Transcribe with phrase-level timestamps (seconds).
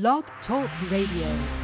[0.00, 1.63] Blog Talk Radio.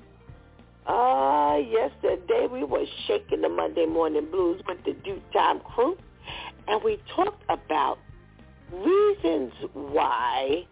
[0.87, 5.95] Ah, uh, yesterday we were shaking the Monday morning blues with the DEW time crew,
[6.67, 7.99] and we talked about
[8.73, 10.65] reasons why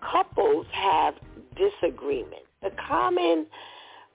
[0.00, 1.14] couples have
[1.56, 3.46] disagreements, the common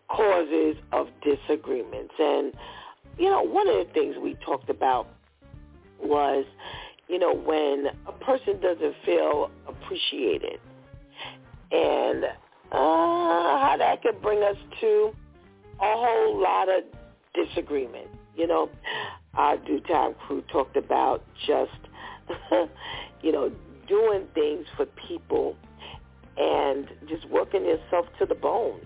[0.09, 2.13] causes of disagreements.
[2.17, 2.53] And,
[3.17, 5.07] you know, one of the things we talked about
[6.02, 6.45] was,
[7.07, 10.59] you know, when a person doesn't feel appreciated.
[11.72, 12.25] And
[12.72, 15.12] uh, how that could bring us to
[15.81, 16.84] a whole lot of
[17.34, 18.07] disagreement.
[18.35, 18.69] You know,
[19.34, 21.72] our DEW time crew talked about just,
[23.22, 23.52] you know,
[23.88, 25.56] doing things for people
[26.38, 28.79] and just working yourself to the bone.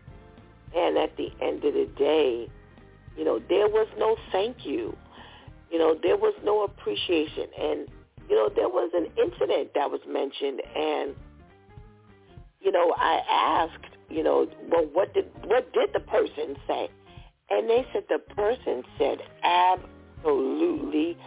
[0.76, 2.50] And at the end of the day,
[3.16, 4.96] you know, there was no thank you.
[5.70, 7.46] You know, there was no appreciation.
[7.60, 7.88] And,
[8.30, 11.16] you know, there was an incident that was mentioned and
[12.63, 16.90] you know, I asked, you know, well, what did what did the person say?
[17.50, 21.18] And they said the person said absolutely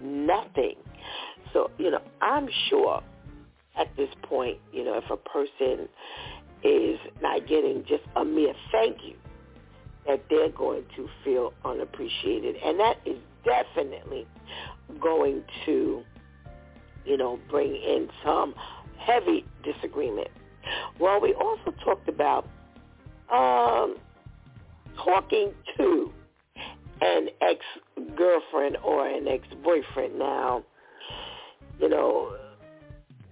[0.00, 0.76] nothing.
[1.52, 3.02] So, you know, I'm sure
[3.78, 5.88] at this point, you know, if a person
[6.62, 9.14] is not getting just a mere thank you,
[10.06, 12.56] that they're going to feel unappreciated.
[12.56, 14.26] And that is definitely
[15.00, 16.02] going to,
[17.04, 18.54] you know, bring in some
[18.98, 20.28] heavy disagreement
[20.98, 22.46] well, we also talked about
[23.32, 23.96] um,
[24.96, 26.12] talking to
[27.00, 30.18] an ex-girlfriend or an ex-boyfriend.
[30.18, 30.64] Now,
[31.80, 32.36] you know,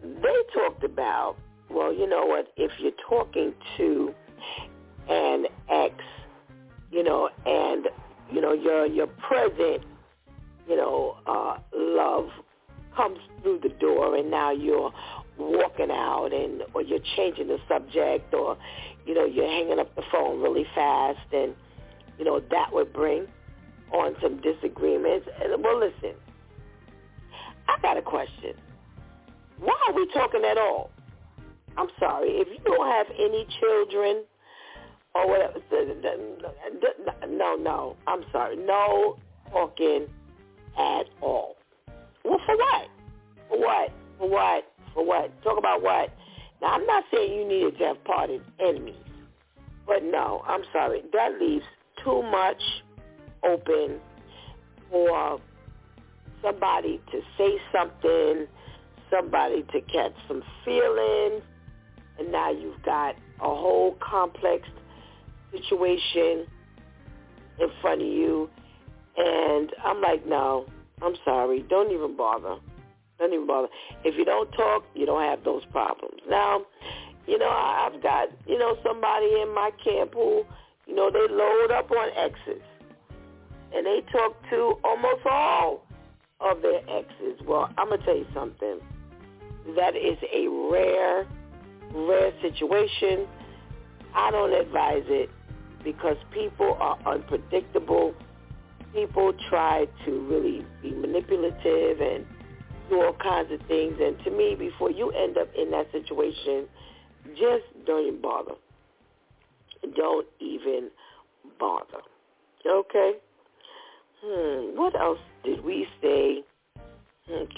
[0.03, 1.37] they talked about,
[1.71, 4.15] well, you know what, if you're talking to
[5.09, 5.95] an ex,
[6.91, 7.87] you know, and,
[8.33, 9.85] you know, your, your present,
[10.69, 12.29] you know, uh, love
[12.97, 14.93] comes through the door and now you're
[15.41, 18.57] walking out and or you're changing the subject or
[19.07, 21.55] you know you're hanging up the phone really fast and
[22.19, 23.27] you know that would bring
[23.93, 25.27] on some disagreements.
[25.43, 26.15] And well listen
[27.69, 28.55] i got a question.
[29.59, 30.91] Why are we talking at all?
[31.77, 34.25] I'm sorry if you don't have any children
[35.15, 35.59] or whatever
[37.29, 39.17] no no i'm sorry no
[39.51, 40.07] talking
[40.79, 41.57] at all.
[42.25, 42.89] Well for what?
[43.49, 43.93] For what?
[44.19, 45.31] For what for what?
[45.43, 46.11] Talk about what?
[46.61, 48.95] Now, I'm not saying you needed to have parted enemies.
[49.87, 51.03] But no, I'm sorry.
[51.13, 51.65] That leaves
[52.05, 52.63] too much
[53.45, 53.99] open
[54.91, 55.41] for
[56.43, 58.47] somebody to say something,
[59.11, 61.43] somebody to catch some feelings,
[62.19, 64.69] and now you've got a whole complex
[65.51, 66.47] situation
[67.59, 68.49] in front of you.
[69.17, 70.67] And I'm like, no,
[71.03, 71.65] I'm sorry.
[71.69, 72.57] Don't even bother.
[73.21, 73.69] Don't even bother.
[74.03, 76.21] If you don't talk, you don't have those problems.
[76.29, 76.63] Now,
[77.27, 80.43] you know, I've got, you know, somebody in my camp who,
[80.87, 82.63] you know, they load up on exes.
[83.73, 85.85] And they talk to almost all
[86.41, 87.41] of their exes.
[87.47, 88.81] Well, I'm going to tell you something.
[89.77, 91.27] That is a rare,
[91.95, 93.27] rare situation.
[94.15, 95.31] I don't advise it.
[95.85, 98.15] because people are unpredictable.
[98.95, 102.27] People try to really be manipulative and
[102.91, 103.95] do all kinds of things.
[104.01, 106.67] And to me, before you end up in that situation,
[107.31, 108.55] just don't even bother.
[109.97, 110.91] Don't even
[111.59, 112.03] bother.
[112.67, 113.13] Okay?
[114.23, 116.45] Hmm, what else did we say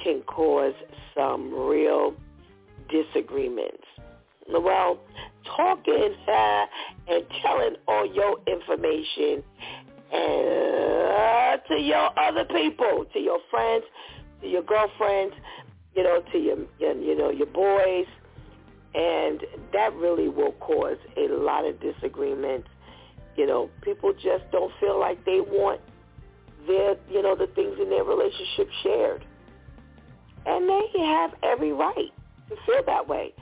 [0.05, 0.75] can cause
[1.17, 2.15] some real
[2.91, 3.85] disagreements?
[4.49, 4.99] Well,
[5.57, 6.67] talking uh,
[7.09, 9.43] and telling all your information
[10.13, 13.85] uh, to your other people, to your friends,
[14.43, 15.35] to your girlfriends,
[15.95, 18.07] you know, to your, you know your boys,
[18.95, 19.41] and
[19.73, 22.69] that really will cause a lot of disagreements.
[23.37, 25.81] You know, people just don't feel like they want
[26.67, 29.25] their you know the things in their relationship shared,
[30.47, 32.13] and they have every right
[32.49, 33.33] to feel that way.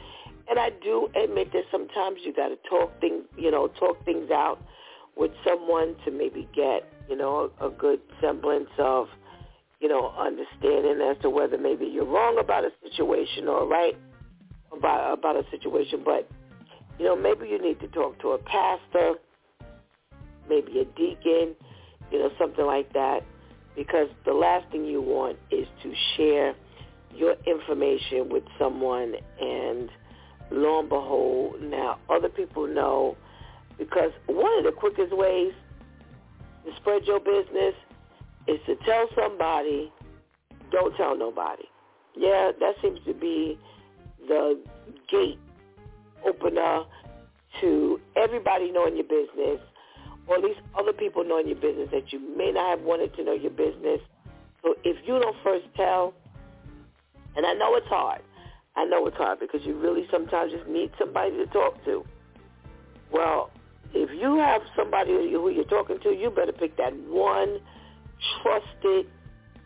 [0.48, 4.30] And I do admit that sometimes you got to talk things, you know, talk things
[4.32, 4.58] out
[5.16, 9.06] with someone to maybe get, you know, a good semblance of,
[9.80, 13.96] you know, understanding as to whether maybe you're wrong about a situation or right
[14.76, 16.02] about about a situation.
[16.04, 16.28] But,
[16.98, 19.14] you know, maybe you need to talk to a pastor,
[20.48, 21.56] maybe a deacon,
[22.12, 23.20] you know, something like that,
[23.74, 26.54] because the last thing you want is to share
[27.14, 29.14] your information with someone.
[29.40, 29.88] And
[30.50, 33.16] lo and behold, now other people know.
[33.78, 35.54] Because one of the quickest ways
[36.66, 37.74] to spread your business
[38.46, 39.92] is to tell somebody,
[40.70, 41.64] don't tell nobody.
[42.16, 43.58] Yeah, that seems to be
[44.26, 44.60] the
[45.10, 45.38] gate
[46.26, 46.84] opener
[47.60, 49.60] to everybody knowing your business,
[50.26, 53.24] or at least other people knowing your business that you may not have wanted to
[53.24, 54.00] know your business.
[54.62, 56.14] So if you don't first tell,
[57.36, 58.20] and I know it's hard,
[58.76, 62.04] I know it's hard because you really sometimes just need somebody to talk to.
[63.12, 63.50] Well,
[63.92, 67.58] if you have somebody who you're talking to, you better pick that one
[68.42, 69.06] trusted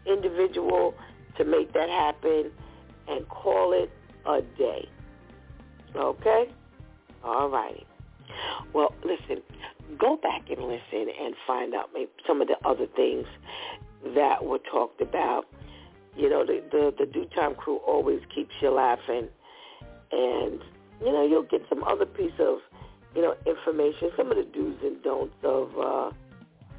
[0.07, 0.95] individual
[1.37, 2.51] to make that happen
[3.09, 3.91] and call it
[4.27, 4.89] a day.
[5.97, 6.49] Okay?
[7.23, 7.87] All righty.
[8.73, 9.43] Well, listen,
[9.99, 13.27] go back and listen and find out maybe some of the other things
[14.15, 15.47] that were talked about
[16.17, 19.29] you know, the, the, the DEW time crew always keeps you laughing.
[20.13, 20.61] And,
[21.01, 22.59] you know, you'll get some other piece of,
[23.15, 26.11] you know, information, some of the do's and don'ts of, uh,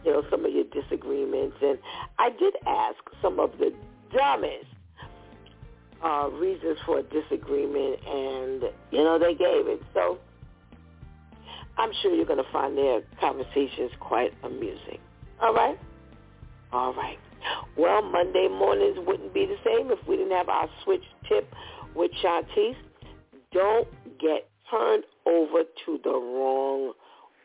[0.05, 1.57] you know, some of your disagreements.
[1.61, 1.79] And
[2.19, 3.73] I did ask some of the
[4.13, 4.65] dumbest
[6.03, 9.81] uh, reasons for disagreement, and, you know, they gave it.
[9.93, 10.19] So
[11.77, 14.99] I'm sure you're going to find their conversations quite amusing.
[15.41, 15.77] All right?
[16.71, 17.17] All right.
[17.77, 21.51] Well, Monday mornings wouldn't be the same if we didn't have our switch tip
[21.95, 22.75] with Shantice.
[23.51, 23.87] Don't
[24.19, 26.93] get turned over to the wrong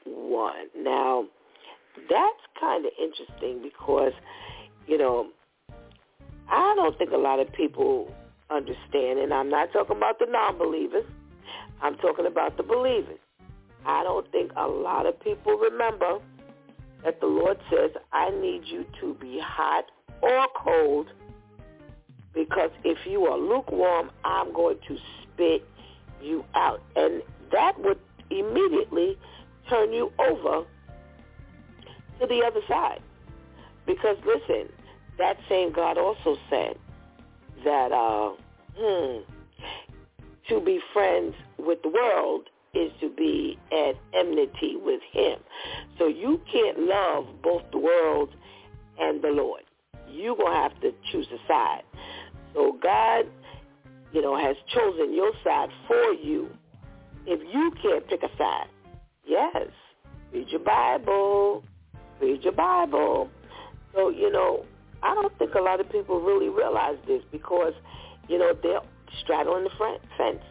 [0.07, 0.67] one.
[0.77, 1.27] Now,
[2.09, 4.13] that's kind of interesting because,
[4.87, 5.29] you know,
[6.49, 8.13] I don't think a lot of people
[8.51, 11.05] understand, and I'm not talking about the non-believers.
[11.83, 13.19] I'm talking about the believers.
[13.87, 16.19] I don't think a lot of people remember
[17.05, 19.85] that the Lord says, I need you to be hot
[20.21, 21.07] or cold
[22.35, 25.67] because if you are lukewarm, I'm going to spit
[26.23, 26.83] you out.
[26.95, 27.99] And that would
[28.31, 29.19] immediately
[29.69, 30.67] turn you over
[32.21, 33.01] to the other side.
[33.87, 34.73] Because listen,
[35.19, 36.77] that same God also said
[37.65, 38.33] that uh,
[38.77, 39.21] hmm,
[40.49, 45.39] to be friends with the world is to be at enmity with him.
[45.99, 48.31] So you can't love both the world
[48.99, 49.63] and the Lord.
[50.09, 51.83] You're going to have to choose a side.
[52.55, 53.27] So God,
[54.13, 56.51] you know, has chosen your side for you.
[57.27, 58.69] If you can't pick a side,
[59.27, 59.69] yes,
[60.33, 61.65] read your Bible.
[62.21, 63.29] Read your Bible.
[63.95, 64.65] So, you know,
[65.03, 67.73] I don't think a lot of people really realize this because,
[68.29, 68.81] you know, they're
[69.23, 69.71] straddling the
[70.17, 70.43] fence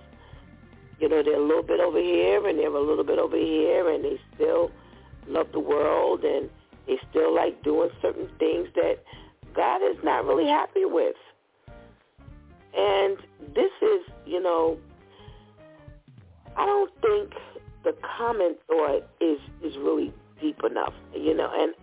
[1.00, 3.90] you know, they're a little bit over here and they're a little bit over here
[3.90, 4.72] and they still
[5.28, 6.50] love the world and
[6.88, 8.96] they still like doing certain things that
[9.56, 11.16] God is not really happy with.
[12.76, 13.18] And
[13.56, 14.78] this is, you know,
[16.58, 17.34] I don't think
[17.84, 21.74] the common thought is is really deep enough, you know, and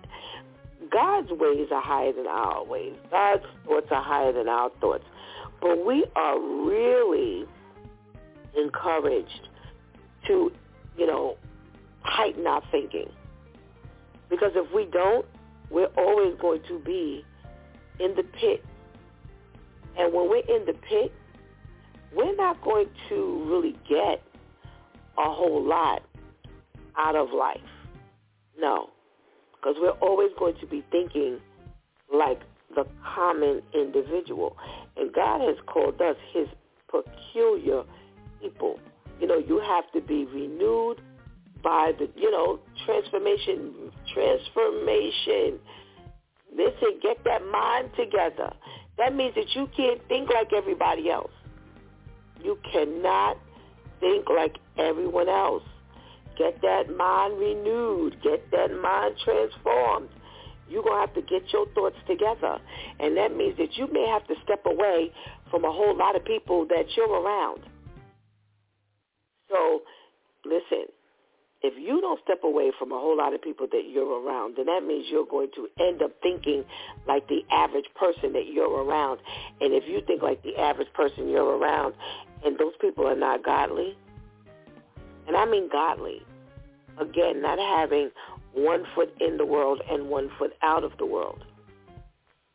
[0.91, 2.95] God's ways are higher than our ways.
[3.11, 5.05] God's thoughts are higher than our thoughts.
[5.61, 7.47] But we are really
[8.57, 9.49] encouraged
[10.27, 10.53] to,
[10.97, 11.37] you know,
[12.03, 13.11] heighten our thinking.
[14.29, 15.27] Because if we don't,
[15.71, 17.25] we're always going to be
[17.99, 18.65] in the pit.
[19.99, 21.13] And when we're in the pit,
[22.15, 24.23] we're not going to really get
[25.19, 26.03] a whole lot
[26.97, 27.61] out of life.
[28.59, 28.91] No,
[29.53, 31.39] because we're always going to be thinking
[32.13, 32.41] like
[32.75, 34.57] the common individual.
[34.97, 36.49] And God has called us his
[36.89, 37.83] peculiar
[38.41, 38.79] people.
[39.21, 41.01] You know, you have to be renewed
[41.63, 45.59] by the, you know, transformation, transformation.
[46.55, 48.53] Listen, get that mind together.
[48.99, 51.33] That means that you can't think like everybody else.
[52.43, 53.39] You cannot
[54.01, 55.63] think like everyone else.
[56.39, 58.17] Get that mind renewed.
[58.23, 60.09] Get that mind transformed.
[60.69, 62.59] You're going to have to get your thoughts together.
[62.99, 65.13] And that means that you may have to step away
[65.51, 67.61] from a whole lot of people that you're around.
[69.49, 69.83] So,
[70.45, 70.87] listen,
[71.63, 74.67] if you don't step away from a whole lot of people that you're around, then
[74.67, 76.65] that means you're going to end up thinking
[77.09, 79.21] like the average person that you're around.
[79.61, 81.95] And if you think like the average person you're around
[82.45, 83.97] and those people are not godly,
[85.27, 86.23] and I mean godly,
[86.99, 88.11] again, not having
[88.53, 91.45] one foot in the world and one foot out of the world.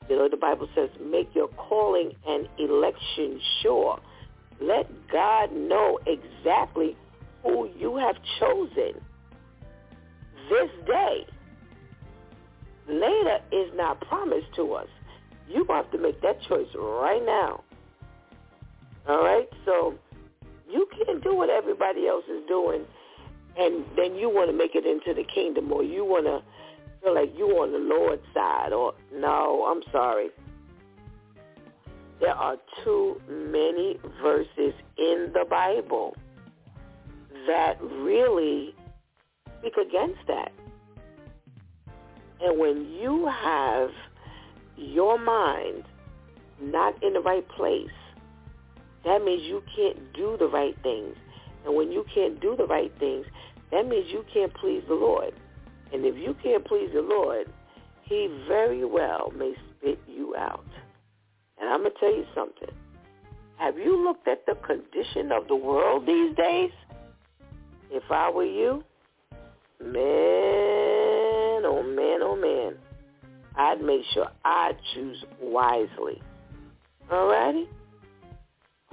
[0.09, 3.99] You know, the Bible says, make your calling and election sure.
[4.59, 6.97] Let God know exactly
[7.43, 9.01] who you have chosen
[10.49, 11.25] this day.
[12.87, 14.87] Later is not promised to us.
[15.47, 17.63] You have to make that choice right now.
[19.07, 19.47] All right?
[19.65, 19.95] So
[20.71, 22.85] you can't do what everybody else is doing
[23.57, 26.41] and then you want to make it into the kingdom or you want to
[27.03, 30.29] feel like you're on the Lord's side or no, I'm sorry.
[32.19, 36.15] There are too many verses in the Bible
[37.47, 38.75] that really
[39.59, 40.51] speak against that.
[42.39, 43.89] And when you have
[44.77, 45.83] your mind
[46.61, 47.89] not in the right place,
[49.03, 51.15] that means you can't do the right things.
[51.65, 53.25] And when you can't do the right things,
[53.71, 55.33] that means you can't please the Lord.
[55.93, 57.47] And if you can't please the Lord,
[58.03, 60.65] he very well may spit you out.
[61.59, 62.69] And I'm going to tell you something.
[63.57, 66.71] Have you looked at the condition of the world these days?
[67.91, 68.83] If I were you,
[69.79, 69.93] man,
[71.65, 72.75] oh man, oh man,
[73.55, 76.21] I'd make sure I choose wisely.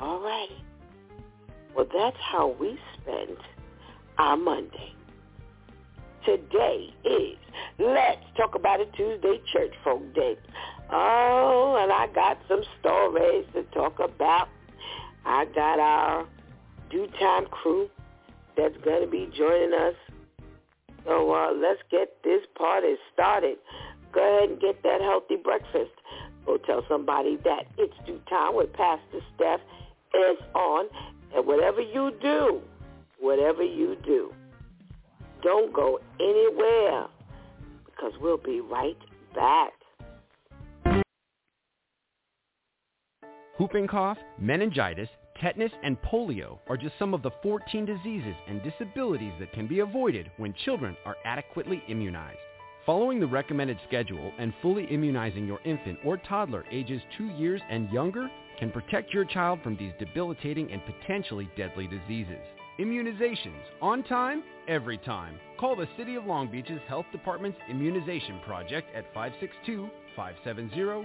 [0.00, 0.48] Alrighty?
[0.48, 0.48] Alrighty.
[1.74, 3.36] Well, that's how we spend
[4.18, 4.92] our Monday.
[6.24, 7.36] Today is
[7.78, 10.36] Let's Talk About It Tuesday Church Folk Day.
[10.90, 14.48] Oh, and I got some stories to talk about.
[15.24, 16.26] I got our
[16.90, 17.88] DEW time crew
[18.56, 19.94] that's going to be joining us.
[21.04, 23.58] So uh, let's get this party started.
[24.12, 25.92] Go ahead and get that healthy breakfast.
[26.46, 29.60] Go tell somebody that it's DEW time with Pastor Steph
[30.14, 30.86] is on.
[31.34, 32.60] And whatever you do,
[33.20, 34.32] whatever you do,
[35.42, 37.06] don't go anywhere
[37.84, 38.96] because we'll be right
[39.34, 39.72] back.
[43.58, 45.08] Whooping cough, meningitis,
[45.40, 49.80] tetanus, and polio are just some of the 14 diseases and disabilities that can be
[49.80, 52.38] avoided when children are adequately immunized.
[52.88, 57.92] Following the recommended schedule and fully immunizing your infant or toddler ages 2 years and
[57.92, 62.40] younger can protect your child from these debilitating and potentially deadly diseases.
[62.80, 65.38] Immunizations, on time, every time.
[65.60, 69.04] Call the City of Long Beach's Health Department's Immunization Project at
[70.16, 71.04] 562-570-4212.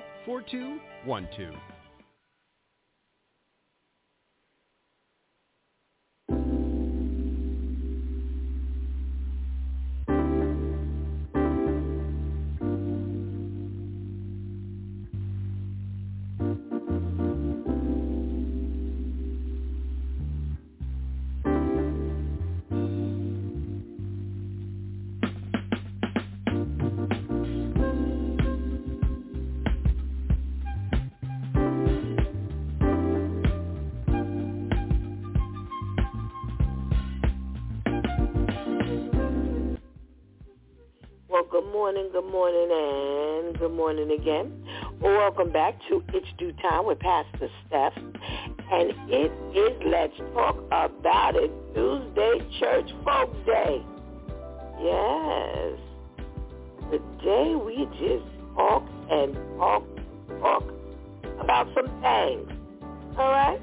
[41.74, 44.64] Morning, good morning, and good morning again.
[45.02, 47.94] Welcome back to It's DEW Time with Pastor Steph.
[47.98, 53.82] And it is Let's Talk About It Tuesday Church Folk Day.
[54.84, 55.80] Yes.
[56.92, 59.84] The day we just talk and talk,
[60.42, 60.64] talk
[61.40, 62.52] about some things.
[63.18, 63.62] All right?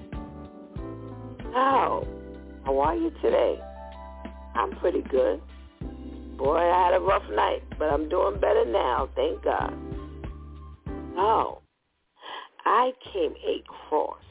[1.52, 2.04] Now,
[2.64, 3.60] how are you today?
[4.56, 5.40] I'm pretty good.
[6.40, 9.74] Boy, I had a rough night, but I'm doing better now, thank God.
[11.14, 11.58] Now,
[12.64, 14.22] I came across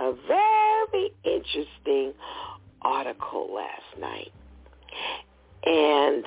[0.00, 2.12] a very interesting
[2.82, 4.32] article last night.
[5.64, 6.24] And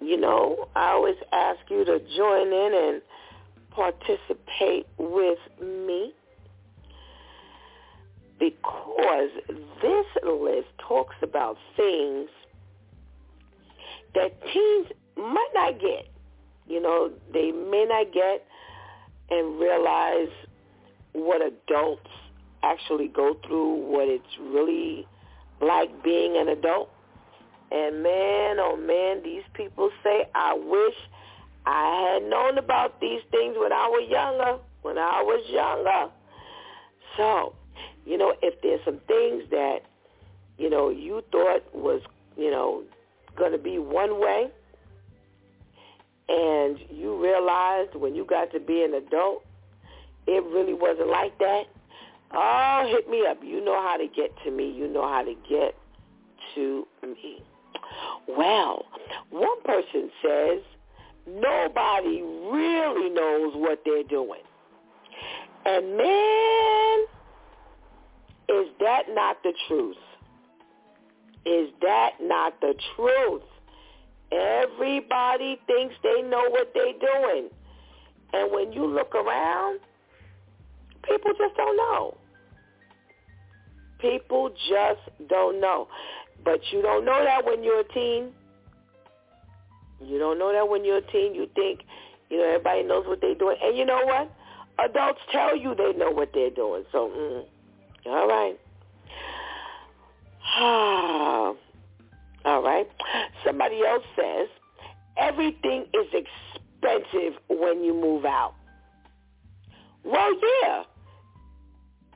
[0.00, 3.02] you know, I always ask you to join in and
[3.70, 6.12] participate with me
[8.40, 9.30] because
[9.80, 12.28] this list talks about things
[14.14, 16.08] that teens might not get.
[16.66, 18.46] You know, they may not get
[19.30, 20.28] and realize
[21.12, 22.08] what adults
[22.62, 25.06] actually go through, what it's really
[25.60, 26.90] like being an adult.
[27.70, 30.94] And man, oh man, these people say, I wish
[31.66, 36.12] I had known about these things when I was younger, when I was younger.
[37.16, 37.54] So,
[38.04, 39.78] you know, if there's some things that,
[40.58, 42.00] you know, you thought was,
[42.36, 42.82] you know,
[43.36, 44.50] going to be one way,
[46.28, 49.44] and you realized when you got to be an adult,
[50.26, 51.64] it really wasn't like that.
[52.32, 53.38] Oh, hit me up.
[53.42, 54.70] You know how to get to me.
[54.70, 55.74] You know how to get
[56.54, 57.42] to me.
[58.28, 58.84] Well,
[59.30, 60.60] one person says
[61.26, 64.40] nobody really knows what they're doing.
[65.66, 66.98] And man,
[68.48, 69.96] is that not the truth?
[71.46, 73.42] Is that not the truth?
[74.32, 77.50] Everybody thinks they know what they're doing.
[78.32, 79.80] And when you look around,
[81.02, 82.16] people just don't know.
[84.00, 85.88] People just don't know.
[86.44, 88.32] But you don't know that when you're a teen.
[90.00, 91.34] You don't know that when you're a teen.
[91.34, 91.80] You think,
[92.28, 93.56] you know, everybody knows what they're doing.
[93.62, 94.32] And you know what?
[94.84, 96.84] Adults tell you they know what they're doing.
[96.90, 97.44] So, mm,
[98.06, 98.58] all right.
[100.60, 101.56] all
[102.44, 102.86] right.
[103.44, 104.48] Somebody else says,
[105.16, 108.54] everything is expensive when you move out.
[110.04, 110.82] Well, yeah.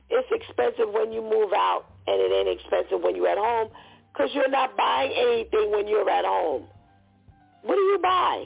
[0.09, 3.69] It's expensive when you move out, and it ain't expensive when you're at home
[4.11, 6.63] because you're not buying anything when you're at home.
[7.63, 8.45] What do you buy?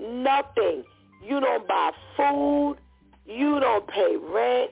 [0.00, 0.84] Nothing.
[1.22, 2.76] You don't buy food.
[3.26, 4.70] You don't pay rent.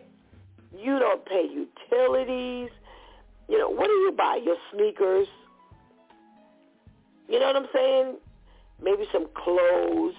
[0.76, 2.70] You don't pay utilities.
[3.48, 4.40] You know, what do you buy?
[4.44, 5.26] Your sneakers.
[7.28, 8.16] You know what I'm saying?
[8.82, 10.14] Maybe some clothes.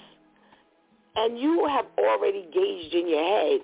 [1.15, 3.61] And you have already gauged in your head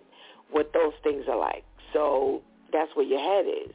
[0.52, 1.64] what those things are like.
[1.94, 2.42] So
[2.72, 3.74] that's where your head is.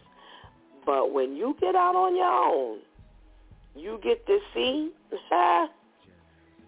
[0.86, 2.78] But when you get out on your own,
[3.74, 4.92] you get to see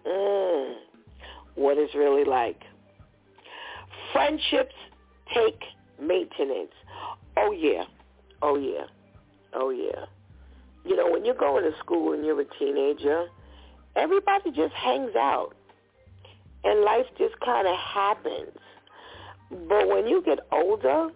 [0.07, 0.75] mm,
[1.55, 2.61] what it's really like.
[4.11, 4.75] Friendships
[5.33, 5.59] take
[6.01, 6.71] maintenance.
[7.37, 7.83] Oh yeah.
[8.41, 8.85] Oh yeah.
[9.53, 10.05] Oh yeah.
[10.85, 13.27] You know, when you're going to school and you're a teenager,
[13.95, 15.53] everybody just hangs out.
[16.63, 18.57] And life just kind of happens.
[19.49, 21.09] But when you get older,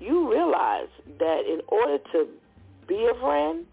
[0.00, 2.28] you realize that in order to
[2.86, 3.66] be a friend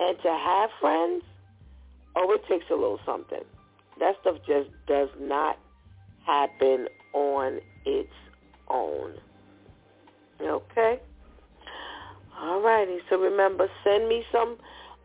[0.00, 1.22] and to have friends,
[2.16, 3.44] oh, it takes a little something.
[4.00, 5.58] That stuff just does not
[6.26, 8.12] happen on its
[8.68, 9.14] own.
[10.40, 11.00] Okay?
[12.42, 12.98] All righty.
[13.08, 14.56] So remember, send me some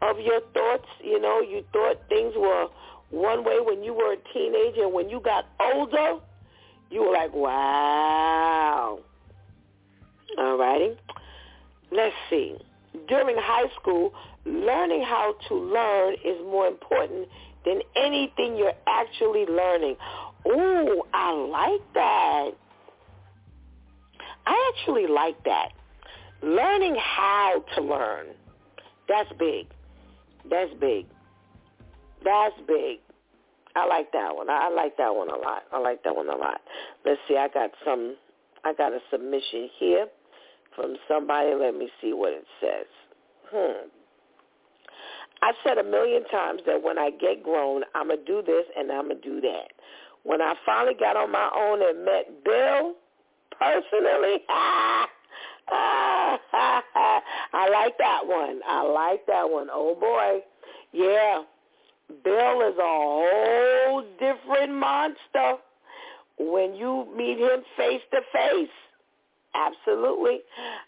[0.01, 0.87] of your thoughts.
[1.03, 2.67] You know, you thought things were
[3.11, 6.19] one way when you were a teenager, and when you got older,
[6.89, 8.99] you were like, wow.
[10.37, 10.97] All righty.
[11.91, 12.55] Let's see.
[13.07, 14.13] During high school,
[14.45, 17.27] learning how to learn is more important
[17.65, 19.95] than anything you're actually learning.
[20.47, 22.51] Ooh, I like that.
[24.45, 25.73] I actually like that.
[26.41, 28.27] Learning how to learn.
[29.07, 29.67] That's big.
[30.49, 31.05] That's big.
[32.23, 32.99] That's big.
[33.75, 34.49] I like that one.
[34.49, 35.63] I like that one a lot.
[35.71, 36.61] I like that one a lot.
[37.05, 37.37] Let's see.
[37.37, 38.15] I got some.
[38.63, 40.07] I got a submission here
[40.75, 41.53] from somebody.
[41.53, 42.87] Let me see what it says.
[43.51, 43.87] Hmm.
[45.41, 48.65] I said a million times that when I get grown, I'm going to do this
[48.75, 49.71] and I'm going to do that.
[50.23, 52.93] When I finally got on my own and met Bill
[53.51, 54.41] personally,
[57.53, 58.61] I like that one.
[58.67, 59.67] I like that one.
[59.71, 60.39] Oh, boy.
[60.93, 61.43] Yeah.
[62.23, 65.55] Bill is a whole different monster
[66.39, 68.69] when you meet him face to face.
[69.53, 70.39] Absolutely.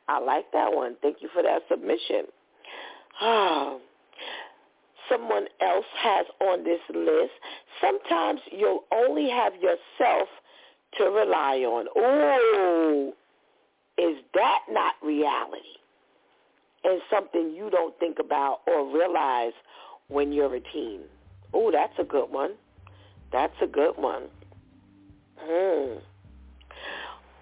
[0.08, 0.96] I like that one.
[1.02, 2.26] Thank you for that submission.
[3.22, 3.82] Oh,
[5.10, 7.32] Someone else has on this list.
[7.82, 10.28] Sometimes you'll only have yourself
[11.00, 11.88] to rely on.
[11.96, 13.14] Oh,
[14.00, 15.60] is that not reality?
[16.84, 19.54] And something you don't think about or realize
[20.08, 21.02] when you're a teen.
[21.54, 22.52] Oh, that's a good one.
[23.32, 24.24] That's a good one.
[25.38, 25.98] Hmm.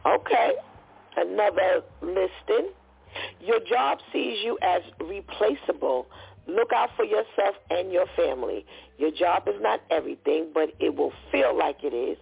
[0.05, 0.53] Okay
[1.17, 2.71] another listing.
[3.41, 6.07] Your job sees you as replaceable,
[6.47, 8.65] Look out for yourself and your family.
[8.97, 12.17] Your job is not everything, but it will feel like it is.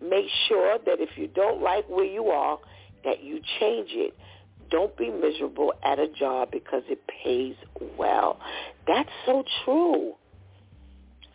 [0.00, 2.58] Make sure that if you don't like where you are,
[3.06, 4.14] that you change it.
[4.70, 7.54] Don't be miserable at a job because it pays
[7.96, 8.38] well.
[8.86, 10.14] That's so true.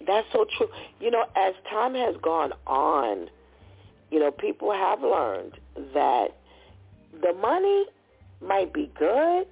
[0.05, 0.67] That's so true.
[0.99, 3.29] You know, as time has gone on,
[4.11, 5.53] you know, people have learned
[5.93, 6.27] that
[7.21, 7.85] the money
[8.45, 9.47] might be good,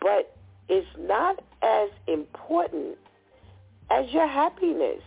[0.00, 0.36] but
[0.68, 2.98] it's not as important
[3.90, 5.02] as your happiness.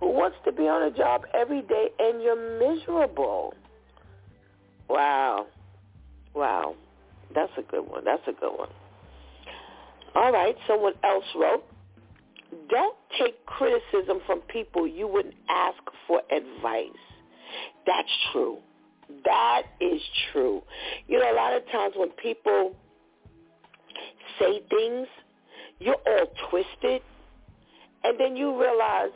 [0.00, 3.52] Who wants to be on a job every day and you're miserable?
[4.88, 5.46] Wow.
[6.34, 6.74] Wow.
[7.34, 8.04] That's a good one.
[8.04, 8.70] That's a good one.
[10.14, 10.56] All right.
[10.66, 11.64] Someone else wrote,
[12.70, 16.88] don't take criticism from people you wouldn't ask for advice.
[17.86, 18.58] That's true.
[19.24, 20.00] That is
[20.32, 20.62] true.
[21.06, 22.74] You know, a lot of times when people
[24.38, 25.06] say things,
[25.78, 27.02] you're all twisted,
[28.04, 29.10] and then you realize,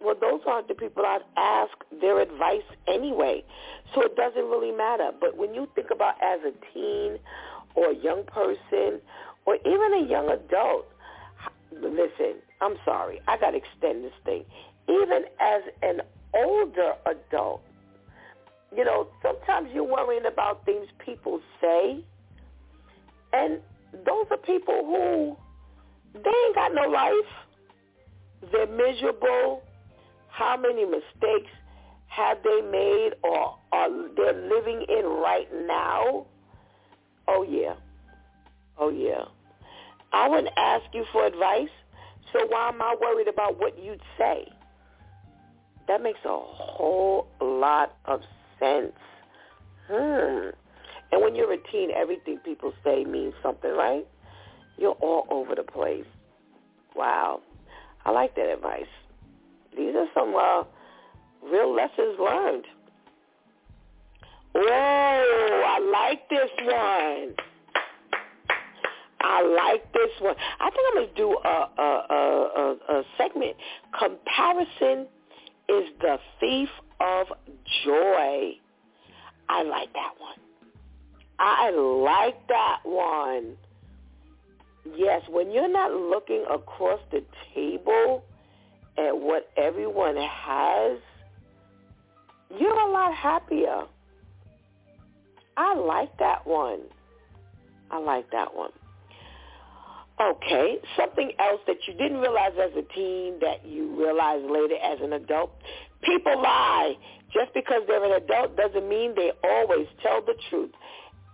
[0.00, 3.44] well, those aren't the people I'd ask their advice anyway.
[3.94, 5.10] So it doesn't really matter.
[5.18, 7.18] But when you think about as a teen
[7.74, 9.00] or a young person
[9.46, 10.86] or even a young adult,
[11.72, 14.44] listen, I'm sorry, I got to extend this thing.
[14.88, 16.00] Even as an
[16.34, 17.62] older adult,
[18.74, 22.04] you know, sometimes you're worrying about things people say,
[23.32, 23.60] and
[23.92, 25.36] those are people who
[26.14, 27.12] they ain't got no life.
[28.52, 29.62] They're miserable.
[30.30, 31.50] How many mistakes
[32.08, 36.26] have they made or are they living in right now?
[37.28, 37.74] Oh yeah.
[38.78, 39.24] Oh yeah.
[40.12, 41.68] I wouldn't ask you for advice,
[42.32, 44.48] so why am I worried about what you'd say?
[45.86, 48.20] That makes a whole lot of
[48.58, 48.92] sense.
[49.88, 50.50] Hmm.
[51.12, 54.06] And when you're a teen, everything people say means something, right?
[54.78, 56.06] You're all over the place.
[56.94, 57.42] Wow.
[58.04, 58.84] I like that advice.
[59.76, 60.64] These are some uh,
[61.50, 62.64] real lessons learned.
[64.54, 67.34] Oh, I like this one.
[69.20, 70.34] I like this one.
[70.58, 73.54] I think I'm going to do a, a, a, a, segment.
[73.96, 75.06] Comparison
[75.68, 76.68] is the thief
[77.00, 77.26] of
[77.84, 78.52] joy.
[79.48, 80.38] I like that one.
[81.38, 83.56] I like that one.
[84.96, 87.22] Yes, when you're not looking across the
[87.54, 88.24] table
[88.98, 90.98] at what everyone has,
[92.58, 93.84] you're a lot happier.
[95.56, 96.80] I like that one.
[97.90, 98.70] I like that one.
[100.20, 104.98] Okay, something else that you didn't realize as a teen that you realize later as
[105.02, 105.50] an adult.
[106.02, 106.94] People lie.
[107.32, 110.72] Just because they're an adult doesn't mean they always tell the truth.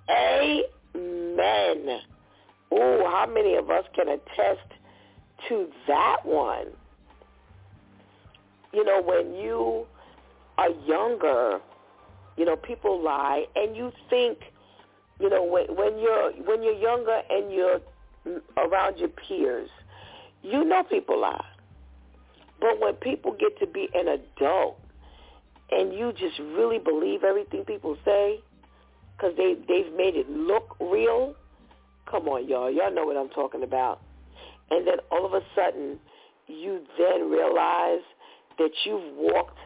[0.08, 2.00] Amen.
[2.72, 4.68] Ooh, how many of us can attest
[5.48, 6.66] to that one?
[8.76, 9.86] You know, when you
[10.58, 11.60] are younger,
[12.36, 14.36] you know, people lie, and you think,
[15.18, 17.80] you know, when, when you're when you're younger and you're
[18.58, 19.70] around your peers,
[20.42, 21.42] you know people lie.
[22.60, 24.78] But when people get to be an adult
[25.70, 28.40] and you just really believe everything people say,
[29.16, 31.34] because they they've made it look real.
[32.10, 32.70] Come on, y'all.
[32.70, 34.02] Y'all know what I'm talking about.
[34.70, 35.98] And then all of a sudden,
[36.46, 38.02] you then realize
[38.58, 39.58] that you've walked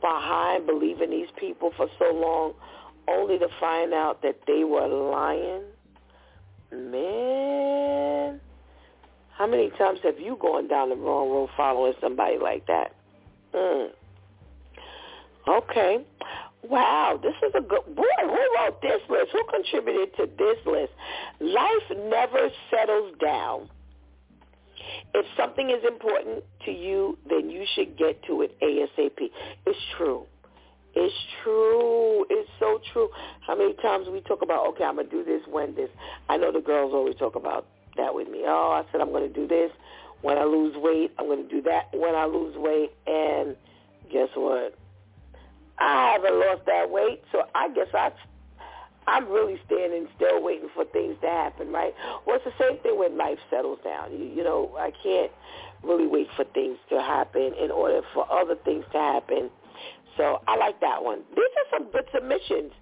[0.00, 2.54] behind believing these people for so long,
[3.08, 5.62] only to find out that they were lying.
[6.72, 8.40] Man,
[9.36, 12.94] how many times have you gone down the wrong road following somebody like that?
[13.54, 13.88] Mm.
[15.46, 16.04] Okay.
[16.62, 18.04] Wow, this is a good boy.
[18.20, 19.32] Who wrote this list?
[19.32, 20.92] Who contributed to this list?
[21.40, 23.68] Life never settles down.
[25.14, 29.30] If something is important to you, then you should get to it ASAP.
[29.66, 30.26] It's true.
[30.94, 32.24] It's true.
[32.28, 33.08] It's so true.
[33.46, 35.88] How many times we talk about, okay, I'm going to do this when this.
[36.28, 38.42] I know the girls always talk about that with me.
[38.44, 39.70] Oh, I said I'm going to do this
[40.22, 41.12] when I lose weight.
[41.18, 42.92] I'm going to do that when I lose weight.
[43.06, 43.56] And
[44.10, 44.76] guess what?
[45.78, 48.12] I haven't lost that weight, so I guess I,
[49.06, 51.92] I'm really standing still waiting for things to happen, right?
[52.26, 54.12] Well, it's the same thing when life settles down.
[54.12, 55.32] You, you know, I can't
[55.82, 59.50] really wait for things to happen in order for other things to happen.
[60.16, 61.20] So I like that one.
[61.34, 62.72] These are some good submissions.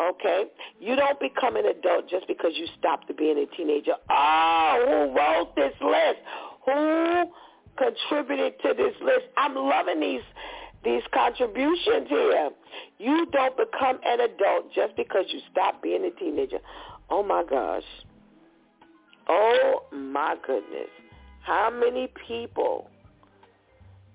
[0.00, 0.44] Okay?
[0.80, 3.94] You don't become an adult just because you stopped being a teenager.
[4.10, 6.20] Oh, who wrote this list?
[6.66, 7.24] Who
[7.76, 9.26] contributed to this list?
[9.36, 10.22] I'm loving these
[10.88, 12.50] these contributions here.
[12.98, 16.58] You don't become an adult just because you stop being a teenager.
[17.10, 17.82] Oh my gosh.
[19.28, 20.88] Oh my goodness.
[21.42, 22.90] How many people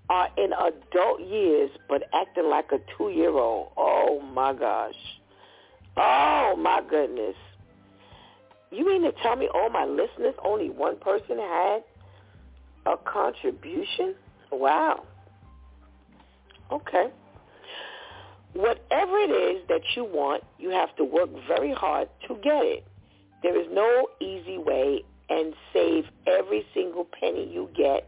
[0.09, 3.71] are in adult years but acting like a two-year-old?
[3.77, 4.93] Oh my gosh.
[5.95, 7.36] Oh my goodness.
[8.71, 11.83] You mean to tell me all my listeners, only one person had
[12.88, 14.15] a contribution?
[14.51, 15.03] Wow.
[16.71, 17.06] Okay.
[18.54, 22.86] Whatever it is that you want, you have to work very hard to get it.
[23.41, 28.08] There is no easy way and save every single penny you get.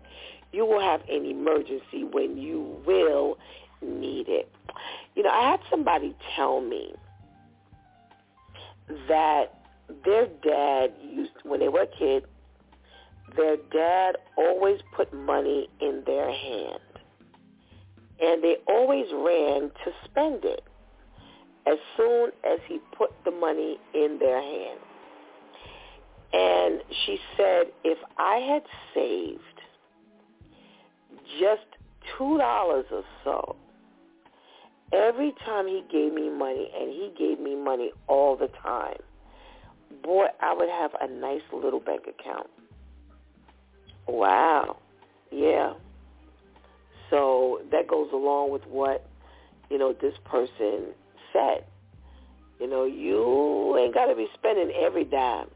[0.51, 3.37] You will have an emergency when you will
[3.81, 4.51] need it.
[5.15, 6.93] You know, I had somebody tell me
[9.07, 9.45] that
[10.03, 12.25] their dad used, when they were a kid,
[13.35, 16.79] their dad always put money in their hand.
[18.25, 20.63] And they always ran to spend it
[21.67, 24.79] as soon as he put the money in their hand.
[26.33, 29.41] And she said, if I had saved
[31.39, 31.67] just
[32.19, 33.55] $2 or so
[34.93, 38.97] every time he gave me money, and he gave me money all the time,
[40.03, 42.49] boy, I would have a nice little bank account.
[44.07, 44.77] Wow.
[45.31, 45.73] Yeah.
[47.09, 49.07] So that goes along with what,
[49.69, 50.93] you know, this person
[51.33, 51.65] said.
[52.59, 55.47] You know, you ain't got to be spending every dime.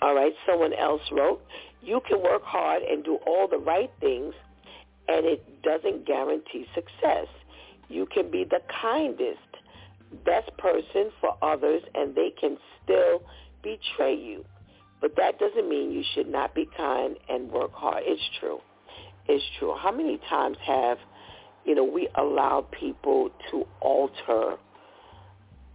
[0.00, 1.42] All right, someone else wrote,
[1.82, 4.34] you can work hard and do all the right things,
[5.08, 7.26] and it doesn't guarantee success.
[7.88, 9.38] You can be the kindest,
[10.24, 13.22] best person for others, and they can still
[13.62, 14.44] betray you.
[15.00, 18.02] But that doesn't mean you should not be kind and work hard.
[18.06, 18.60] It's true.
[19.28, 19.74] It's true.
[19.76, 20.98] How many times have,
[21.64, 24.56] you know, we allowed people to alter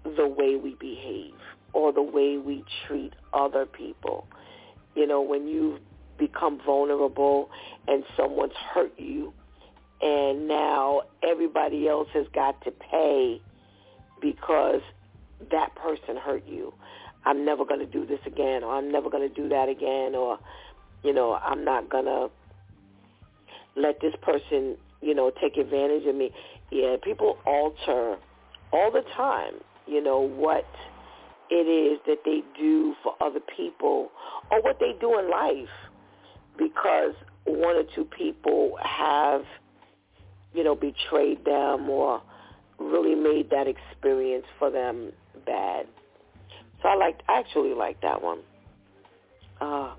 [0.04, 1.34] the way we behave
[1.74, 4.28] or the way we treat other people?
[4.96, 5.80] You know, when you
[6.18, 7.50] become vulnerable
[7.88, 9.34] and someone's hurt you
[10.02, 13.42] and now everybody else has got to pay
[14.22, 14.82] because
[15.52, 16.74] that person hurt you.
[17.26, 20.16] I'm never going to do this again, or I'm never going to do that again,
[20.16, 20.40] or,
[21.04, 22.30] you know, I'm not going to
[23.76, 26.32] let this person, you know, take advantage of me.
[26.72, 28.18] Yeah, people alter
[28.72, 29.54] all the time,
[29.88, 30.66] you know, what
[31.50, 34.10] it is that they do for other people
[34.50, 35.70] or what they do in life
[36.58, 37.14] because
[37.46, 39.44] one or two people have,
[40.54, 42.22] you know, betrayed them or
[42.80, 45.12] really made that experience for them
[45.46, 45.88] bad.
[46.82, 48.40] So I like, I actually like that one.
[49.60, 49.94] Uh,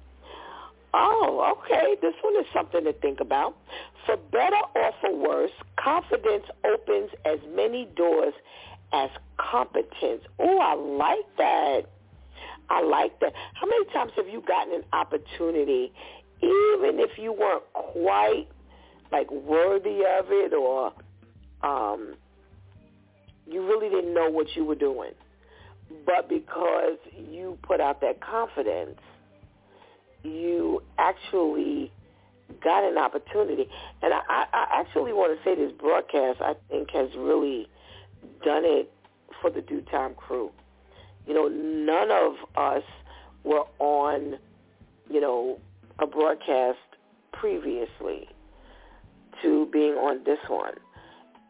[0.94, 1.96] oh, okay.
[2.00, 3.56] This one is something to think about.
[4.06, 8.34] For better or for worse, confidence opens as many doors
[8.92, 10.22] as competence.
[10.38, 11.82] Oh, I like that.
[12.70, 13.32] I like that.
[13.54, 15.92] How many times have you gotten an opportunity,
[16.40, 18.48] even if you weren't quite
[19.10, 20.92] like worthy of it or
[21.62, 22.14] um,
[23.46, 25.12] you really didn't know what you were doing.
[26.06, 28.98] But because you put out that confidence,
[30.22, 31.92] you actually
[32.62, 33.68] got an opportunity.
[34.02, 37.68] And I, I actually want to say this broadcast, I think, has really
[38.44, 38.92] done it
[39.40, 40.50] for the DEW time crew.
[41.26, 42.82] You know, none of us
[43.44, 44.38] were on,
[45.08, 45.58] you know,
[45.98, 46.78] a broadcast
[47.32, 48.28] previously
[49.42, 50.74] to being on this one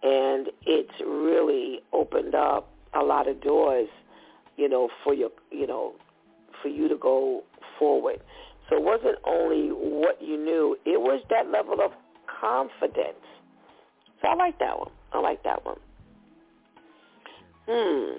[0.02, 3.88] and it's really opened up a lot of doors,
[4.56, 5.94] you know, for your, you know,
[6.61, 7.44] for you to go
[7.78, 8.20] forward.
[8.68, 11.92] So it wasn't only what you knew; it was that level of
[12.40, 13.25] confidence.
[14.20, 14.90] So I like that one.
[15.12, 15.79] I like that one.
[17.68, 18.18] Hmm.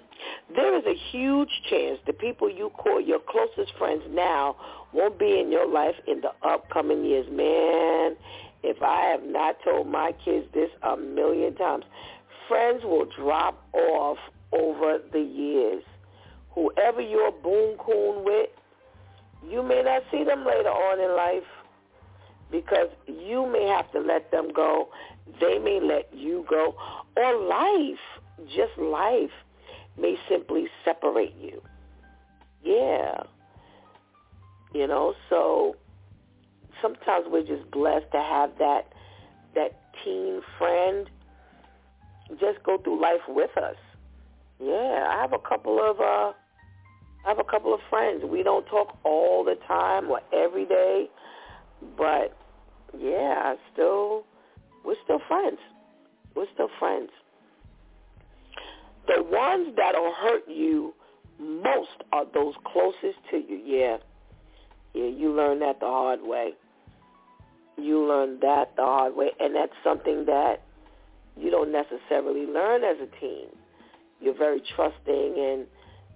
[0.56, 4.56] There is a huge chance the people you call your closest friends now
[4.94, 7.26] won't be in your life in the upcoming years.
[7.30, 8.16] Man,
[8.64, 11.84] if I have not told my kids this a million times,
[12.48, 14.18] friends will drop off
[14.54, 15.84] over the years.
[16.52, 18.50] Whoever you're boon coon with,
[19.50, 21.50] you may not see them later on in life
[22.52, 24.90] because you may have to let them go.
[25.40, 26.76] They may let you go.
[27.18, 29.32] Or life, just life,
[29.98, 31.62] may simply separate you.
[32.64, 33.24] Yeah.
[34.74, 35.76] You know, so
[36.82, 38.88] sometimes we're just blessed to have that
[39.56, 41.10] that teen friend
[42.40, 43.76] just go through life with us.
[44.60, 46.34] Yeah, I have a couple of uh
[47.26, 48.24] I have a couple of friends.
[48.26, 51.10] We don't talk all the time or every day,
[51.98, 52.36] but
[52.98, 54.26] yeah, I still
[54.84, 55.58] we're still friends.
[56.36, 57.10] We're still friends.
[59.08, 60.94] The ones that'll hurt you
[61.40, 63.62] most are those closest to you.
[63.66, 63.98] Yeah,
[64.94, 66.54] Yeah, you learn that the hard way.
[67.78, 70.62] You learn that the hard way, and that's something that
[71.36, 73.48] you don't necessarily learn as a teen.
[74.22, 75.66] You're very trusting, and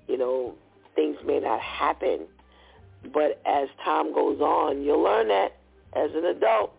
[0.07, 0.55] you know
[0.97, 2.27] things may not happen,
[3.13, 5.55] but as time goes on, you'll learn that
[5.93, 6.73] as an adult.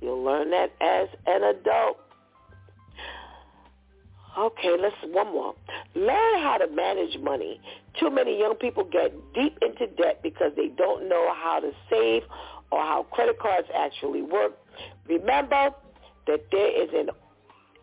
[0.00, 1.98] You'll learn that as an adult.
[4.38, 5.54] Okay, let's one more.
[5.96, 7.60] Learn how to manage money.
[7.98, 12.22] Too many young people get deep into debt because they don't know how to save
[12.70, 14.56] or how credit cards actually work.
[15.08, 15.70] Remember
[16.28, 17.10] that there is an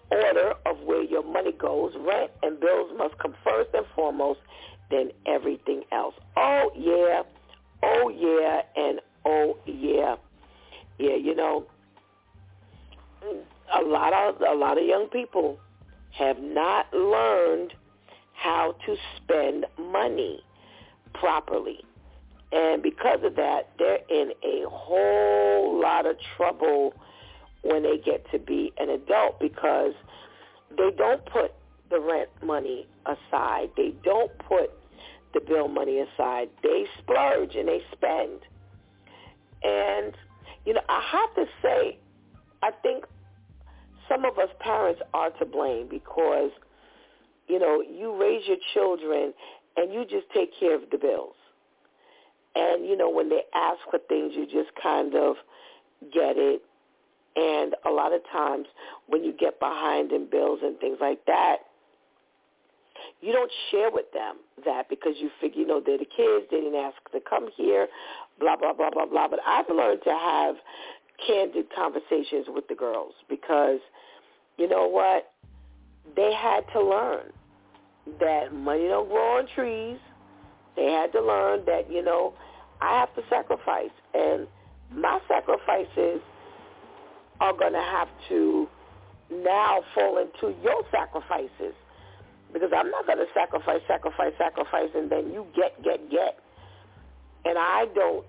[0.09, 1.93] order of where your money goes.
[1.99, 4.39] Rent and bills must come first and foremost,
[4.89, 6.15] then everything else.
[6.35, 7.23] Oh yeah,
[7.83, 10.15] oh yeah, and oh yeah,
[10.97, 11.15] yeah.
[11.15, 11.65] You know,
[13.23, 15.59] a lot of a lot of young people
[16.11, 17.73] have not learned
[18.33, 20.41] how to spend money
[21.13, 21.79] properly.
[22.51, 26.93] And because of that, they're in a whole lot of trouble
[27.63, 29.93] when they get to be an adult because
[30.77, 31.51] they don't put
[31.89, 33.69] the rent money aside.
[33.75, 34.71] They don't put
[35.33, 36.49] the bill money aside.
[36.63, 38.39] They splurge and they spend.
[39.63, 40.13] And,
[40.65, 41.97] you know, I have to say,
[42.63, 43.05] I think
[44.09, 46.51] some of us parents are to blame because,
[47.47, 49.33] you know, you raise your children
[49.75, 51.35] and you just take care of the bills.
[52.55, 55.35] And, you know, when they ask for things, you just kind of
[56.11, 56.63] get it.
[57.35, 58.65] And a lot of times
[59.05, 61.57] when you get behind in bills and things like that,
[63.21, 66.57] you don't share with them that because you figure, you know, they're the kids, they
[66.57, 67.87] didn't ask to come here,
[68.39, 69.27] blah, blah, blah, blah, blah.
[69.27, 70.55] But I've learned to have
[71.25, 73.79] candid conversations with the girls because
[74.57, 75.31] you know what?
[76.15, 77.31] They had to learn
[78.19, 79.99] that money don't grow on trees.
[80.75, 82.33] They had to learn that, you know,
[82.81, 83.91] I have to sacrifice.
[84.13, 84.47] And
[84.93, 86.21] my sacrifices
[87.39, 88.67] are going to have to
[89.31, 91.75] now fall into your sacrifices.
[92.53, 96.39] Because I'm not going to sacrifice, sacrifice, sacrifice, and then you get, get, get.
[97.45, 98.25] And I don't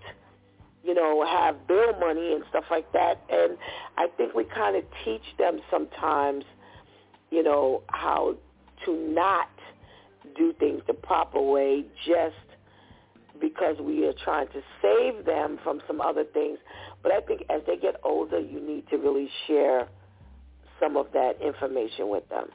[0.85, 3.21] you know, have bill money and stuff like that.
[3.29, 3.59] And
[3.97, 6.45] I think we kind of teach them sometimes,
[7.31, 8.37] you know, how
[8.85, 9.51] to not
[10.37, 12.37] do things the proper way just
[13.41, 16.59] because we are trying to save them from some other things.
[17.03, 19.89] But I think as they get older, you need to really share
[20.81, 22.49] some of that information with them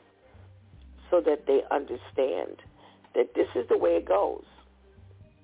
[1.13, 2.58] so that they understand
[3.13, 4.43] that this is the way it goes.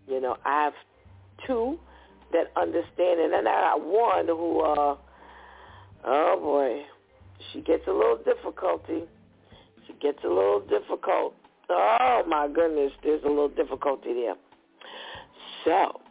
[0.07, 0.73] You know, I have
[1.45, 1.77] two
[2.33, 4.95] that understand And then I got one who, uh,
[6.05, 6.81] oh boy,
[7.53, 9.03] she gets a little difficulty.
[9.85, 11.35] She gets a little difficult.
[11.69, 14.35] Oh my goodness, there's a little difficulty there.
[15.65, 16.01] So,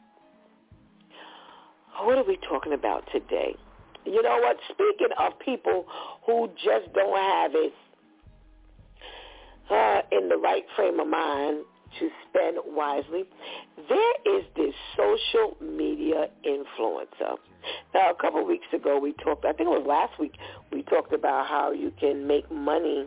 [2.05, 3.57] what are we talking about today?
[4.05, 4.57] You know what?
[4.71, 5.87] Speaking of people
[6.25, 7.73] who just don't have it
[9.70, 11.64] uh, in the right frame of mind,
[11.98, 13.24] to spend wisely.
[13.88, 17.37] There is this social media influencer.
[17.94, 20.35] Now, a couple of weeks ago, we talked, I think it was last week,
[20.72, 23.07] we talked about how you can make money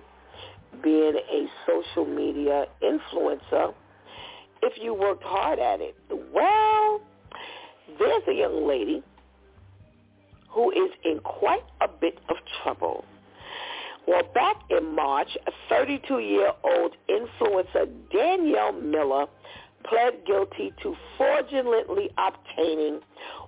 [0.84, 3.74] being a social media influencer
[4.64, 5.96] if you worked hard at it.
[6.34, 7.02] Well,
[8.00, 9.04] there's a young lady
[10.50, 13.06] who is in quite a bit of trouble.
[14.12, 15.38] Well, back in March,
[15.72, 19.26] 32-year-old influencer Danielle Miller
[19.86, 23.00] pled guilty to fraudulently obtaining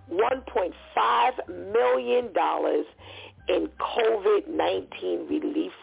[0.09, 2.29] $1.5 million
[3.49, 5.73] in COVID-19 relief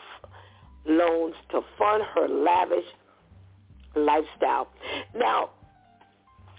[0.87, 2.87] loans to fund her lavish
[3.95, 4.71] lifestyle.
[5.15, 5.51] Now,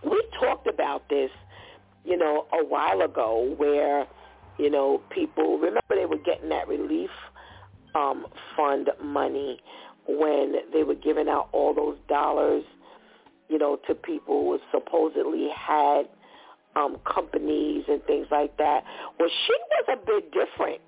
[0.04, 1.32] we talked about this,
[2.06, 4.06] you know, a while ago where,
[4.60, 7.10] you know, people, remember they were getting that relief
[7.96, 8.26] um,
[8.56, 9.60] fund money
[10.08, 12.64] when they were giving out all those dollars,
[13.50, 16.04] you know, to people who supposedly had
[16.76, 18.84] um, companies and things like that.
[19.20, 20.82] Well, she was a bit different.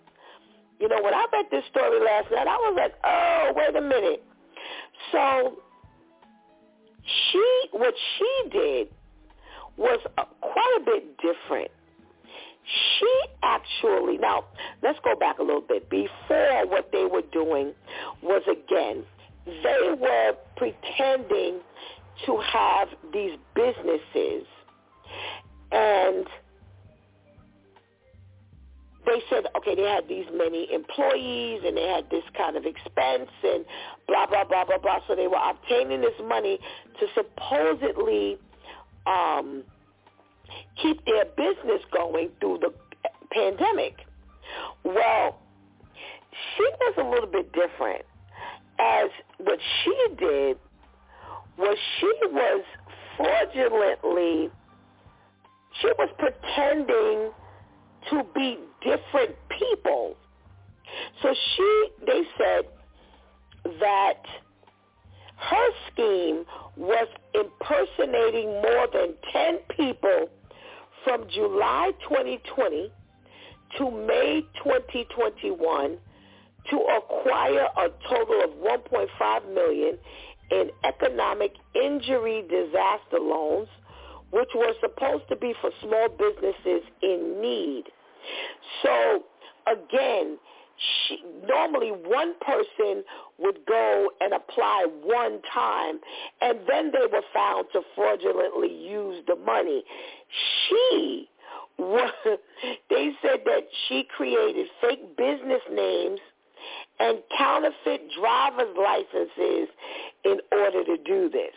[0.80, 3.82] You know, when I read this story last night, I was like, oh, wait a
[3.82, 4.24] minute.
[5.12, 5.58] So
[7.32, 8.88] she, what she did
[9.78, 11.72] was uh, quite a bit different
[12.66, 14.46] she actually, now
[14.82, 15.90] let's go back a little bit.
[15.90, 17.74] Before what they were doing
[18.22, 19.04] was again,
[19.46, 21.60] they were pretending
[22.26, 24.46] to have these businesses
[25.72, 26.26] and
[29.06, 33.30] they said, okay, they had these many employees and they had this kind of expense
[33.44, 33.66] and
[34.08, 35.00] blah, blah, blah, blah, blah.
[35.08, 36.58] So they were obtaining this money
[37.00, 38.38] to supposedly
[39.06, 39.64] um,
[40.82, 42.74] keep their business going through the
[43.32, 43.98] pandemic.
[44.84, 45.40] Well,
[46.56, 48.06] she was a little bit different
[48.80, 50.58] as what she did
[51.58, 52.64] was she was
[53.18, 54.50] fraudulently,
[55.82, 57.32] she was pretending
[58.10, 60.16] to be different people.
[61.22, 62.66] So she, they said
[63.80, 64.22] that
[65.38, 66.46] her scheme
[66.78, 70.30] was impersonating more than 10 people
[71.04, 72.92] from July 2020
[73.78, 75.98] to May 2021
[76.70, 79.98] to acquire a total of 1.5 million
[80.52, 83.68] in economic injury disaster loans,
[84.32, 87.84] which were supposed to be for small businesses in need.
[88.84, 89.24] So
[89.68, 90.38] again,
[91.08, 91.18] she,
[91.48, 93.04] normally one person
[93.40, 96.00] would go and apply one time,
[96.42, 99.84] and then they were found to fraudulently use the money.
[100.68, 101.30] She,
[102.90, 106.20] they said that she created fake business names
[107.00, 109.68] and counterfeit driver's licenses
[110.24, 111.54] in order to do this.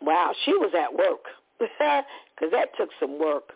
[0.00, 1.24] Wow, she was at work
[1.58, 3.52] because that took some work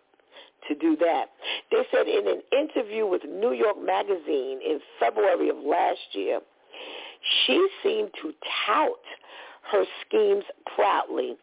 [0.69, 1.27] to do that.
[1.71, 6.41] They said in an interview with New York Magazine in February of last year,
[7.47, 8.33] she seemed to
[8.67, 8.93] tout
[9.73, 10.45] her schemes
[10.75, 11.37] proudly.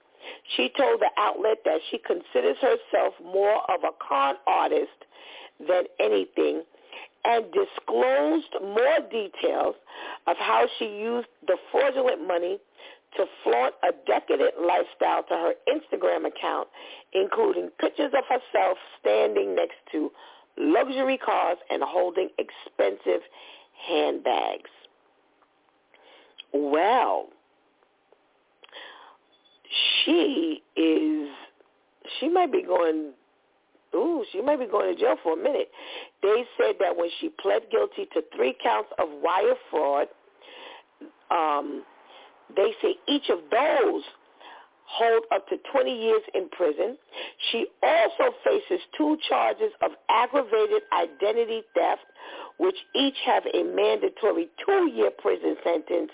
[0.55, 4.91] She told the outlet that she considers herself more of a con artist
[5.59, 6.63] than anything
[7.25, 9.75] and disclosed more details
[10.27, 12.59] of how she used the fraudulent money
[13.17, 16.67] to flaunt a decadent lifestyle to her Instagram account,
[17.13, 20.11] including pictures of herself standing next to
[20.57, 23.21] luxury cars and holding expensive
[23.87, 24.69] handbags.
[26.53, 27.27] Well,
[30.05, 31.29] she is,
[32.19, 33.13] she might be going
[33.95, 35.69] ooh, she might be going to jail for a minute.
[36.21, 40.07] They said that when she pled guilty to three counts of wire fraud,
[41.31, 41.83] um,
[42.55, 44.03] they say each of those
[44.85, 46.97] hold up to 20 years in prison.
[47.51, 52.01] She also faces two charges of aggravated identity theft,
[52.59, 56.11] which each have a mandatory two-year prison sentence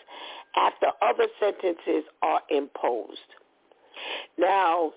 [0.56, 3.20] after other sentences are imposed.
[4.38, 4.94] Now,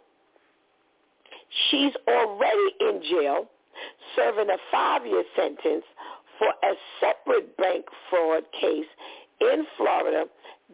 [1.70, 3.46] She's already in jail
[4.16, 5.84] serving a five-year sentence
[6.38, 8.86] for a separate bank fraud case
[9.40, 10.24] in Florida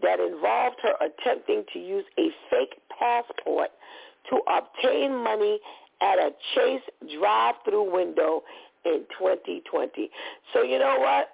[0.02, 3.70] that involved her attempting to use a fake passport
[4.30, 5.58] to obtain money
[6.00, 6.82] at a Chase
[7.18, 8.42] drive-through window
[8.84, 10.10] in 2020.
[10.52, 11.28] So you know what?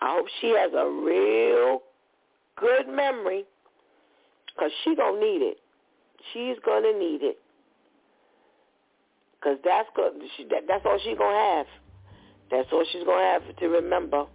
[0.00, 1.82] I hope she has a real
[2.58, 3.44] good memory
[4.46, 5.58] because she going to need it.
[6.32, 7.38] She's going to need it
[9.42, 10.12] because that's good.
[10.36, 11.66] She, that, that's all she's gonna have.
[12.50, 14.26] That's all she's gonna have to remember.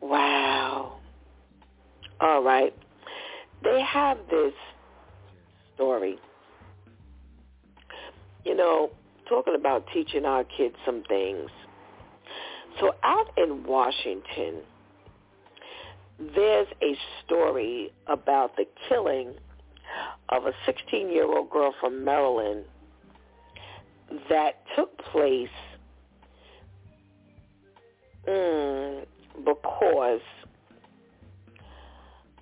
[0.00, 0.99] Wow.
[2.20, 2.74] All right.
[3.62, 4.52] They have this
[5.74, 6.18] story.
[8.44, 8.90] You know,
[9.28, 11.50] talking about teaching our kids some things.
[12.78, 14.62] So out in Washington,
[16.34, 19.34] there's a story about the killing
[20.28, 22.64] of a 16-year-old girl from Maryland
[24.28, 25.48] that took place
[28.28, 29.04] mm,
[29.44, 30.20] because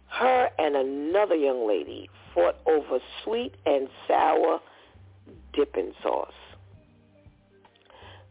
[0.09, 4.61] her and another young lady fought over sweet and sour
[5.53, 6.33] dipping sauce.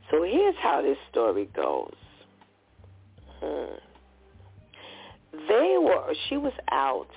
[0.09, 1.95] So here's how this story goes.
[3.39, 3.75] Hmm.
[5.47, 7.09] They were, she was out.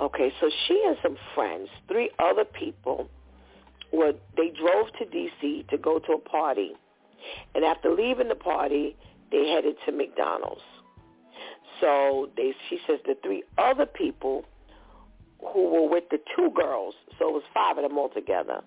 [0.00, 3.08] Okay, so she and some friends, three other people,
[3.92, 5.64] were they drove to D.C.
[5.70, 6.72] to go to a party,
[7.54, 8.96] and after leaving the party,
[9.30, 10.60] they headed to McDonald's.
[11.80, 14.44] So they, she says, the three other people
[15.40, 18.62] who were with the two girls, so it was five of them altogether.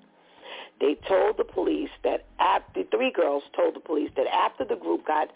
[0.79, 4.75] They told the police that after the three girls told the police that after the
[4.75, 5.29] group got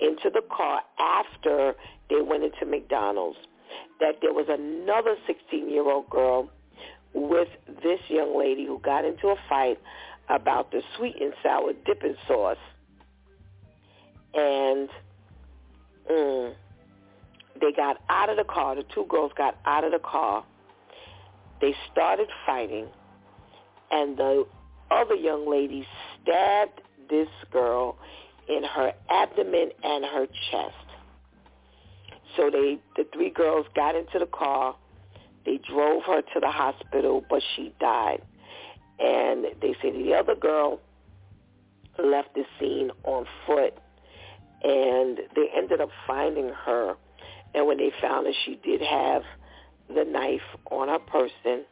[0.00, 1.74] into the car after
[2.08, 3.38] they went into McDonald's,
[4.00, 6.50] that there was another 16-year-old girl
[7.12, 7.48] with
[7.82, 9.78] this young lady who got into a fight
[10.28, 12.56] about the sweet and sour dipping sauce.
[14.34, 14.88] And
[16.10, 16.54] mm,
[17.60, 18.76] they got out of the car.
[18.76, 20.44] The two girls got out of the car.
[21.60, 22.88] They started fighting.
[23.90, 24.46] And the
[24.90, 25.86] other young lady
[26.22, 26.80] stabbed
[27.10, 27.98] this girl
[28.48, 30.74] in her abdomen and her chest.
[32.36, 34.76] So they, the three girls got into the car
[35.46, 38.22] They drove her to the hospital, but she died.
[38.98, 40.80] And they say the other girl
[42.02, 43.74] left the scene on foot,
[44.62, 46.96] and they ended up finding her.
[47.56, 49.22] And when they found her, she did have
[49.88, 51.64] the knife on her person.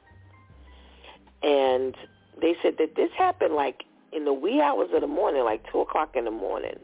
[1.42, 1.94] And
[2.40, 5.80] they said that this happened like in the wee hours of the morning, like 2
[5.80, 6.78] o'clock in the morning.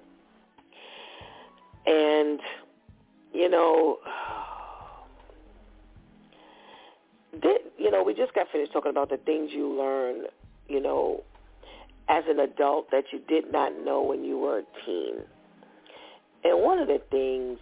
[1.87, 2.41] And,
[3.33, 4.01] you know,
[7.41, 10.25] did, you know, we just got finished talking about the things you learn,
[10.69, 11.25] you know,
[12.11, 15.15] as an adult that you did not know when you were a teen.
[16.45, 17.59] And one of the things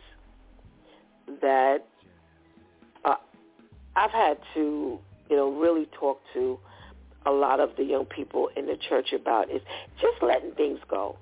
[1.40, 1.78] that
[3.04, 3.14] uh,
[3.96, 4.98] I've had to,
[5.30, 6.58] you know, really talk to
[7.26, 9.60] a lot of the young people in the church about is
[10.00, 11.16] just letting things go.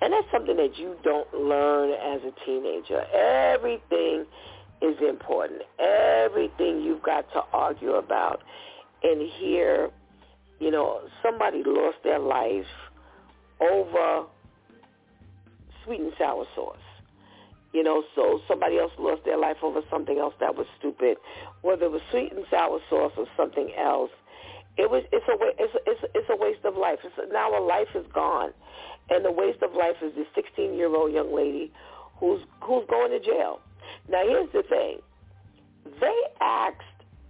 [0.00, 3.04] And that's something that you don't learn as a teenager.
[3.14, 4.26] Everything
[4.82, 5.62] is important.
[5.78, 8.42] Everything you've got to argue about.
[9.02, 9.90] And here,
[10.60, 12.66] you know, somebody lost their life
[13.60, 14.26] over
[15.84, 16.76] sweet and sour sauce.
[17.74, 21.16] You know, so somebody else lost their life over something else that was stupid,
[21.62, 24.12] whether it was sweet and sour sauce or something else.
[24.76, 27.00] It was it's a it's a, it's a, it's a waste of life.
[27.02, 28.52] It's a, now a life is gone,
[29.10, 31.72] and the waste of life is this 16 year old young lady
[32.20, 33.58] who's who's going to jail.
[34.08, 34.98] Now here's the thing.
[36.00, 36.80] They asked,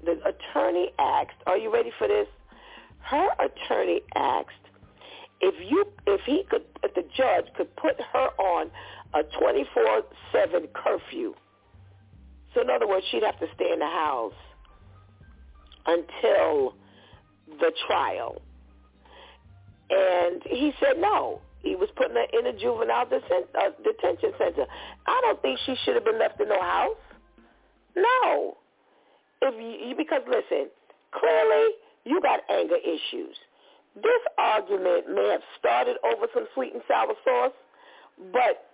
[0.05, 2.29] the attorney asked, are you ready for this?
[3.01, 4.53] Her attorney asked
[5.41, 8.71] if you, if he could, if the judge could put her on
[9.15, 11.35] a 24-7 curfew.
[12.53, 14.33] So in other words, she'd have to stay in the house
[15.87, 16.75] until
[17.61, 18.41] the trial.
[19.91, 21.41] And he said no.
[21.61, 24.67] He was putting her in a juvenile deten- uh, detention center.
[25.07, 26.97] I don't think she should have been left in no house.
[27.97, 28.57] No.
[29.43, 29.55] If
[29.89, 30.69] you, because listen,
[31.13, 31.71] clearly
[32.05, 33.37] you got anger issues.
[33.97, 37.53] This argument may have started over some sweet and sour sauce,
[38.33, 38.74] but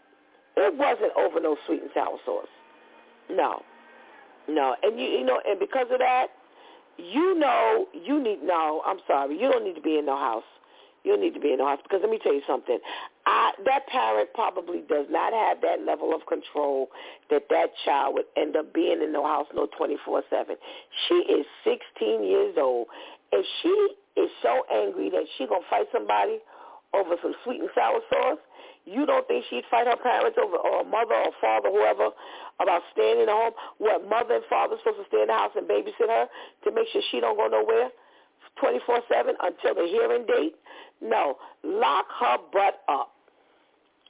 [0.56, 2.46] it wasn't over no sweet and sour sauce.
[3.30, 3.62] No.
[4.48, 4.74] No.
[4.82, 6.28] And you you know, and because of that,
[6.98, 10.44] you know you need no, I'm sorry, you don't need to be in no house
[11.04, 12.78] you don't need to be in the house Because let me tell you something.
[13.26, 16.88] I, that parent probably does not have that level of control
[17.30, 20.22] that that child would end up being in the house no 24-7.
[21.08, 22.88] She is 16 years old.
[23.32, 26.38] If she is so angry that she going to fight somebody
[26.92, 28.42] over some sweet and sour sauce,
[28.90, 32.10] you don't think she'd fight her parents over, or mother or father, whoever,
[32.60, 33.52] about staying in the home?
[33.78, 36.26] What, mother and father supposed to stay in the house and babysit her
[36.64, 37.90] to make sure she don't go nowhere
[38.58, 40.56] 24-7 until the hearing date?
[41.00, 43.12] No, lock her butt up.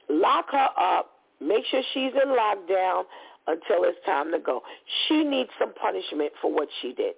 [0.09, 1.11] Lock her up.
[1.39, 3.03] Make sure she's in lockdown
[3.47, 4.61] until it's time to go.
[5.07, 7.13] She needs some punishment for what she did.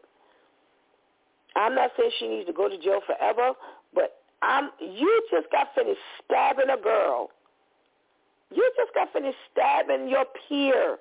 [1.56, 3.52] I'm not saying she needs to go to jail forever,
[3.94, 7.30] but I'm you just got finished stabbing a girl.
[8.54, 10.98] You just got finished stabbing your peer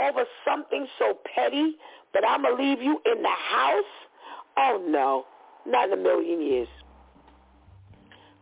[0.00, 1.76] over something so petty
[2.14, 3.84] that I'm going to leave you in the house?
[4.56, 5.26] Oh, no,
[5.66, 6.68] not in a million years.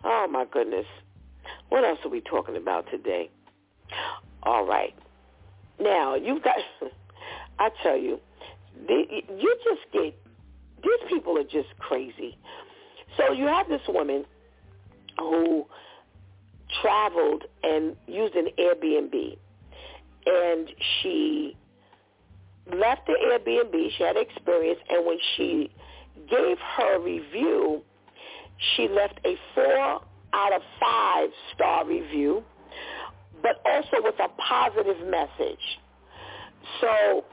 [0.04, 0.86] Oh my goodness.
[1.68, 3.30] What else are we talking about today?
[4.42, 4.94] All right.
[5.80, 6.56] Now, you've got,
[7.58, 8.20] I tell you,
[8.88, 10.14] you just get,
[10.82, 12.38] these people are just crazy.
[13.16, 14.24] So you have this woman
[15.18, 15.66] who
[16.82, 19.38] traveled and used an Airbnb.
[20.26, 20.68] And
[21.00, 21.56] she
[22.74, 23.90] left the Airbnb.
[23.96, 24.80] She had experience.
[24.88, 25.70] And when she
[26.28, 27.82] gave her review,
[28.76, 30.00] she left a four
[30.32, 32.42] out of five star review,
[33.42, 35.78] but also with a positive message.
[36.80, 37.24] So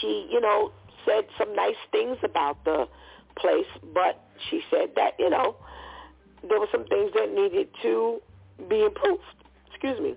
[0.00, 0.72] she, you know,
[1.06, 2.86] said some nice things about the
[3.36, 5.56] place, but she said that, you know,
[6.48, 8.20] there were some things that needed to
[8.68, 9.22] be improved.
[9.70, 10.14] Excuse me.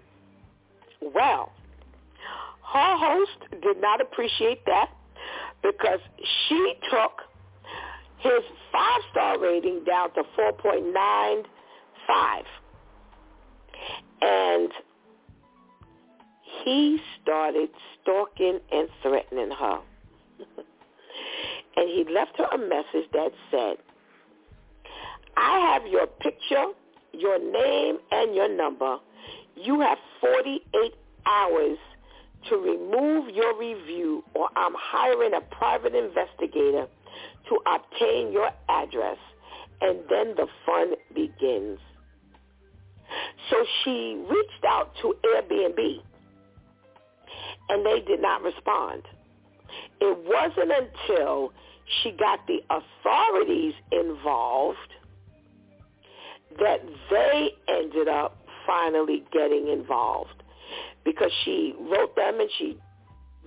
[1.02, 1.52] Well,
[2.74, 4.90] her host did not appreciate that
[5.64, 6.00] because
[6.48, 7.22] she took
[8.20, 11.44] his five-star rating down to 4.95.
[14.22, 14.72] And
[16.64, 17.70] he started
[18.02, 19.80] stalking and threatening her.
[21.78, 23.78] and he left her a message that said,
[25.38, 26.66] I have your picture,
[27.14, 28.98] your name, and your number.
[29.56, 30.94] You have 48
[31.28, 31.78] hours
[32.50, 36.88] to remove your review or I'm hiring a private investigator
[37.50, 39.18] to obtain your address,
[39.82, 41.80] and then the fun begins.
[43.50, 46.02] So she reached out to Airbnb,
[47.70, 49.04] and they did not respond.
[50.02, 51.54] it wasn't until
[52.04, 54.78] she got the authorities involved
[56.60, 56.80] that
[57.10, 60.44] they ended up finally getting involved
[61.06, 62.78] because she wrote them and she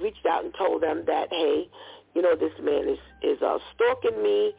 [0.00, 1.68] reached out and told them that, hey,
[2.14, 4.52] you know, this man is, is uh, stalking me.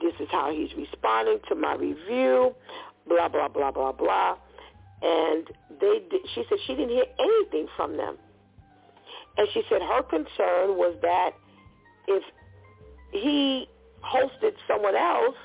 [0.00, 2.54] This is how he's responding to my review,
[3.06, 4.36] blah, blah, blah, blah, blah.
[5.02, 5.46] And
[5.80, 6.00] they
[6.34, 8.16] she said she didn't hear anything from them.
[9.36, 11.30] And she said her concern was that
[12.06, 12.22] if
[13.12, 13.66] he
[14.04, 15.36] hosted someone else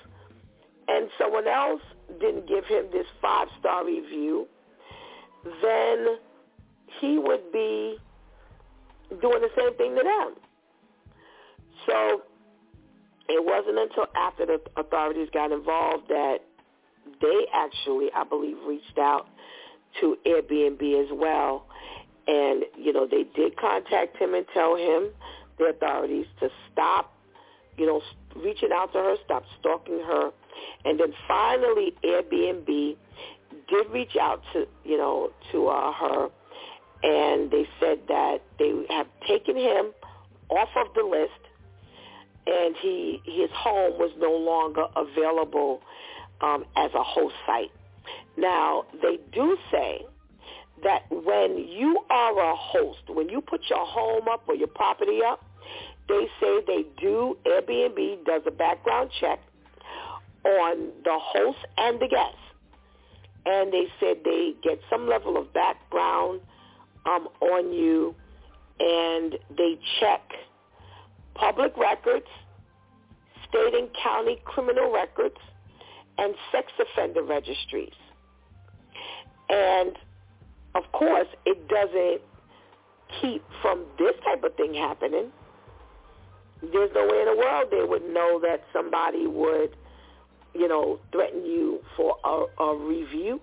[0.88, 1.82] and someone else
[2.20, 4.48] didn't give him this five-star review,
[5.62, 6.18] then
[7.00, 7.98] he would be
[9.22, 10.36] doing the same thing to them.
[11.86, 12.22] So
[13.30, 16.40] it wasn't until after the authorities got involved that
[17.22, 19.28] they actually, I believe, reached out
[20.02, 21.66] to Airbnb as well.
[22.28, 25.10] And, you know, they did contact him and tell him,
[25.58, 27.14] the authorities, to stop,
[27.78, 28.02] you know,
[28.36, 30.32] reaching out to her, stop stalking her.
[30.86, 32.96] And then finally, Airbnb
[33.68, 36.30] did reach out to, you know, to uh, her,
[37.04, 39.92] and they said that they have taken him
[40.50, 41.32] off of the list,
[42.46, 45.82] and he his home was no longer available
[46.42, 47.72] um, as a host site.
[48.38, 50.06] Now, they do say
[50.84, 55.20] that when you are a host, when you put your home up or your property
[55.28, 55.44] up,
[56.08, 59.40] they say they do, Airbnb does a background check
[60.46, 62.38] on the host and the guest.
[63.46, 66.42] And they said they get some level of background
[67.06, 68.14] um, on you
[68.80, 70.22] and they check
[71.34, 72.28] public records,
[73.48, 75.38] state and county criminal records,
[76.18, 77.94] and sex offender registries.
[79.50, 79.98] And
[80.76, 82.22] of course, it doesn't
[83.22, 85.32] keep from this type of thing happening.
[86.62, 89.76] There's no way in the world they would know that somebody would,
[90.58, 93.40] you know, threaten you for a, a review.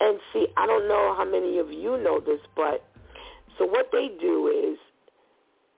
[0.00, 2.84] And see, I don't know how many of you know this, but
[3.58, 4.78] so what they do is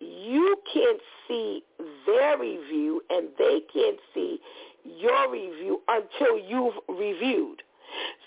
[0.01, 1.63] you can't see
[2.07, 4.41] their review and they can't see
[4.85, 7.63] your review until you've reviewed.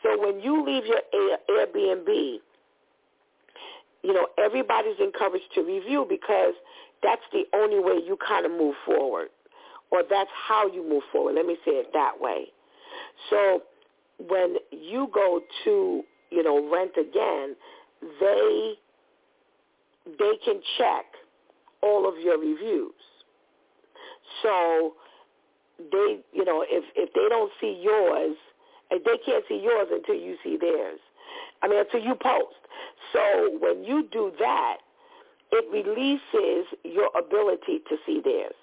[0.02, 1.02] So when you leave your
[1.50, 2.38] Airbnb,
[4.04, 6.54] you know, everybody's encouraged to review because
[7.04, 9.30] that's the only way you kind of move forward
[9.92, 11.36] or that's how you move forward.
[11.36, 12.46] Let me say it that way.
[13.30, 13.64] So
[14.28, 17.56] when you go to, you know, rent again,
[18.20, 18.74] they
[20.18, 21.06] they can check
[21.82, 22.94] all of your reviews.
[24.42, 24.94] So
[25.92, 28.36] they, you know, if if they don't see yours,
[28.90, 31.00] they can't see yours until you see theirs.
[31.62, 32.56] I mean, until you post.
[33.14, 34.78] So when you do that,
[35.52, 38.54] it releases your ability to see theirs.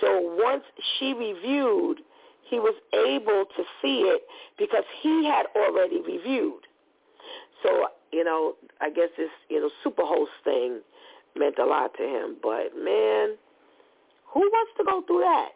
[0.00, 0.64] So once
[0.98, 1.98] she reviewed,
[2.48, 4.22] he was able to see it
[4.58, 6.62] because he had already reviewed.
[7.62, 10.80] So, you know, I guess this, you know, superhost thing
[11.36, 12.36] meant a lot to him.
[12.42, 13.36] But, man,
[14.32, 15.50] who wants to go through that?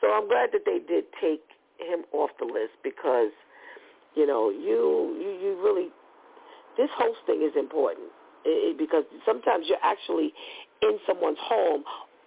[0.00, 1.42] So I'm glad that they did take
[1.78, 3.30] him off the list because,
[4.14, 5.88] you know, you you, you really
[6.76, 8.08] this hosting is important
[8.44, 10.32] it, because sometimes you're actually
[10.82, 11.84] in someone's home,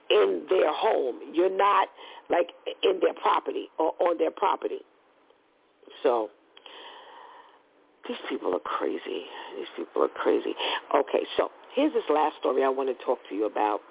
[0.10, 1.20] in their home.
[1.34, 1.88] You're not
[2.30, 2.50] like
[2.84, 4.80] in their property or on their property.
[6.04, 6.30] So
[8.08, 9.26] these people are crazy.
[9.58, 10.54] These people are crazy.
[10.96, 13.82] Okay, so here's this last story I want to talk to you about.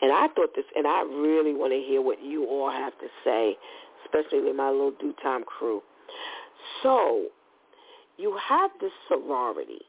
[0.00, 3.06] And I thought this, and I really want to hear what you all have to
[3.24, 3.56] say,
[4.04, 5.80] especially with my little DEW time crew.
[6.82, 7.26] So
[8.16, 9.82] you have this sorority,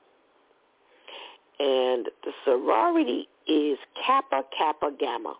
[1.64, 5.36] and the sorority is Kappa Kappa Gamma.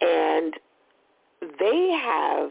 [0.00, 0.54] And
[1.58, 2.50] they have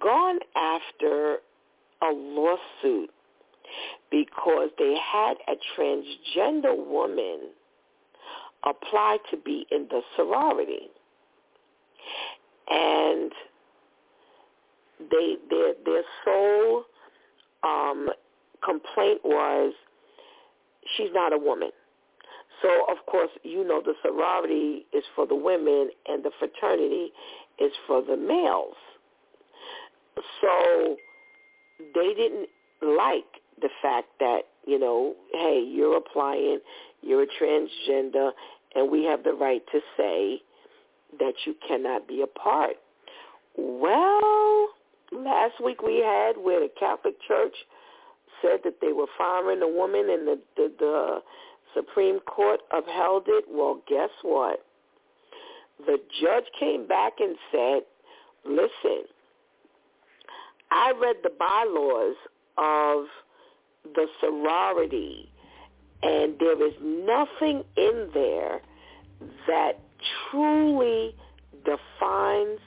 [0.00, 1.38] gone after
[2.02, 3.10] a lawsuit
[4.10, 7.50] because they had a transgender woman
[8.64, 10.88] apply to be in the sorority.
[12.68, 13.30] And
[15.10, 16.84] they their their sole
[17.62, 18.08] um,
[18.64, 19.72] complaint was
[20.96, 21.70] she's not a woman.
[22.62, 27.12] So of course you know the sorority is for the women and the fraternity
[27.58, 28.76] is for the males.
[30.40, 30.96] So
[31.94, 32.48] they didn't
[32.82, 33.24] like
[33.60, 36.60] the fact that, you know, hey, you're applying,
[37.02, 38.30] you're a transgender,
[38.74, 40.42] and we have the right to say
[41.18, 42.76] that you cannot be a part.
[43.56, 44.68] Well,
[45.12, 47.54] last week we had where the Catholic Church
[48.42, 51.22] said that they were firing the woman and the, the, the
[51.74, 53.44] Supreme Court upheld it.
[53.50, 54.64] Well, guess what?
[55.86, 57.80] The judge came back and said,
[58.44, 59.04] listen,
[60.70, 62.16] I read the bylaws
[62.58, 63.04] of
[63.94, 65.30] the sorority,
[66.02, 68.60] and there is nothing in there
[69.46, 69.78] that
[70.30, 71.14] truly
[71.64, 72.58] defines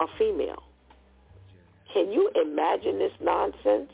[0.00, 0.62] a female.
[1.92, 3.90] Can you imagine this nonsense?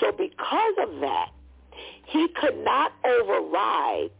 [0.00, 1.30] So because of that,
[2.06, 4.10] he could not override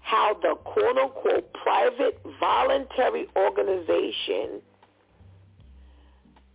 [0.00, 4.60] how the quote-unquote private voluntary organization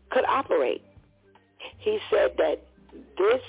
[0.10, 0.84] could operate.
[1.80, 2.62] He said that
[3.18, 3.42] this,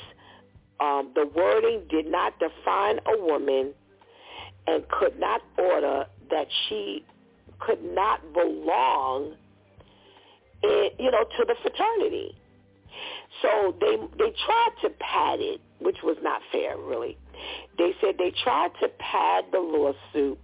[0.80, 3.74] um, the wording did not define a woman
[4.66, 7.04] and could not order that she
[7.60, 9.34] could not belong,
[10.62, 12.36] in, you know, to the fraternity.
[13.42, 17.18] So they they tried to pad it, which was not fair, really.
[17.78, 20.38] They said they tried to pad the lawsuit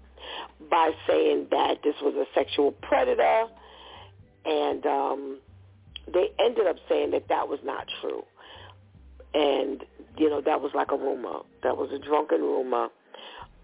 [0.70, 3.46] by saying that this was a sexual predator,
[4.44, 5.38] and um,
[6.12, 8.24] they ended up saying that that was not true.
[9.34, 9.84] And,
[10.16, 11.40] you know, that was like a rumor.
[11.62, 12.88] That was a drunken rumor.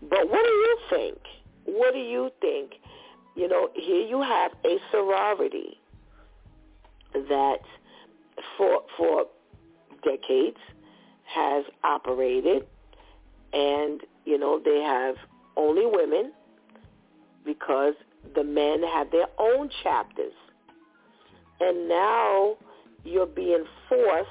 [0.03, 1.19] But what do you think?
[1.65, 2.73] What do you think?
[3.35, 5.79] You know, here you have a sorority
[7.15, 7.61] that
[8.57, 9.25] for for
[10.05, 10.59] decades
[11.25, 12.67] has operated
[13.53, 15.17] and you know they have
[15.57, 16.33] only women
[17.45, 17.95] because
[18.35, 20.33] the men have their own chapters.
[21.61, 22.57] And now
[23.05, 24.29] you're being forced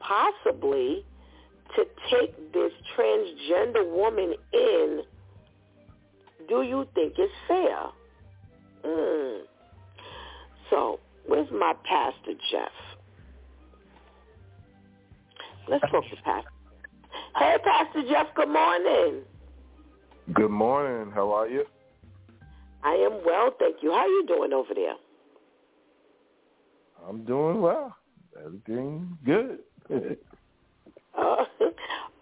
[0.00, 1.04] possibly
[1.76, 5.02] to take this transgender woman in.
[6.48, 7.86] Do you think it's fair?
[8.84, 9.40] Mm.
[10.70, 12.95] so where's my pastor jeff
[15.68, 16.50] let's talk to pastor
[17.36, 19.22] hey pastor jeff good morning
[20.34, 21.64] good morning how are you
[22.82, 24.94] i am well thank you how are you doing over there
[27.08, 27.96] I'm doing well.
[28.44, 29.60] Everything good.
[29.90, 31.44] uh,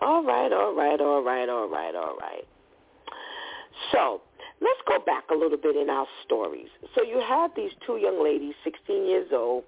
[0.00, 2.44] all right, all right, all right, all right, all right.
[3.92, 4.20] So
[4.60, 6.68] let's go back a little bit in our stories.
[6.94, 9.64] So you have these two young ladies, 16 years old,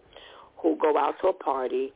[0.59, 1.93] who go out to a party.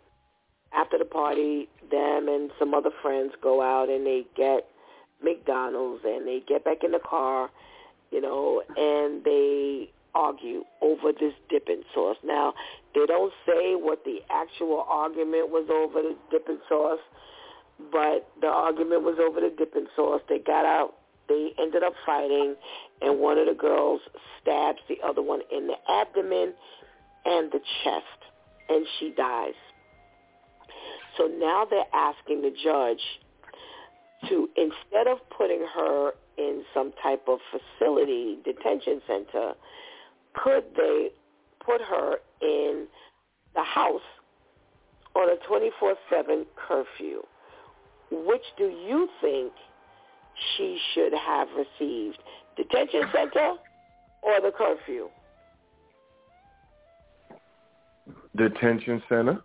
[0.73, 4.69] After the party, them and some other friends go out and they get
[5.23, 7.51] McDonald's and they get back in the car,
[8.11, 12.17] you know, and they argue over this dipping sauce.
[12.25, 12.55] Now,
[12.95, 17.01] they don't say what the actual argument was over the dipping sauce,
[17.93, 20.21] but the argument was over the dipping sauce.
[20.29, 20.95] They got out.
[21.29, 22.57] They ended up fighting,
[23.01, 24.01] and one of the girls
[24.43, 26.55] stabs the other one in the abdomen
[27.25, 28.21] and the chest,
[28.69, 29.55] and she dies.
[31.17, 33.01] So now they're asking the judge
[34.29, 39.55] to, instead of putting her in some type of facility, detention center,
[40.35, 41.11] could they
[41.65, 42.87] put her in
[43.55, 44.01] the house
[45.15, 47.23] on a 24-7 curfew?
[48.11, 49.53] Which do you think
[50.57, 52.19] she should have received?
[52.57, 53.55] Detention center
[54.23, 55.09] or the curfew?
[58.37, 59.43] Detention center.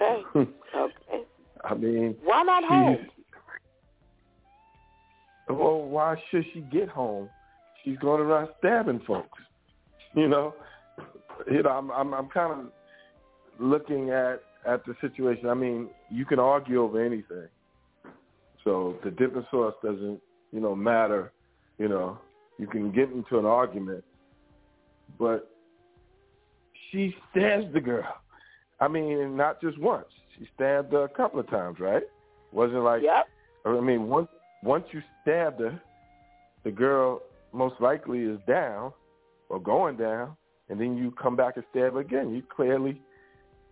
[0.00, 0.22] Okay.
[0.76, 1.24] okay.
[1.64, 3.06] I mean, why not home?
[5.48, 7.28] Well, why should she get home?
[7.84, 9.38] she's going around stabbing folks.
[10.14, 10.54] You know,
[11.50, 12.66] you know, I'm I'm, I'm kind of
[13.58, 15.48] looking at at the situation.
[15.48, 17.48] I mean, you can argue over anything.
[18.64, 20.20] So the different source doesn't,
[20.52, 21.32] you know, matter.
[21.78, 22.18] You know,
[22.58, 24.04] you can get into an argument,
[25.18, 25.50] but
[26.90, 28.04] she stabs the girl.
[28.80, 30.06] I mean, not just once.
[30.38, 32.02] She stabbed her a couple of times, right?
[32.52, 33.02] Wasn't like.
[33.02, 33.26] Yep.
[33.66, 34.28] I mean, once
[34.62, 35.80] once you stabbed her,
[36.64, 37.22] the girl
[37.52, 38.92] most likely is down
[39.48, 40.36] or going down,
[40.68, 42.32] and then you come back and stab her again.
[42.32, 43.00] You clearly,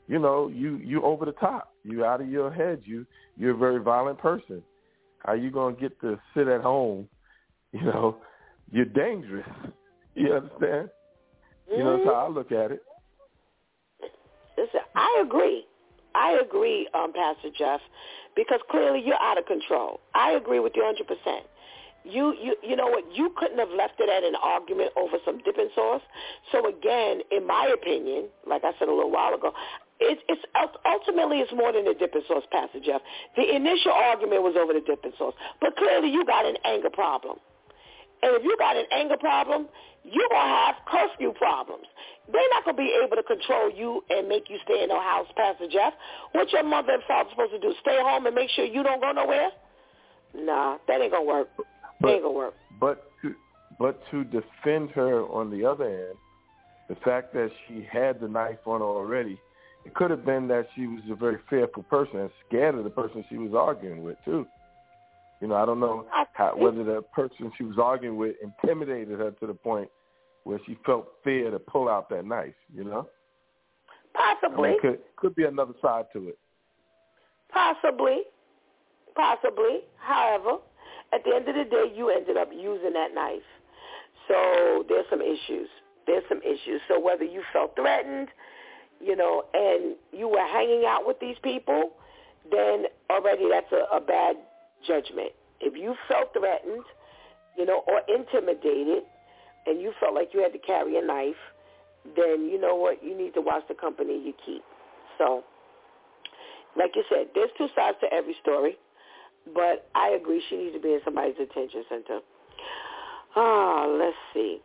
[0.08, 1.72] you know, you you over the top.
[1.84, 2.82] You out of your head.
[2.84, 3.06] You
[3.36, 4.62] you're a very violent person.
[5.20, 7.08] How you gonna get to sit at home?
[7.70, 8.16] You know,
[8.72, 9.46] you're dangerous.
[10.14, 10.88] You understand?
[10.88, 11.72] Mm-hmm.
[11.74, 12.82] You know, that's how I look at it.
[14.98, 15.64] I agree.
[16.14, 17.80] I agree, um, Pastor Jeff,
[18.34, 20.00] because clearly you're out of control.
[20.14, 21.40] I agree with you 100%
[22.04, 23.04] you you you know what?
[23.14, 26.02] You couldn't have left it at an argument over some dipping sauce.
[26.52, 29.52] So again in my opinion like i said a little while ago
[30.00, 30.42] it's it's
[30.86, 33.00] ultimately it's more than a dipping sauce pastor jeff.
[33.36, 35.34] The initial argument was over the dipping sauce.
[35.60, 37.38] But clearly you got an anger problem.
[38.22, 39.68] And if you got an anger problem
[40.12, 41.86] you're going to have curfew problems
[42.32, 45.00] they're not going to be able to control you and make you stay in no
[45.00, 45.94] house, Pastor Jeff.
[46.32, 47.74] What your mother and father supposed to do?
[47.80, 49.50] Stay home and make sure you don't go nowhere?
[50.34, 51.48] Nah, that ain't going to work.
[52.00, 52.54] That ain't going to work.
[52.78, 53.34] But to,
[53.78, 56.18] but to defend her on the other hand,
[56.88, 59.40] the fact that she had the knife on her already,
[59.86, 62.90] it could have been that she was a very fearful person and scared of the
[62.90, 64.46] person she was arguing with too.
[65.40, 69.30] You know, I don't know how, whether the person she was arguing with intimidated her
[69.30, 69.88] to the point
[70.44, 72.54] where she felt fear to pull out that knife.
[72.74, 73.08] You know,
[74.14, 76.38] possibly I mean, could could be another side to it.
[77.52, 78.22] Possibly,
[79.14, 79.80] possibly.
[79.98, 80.58] However,
[81.12, 83.42] at the end of the day, you ended up using that knife,
[84.26, 85.68] so there's some issues.
[86.06, 86.80] There's some issues.
[86.88, 88.28] So whether you felt threatened,
[89.00, 91.90] you know, and you were hanging out with these people,
[92.50, 94.36] then already that's a, a bad
[94.86, 95.32] judgment.
[95.60, 96.84] If you felt threatened,
[97.56, 99.02] you know, or intimidated,
[99.66, 101.40] and you felt like you had to carry a knife,
[102.16, 103.02] then you know what?
[103.02, 104.62] You need to watch the company you keep.
[105.18, 105.42] So,
[106.76, 108.78] like you said, there's two sides to every story,
[109.52, 112.20] but I agree she needs to be in somebody's attention center.
[113.36, 114.60] Ah, let's see.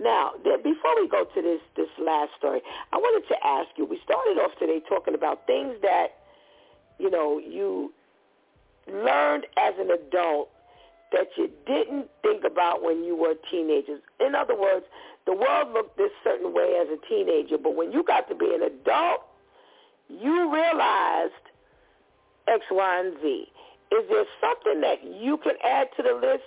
[0.00, 2.60] Now, before we go to this this last story,
[2.92, 3.84] I wanted to ask you.
[3.84, 6.08] We started off today talking about things that
[6.98, 7.92] you know you
[8.86, 10.50] learned as an adult
[11.12, 14.00] that you didn't think about when you were teenagers.
[14.20, 14.84] In other words,
[15.26, 18.52] the world looked this certain way as a teenager, but when you got to be
[18.54, 19.22] an adult,
[20.08, 21.32] you realized
[22.48, 23.46] X, Y, and Z.
[23.92, 26.44] Is there something that you can add to the list,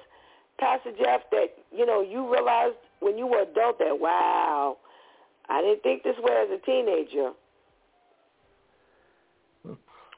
[0.60, 4.78] Pastor Jeff, that, you know, you realized when you were adult that, wow,
[5.50, 7.32] I didn't think this way as a teenager?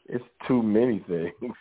[0.08, 1.56] It's too many things.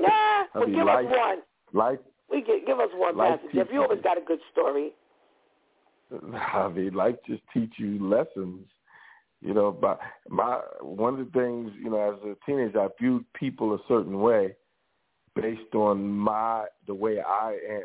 [0.00, 1.38] Nah, but give life, us one.
[1.72, 1.98] Life.
[2.30, 3.54] We get, give us one life passage.
[3.54, 4.92] If you always got a good story.
[6.34, 8.66] I mean, life just teach you lessons.
[9.42, 13.24] You know, but my one of the things, you know, as a teenager, I viewed
[13.34, 14.56] people a certain way
[15.34, 17.82] based on my the way I am.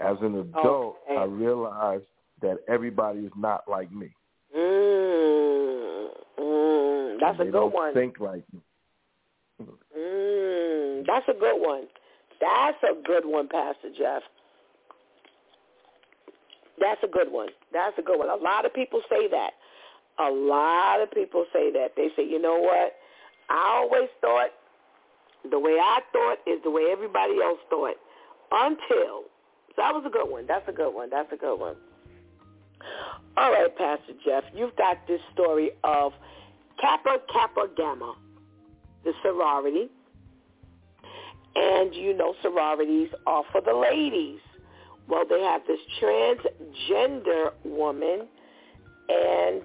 [0.00, 1.20] As an adult, okay.
[1.20, 2.04] I realized
[2.42, 4.10] that everybody is not like me.
[4.54, 7.94] Mm, mm, that's they a good don't one.
[7.94, 8.60] Think like me.
[11.16, 11.84] That's a good one.
[12.42, 14.22] That's a good one, Pastor Jeff.
[16.78, 17.48] That's a good one.
[17.72, 18.28] That's a good one.
[18.28, 19.52] A lot of people say that.
[20.18, 21.92] A lot of people say that.
[21.96, 22.96] They say, you know what?
[23.48, 24.50] I always thought
[25.50, 27.96] the way I thought is the way everybody else thought.
[28.52, 29.24] Until.
[29.78, 30.46] That was a good one.
[30.46, 31.08] That's a good one.
[31.08, 31.76] That's a good one.
[33.38, 36.12] All right, Pastor Jeff, you've got this story of
[36.78, 38.16] Kappa Kappa Gamma,
[39.02, 39.88] the sorority.
[41.56, 44.40] And you know sororities are for the ladies.
[45.08, 48.26] Well, they have this transgender woman,
[49.08, 49.62] and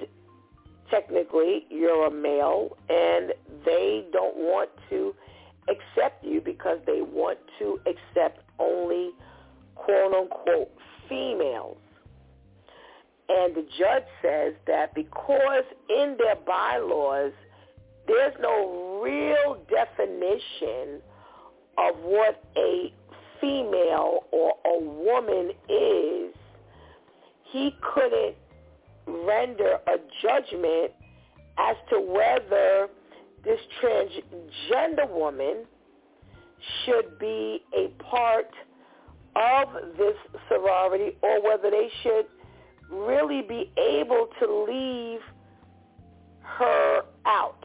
[0.90, 3.34] technically you're a male, and
[3.66, 5.14] they don't want to
[5.68, 9.12] accept you because they want to accept only
[9.76, 10.72] quote-unquote
[11.10, 11.78] females.
[13.30, 17.32] And the judge says that because in their bylaws
[18.08, 21.02] there's no real definition
[21.82, 22.94] of what a
[23.40, 26.34] female or a woman is,
[27.52, 28.36] he couldn't
[29.08, 30.92] render a judgment
[31.58, 32.88] as to whether
[33.44, 35.66] this transgender woman
[36.86, 38.52] should be a part
[39.36, 39.68] of
[39.98, 40.16] this
[40.48, 42.26] sorority or whether they should
[42.92, 45.22] really be able to leave
[46.42, 47.64] her out.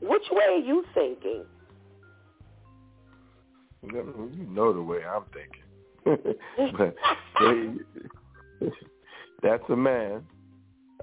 [0.00, 1.44] Which way are you thinking?
[3.82, 5.62] You know the way I'm thinking.
[6.78, 6.94] but
[7.40, 8.68] they,
[9.42, 10.22] that's a man.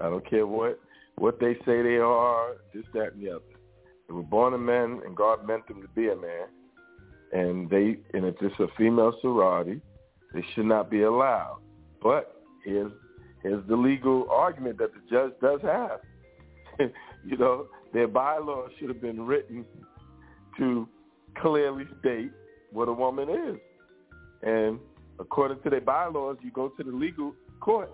[0.00, 0.80] I don't care what
[1.16, 3.44] what they say they are, this, that, and the other.
[4.08, 6.48] They were born a man, and God meant them to be a man.
[7.32, 9.80] And they, and if it's a female sorority,
[10.32, 11.60] they should not be allowed.
[12.02, 12.92] But here's
[13.42, 16.00] here's the legal argument that the judge does have.
[17.24, 19.64] you know, their bylaws should have been written
[20.58, 20.88] to
[21.40, 22.30] clearly state
[22.74, 23.56] what a woman is.
[24.42, 24.78] And
[25.18, 27.90] according to their bylaws, you go to the legal court.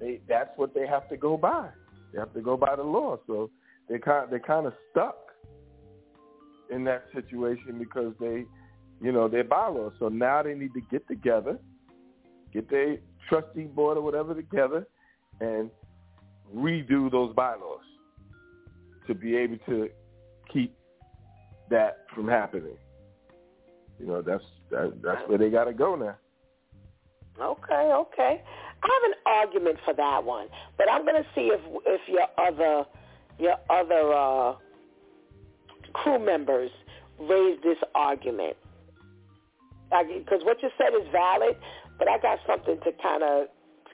[0.00, 1.68] They, that's what they have to go by.
[2.12, 3.18] They have to go by the law.
[3.26, 3.50] So
[3.88, 5.18] they kind they're kind of stuck
[6.70, 8.44] in that situation because they,
[9.00, 9.92] you know, their bylaws.
[9.98, 11.58] So now they need to get together,
[12.52, 12.96] get their
[13.28, 14.86] trustee board or whatever together,
[15.40, 15.70] and
[16.54, 17.84] redo those bylaws
[19.06, 19.90] to be able to
[20.52, 20.74] keep
[21.70, 22.76] that from happening.
[24.02, 26.16] You know, that's that, that's where they got to go now.
[27.40, 28.42] Okay, okay.
[28.82, 32.26] I have an argument for that one, but I'm going to see if if your
[32.36, 32.84] other
[33.38, 34.54] your other uh,
[35.92, 36.70] crew members
[37.20, 38.56] raise this argument
[40.18, 41.56] because what you said is valid,
[41.98, 43.46] but I got something to kind of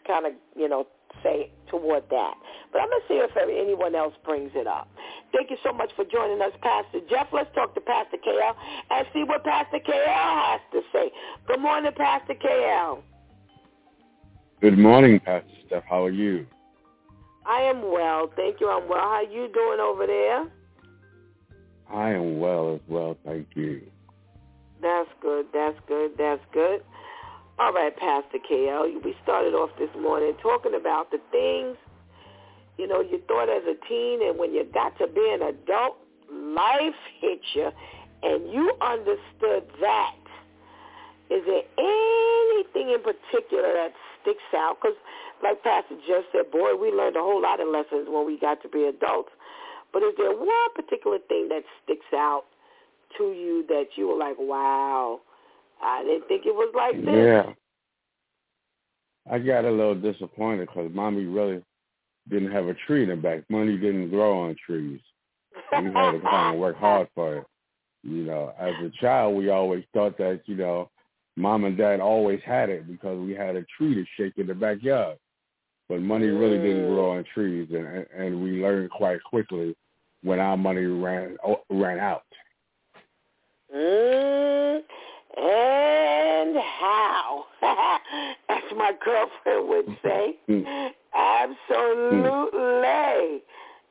[0.07, 0.87] kind of you know
[1.23, 2.35] say toward that.
[2.73, 4.89] But I'm going to see if anyone else brings it up.
[5.33, 7.29] Thank you so much for joining us, Pastor Jeff.
[7.33, 8.55] Let's talk to Pastor KL
[8.91, 11.11] and see what Pastor KL has to say.
[11.47, 13.03] Good morning, Pastor KL.
[14.61, 15.85] Good morning, Pastor Steph.
[15.89, 16.47] How are you?
[17.47, 18.31] I am well.
[18.37, 18.69] Thank you.
[18.69, 18.99] I'm well.
[18.99, 20.47] How are you doing over there?
[21.91, 23.17] I am well as well.
[23.25, 23.83] Thank you.
[24.83, 25.47] That's good.
[25.53, 26.13] That's good.
[26.19, 26.83] That's good.
[27.61, 31.77] All right, Pastor KL, we started off this morning talking about the things,
[32.79, 35.99] you know, you thought as a teen and when you got to be an adult,
[36.31, 37.69] life hit you
[38.23, 40.15] and you understood that.
[41.31, 43.93] Is there anything in particular that
[44.23, 44.79] sticks out?
[44.81, 44.97] Because
[45.43, 48.63] like Pastor just said, boy, we learned a whole lot of lessons when we got
[48.63, 49.31] to be adults.
[49.93, 52.45] But is there one particular thing that sticks out
[53.19, 55.23] to you that you were like, wow,
[55.83, 57.15] I didn't think it was like this.
[57.15, 57.53] Yeah.
[59.31, 61.63] I got a little disappointed because mommy really
[62.29, 63.43] didn't have a tree in the back.
[63.51, 65.01] Money didn't grow on trees.
[65.73, 67.45] We had to kind of work hard for it.
[68.03, 70.89] You know, as a child, we always thought that, you know,
[71.37, 74.55] mom and dad always had it because we had a tree to shake in the
[74.55, 75.19] backyard.
[75.89, 79.75] But money really didn't grow on trees, and and we learned quite quickly
[80.23, 81.39] when our money ran
[81.71, 82.25] ran out.
[83.75, 84.83] Mm,
[85.39, 87.45] and how,
[88.49, 90.37] as my girlfriend would say.
[91.15, 93.43] Absolutely.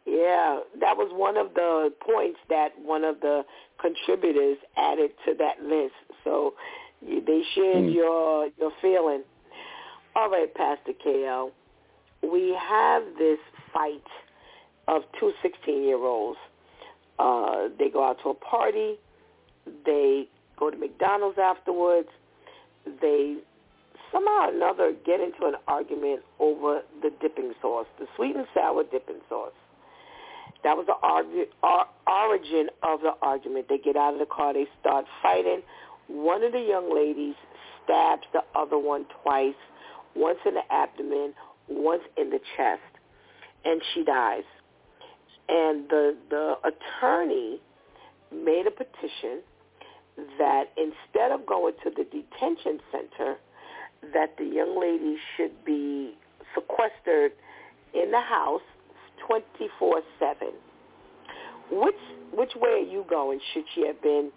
[0.06, 3.44] Yeah, that was one of the points that one of the
[3.82, 5.94] contributors added to that list.
[6.24, 6.54] So
[7.02, 7.94] they shared Mm.
[7.94, 9.24] your your feeling.
[10.16, 11.52] All right, Pastor KL,
[12.24, 13.40] we have this
[13.74, 14.08] fight
[14.88, 16.40] of two 16-year-olds.
[17.20, 18.98] Uh, they go out to a party.
[19.86, 20.28] They
[20.58, 22.10] go to McDonald's afterwards.
[23.02, 23.38] They
[24.12, 28.84] somehow or another get into an argument over the dipping sauce, the sweet and sour
[28.84, 29.52] dipping sauce.
[30.64, 30.98] That was the
[32.08, 33.68] origin of the argument.
[33.70, 34.54] They get out of the car.
[34.54, 35.62] They start fighting.
[36.08, 37.36] One of the young ladies
[37.84, 39.56] stabs the other one twice,
[40.16, 41.34] once in the abdomen,
[41.70, 42.82] once in the chest,
[43.66, 44.44] and she dies.
[45.50, 47.62] And the the attorney
[48.34, 49.42] made a petition
[50.38, 53.38] that instead of going to the detention center,
[54.14, 56.16] that the young lady should be
[56.54, 57.32] sequestered
[57.94, 58.62] in the house
[59.30, 60.54] 24/7.
[61.72, 61.96] Which
[62.32, 63.40] which way are you going?
[63.54, 64.32] Should she have been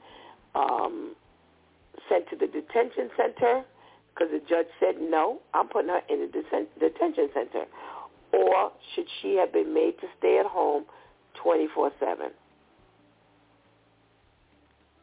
[0.55, 1.15] um,
[2.09, 3.65] sent to the detention center
[4.15, 5.41] because the judge said no?
[5.55, 7.67] I'm putting her in the deten- detention center,
[8.33, 10.85] or should she have been made to stay at home
[11.45, 12.33] 24/7?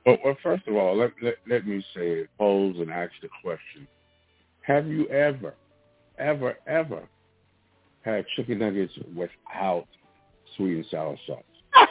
[0.07, 3.85] Well, well, first of all, let, let, let me say, pose and ask the question.
[4.61, 5.53] Have you ever,
[6.17, 7.03] ever, ever
[8.03, 9.85] had chicken nuggets without
[10.55, 11.43] sweet and sour sauce?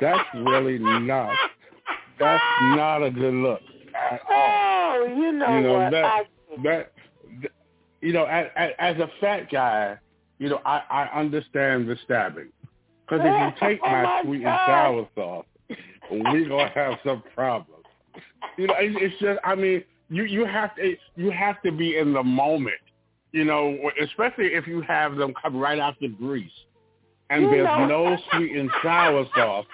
[0.00, 1.34] That's really not,
[2.18, 3.60] that's not a good look
[4.12, 4.36] at all.
[4.38, 5.90] Oh, you know, You know, what?
[5.90, 6.22] that- I,
[6.62, 6.92] That,
[7.42, 7.50] that-
[8.00, 8.46] you know, as,
[8.78, 9.98] as a fat guy,
[10.38, 12.50] you know, I, I understand the stabbing.
[13.08, 14.50] Because if you take Oh, my my sweet God.
[14.50, 15.46] and sour sauce,
[16.10, 17.84] we're going to have some problems.
[18.56, 22.12] You know, it's just, I mean, you, you have to, you have to be in
[22.12, 22.76] the moment,
[23.32, 26.50] you know, especially if you have them come right out the grease
[27.30, 27.86] and You there's know.
[27.86, 29.66] no sweet and sour sauce.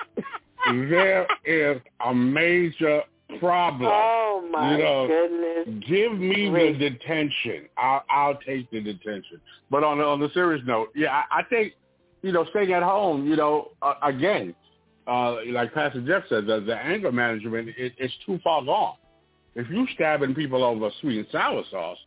[0.68, 3.02] There is a major
[3.38, 3.90] problem.
[3.92, 5.84] oh my You know, goodness.
[5.88, 6.78] Give me Great.
[6.78, 7.68] the detention.
[7.76, 9.40] I'll I'll take the detention.
[9.70, 11.72] But on the, on the serious note, yeah, I, I think
[12.22, 13.26] you know staying at home.
[13.26, 14.54] You know, uh, again,
[15.10, 18.94] uh, like Pastor Jeff said, the, the anger management it, it's too far gone.
[19.56, 21.98] If you stabbing people over sweet and sour sauce,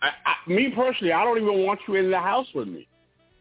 [0.00, 2.86] I, I, me personally, I don't even want you in the house with me.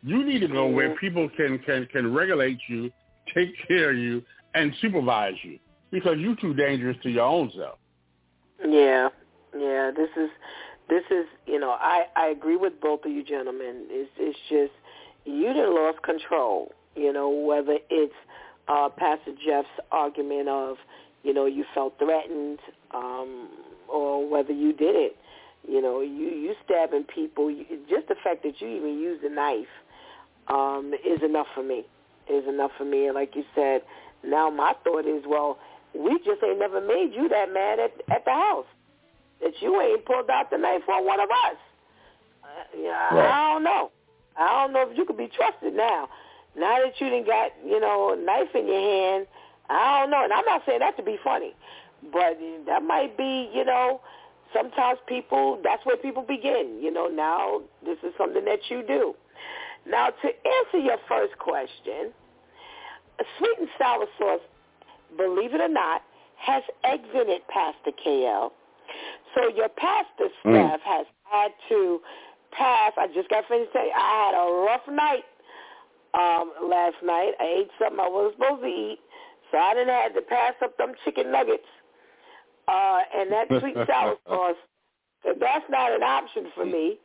[0.03, 0.97] You need to go where Mhm.
[0.97, 2.91] people can can can regulate you,
[3.33, 4.23] take care of you,
[4.55, 5.59] and supervise you
[5.91, 7.77] because you're too dangerous to your own self.
[8.63, 9.09] Yeah,
[9.57, 9.91] yeah.
[9.95, 10.29] This is,
[10.89, 11.25] this is.
[11.45, 13.85] You know, I I agree with both of you gentlemen.
[13.89, 14.73] It's it's just
[15.25, 16.71] you done lost control.
[16.95, 18.15] You know, whether it's
[18.67, 20.77] uh, Pastor Jeff's argument of,
[21.23, 22.59] you know, you felt threatened,
[22.93, 23.49] um,
[23.87, 25.15] or whether you did it.
[25.67, 27.49] You know, you you stabbing people.
[27.49, 29.67] You, just the fact that you even used a knife
[30.47, 31.83] um, is enough for me.
[32.29, 33.05] Is enough for me.
[33.07, 33.81] And like you said,
[34.23, 35.57] now my thought is, well,
[35.93, 38.65] we just ain't never made you that mad at at the house
[39.41, 41.57] that you ain't pulled out the knife on one of us.
[42.43, 42.47] Uh,
[42.77, 43.31] Yeah, Right.
[43.31, 43.91] I don't know.
[44.37, 46.09] I don't know if you could be trusted now.
[46.57, 49.27] Now that you didn't got, you know, a knife in your hand,
[49.69, 50.23] I don't know.
[50.23, 51.53] And I'm not saying that to be funny,
[52.13, 52.37] but
[52.67, 54.01] that might be, you know,
[54.53, 56.79] sometimes people, that's where people begin.
[56.81, 59.15] You know, now this is something that you do.
[59.87, 62.11] Now, to answer your first question,
[63.37, 64.41] sweet and sour sauce,
[65.17, 66.01] believe it or not,
[66.37, 68.51] has exited Pastor KL.
[69.33, 70.51] So your pastor Mm.
[70.53, 72.01] staff has had to
[72.51, 72.93] pass.
[72.97, 75.25] I just got finished saying I had a rough night
[76.17, 77.33] um, last night.
[77.39, 78.99] I ate something I wasn't supposed to eat,
[79.51, 81.67] so I didn't have to pass up them chicken nuggets
[82.67, 84.55] uh, and that sweet and sour sauce.
[85.23, 86.97] that's not an option for me.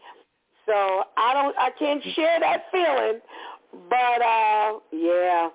[0.67, 0.73] So
[1.17, 3.21] I don't, I can't share that feeling.
[3.89, 5.49] But uh, yeah,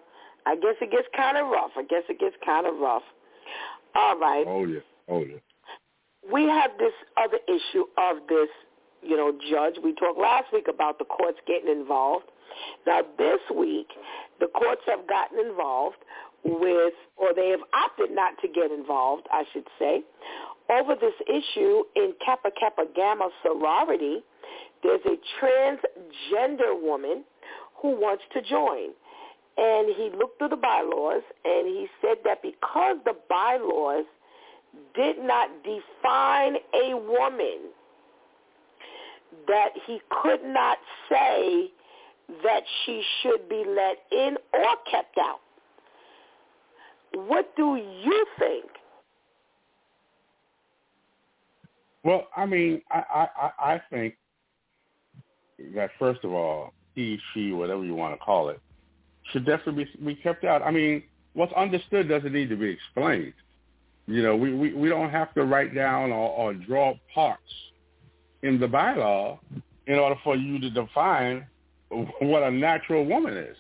[0.46, 1.72] I guess it gets kind of rough.
[1.76, 3.04] I guess it gets kind of rough.
[3.96, 4.80] All right Oh yeah.
[5.08, 5.38] Oh yeah.
[6.32, 8.50] we have this other issue of this,
[9.02, 9.76] you know, judge.
[9.84, 12.26] We talked last week about the courts getting involved.
[12.86, 13.88] Now this week,
[14.40, 15.98] the courts have gotten involved
[16.44, 20.04] with, or they have opted not to get involved, I should say,
[20.70, 24.24] over this issue in Kappa Kappa Gamma sorority.
[24.84, 27.24] There's a transgender woman
[27.82, 28.90] who wants to join.
[29.58, 34.06] And he looked through the bylaws and he said that because the bylaws
[34.94, 37.72] did not define a woman,
[39.48, 40.78] that he could not
[41.10, 41.72] say
[42.44, 45.40] that she should be let in or kept out.
[47.14, 48.66] What do you think?
[52.04, 54.16] Well, I mean, I, I, I think
[55.74, 58.60] that first of all, he, she, whatever you want to call it,
[59.32, 60.62] should definitely be, be kept out.
[60.62, 61.04] I mean,
[61.34, 63.34] what's understood doesn't need to be explained.
[64.08, 67.42] You know, we, we, we don't have to write down or, or draw parts
[68.44, 69.40] in the bylaw
[69.88, 71.48] in order for you to define
[72.20, 73.58] what a natural woman is.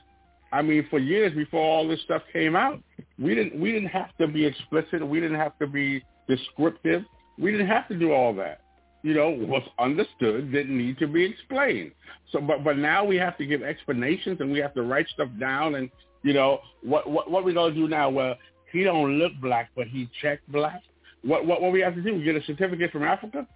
[0.51, 2.81] I mean, for years before all this stuff came out,
[3.19, 5.05] we didn't we didn't have to be explicit.
[5.05, 7.03] We didn't have to be descriptive.
[7.37, 8.61] We didn't have to do all that.
[9.03, 11.91] You know, what's understood didn't need to be explained.
[12.31, 15.29] So, but but now we have to give explanations and we have to write stuff
[15.39, 15.75] down.
[15.75, 15.89] And
[16.23, 18.09] you know, what what what we gonna do now?
[18.09, 18.35] Well,
[18.71, 20.81] he don't look black, but he checked black.
[21.23, 22.15] What what what we have to do?
[22.15, 23.47] We get a certificate from Africa?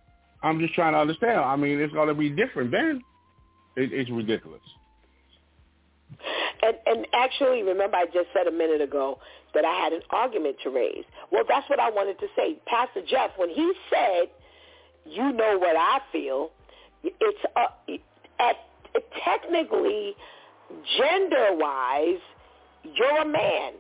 [0.44, 1.40] I'm just trying to understand.
[1.40, 3.02] I mean, it's gonna be different then.
[3.76, 4.62] It, it's ridiculous.
[6.62, 9.20] And, and actually, remember I just said a minute ago
[9.54, 11.06] that I had an argument to raise.
[11.32, 12.58] Well, that's what I wanted to say.
[12.66, 14.30] Pastor Jeff, when he said,
[15.06, 16.52] you know what I feel,
[17.04, 17.68] it's uh,
[18.40, 18.56] at,
[19.24, 20.16] technically,
[20.98, 22.20] gender-wise,
[22.84, 23.74] you're a man.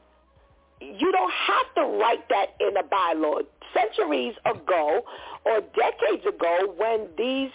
[0.79, 3.41] You don't have to write that in a bylaw.
[3.73, 5.01] Centuries ago
[5.45, 7.51] or decades ago when these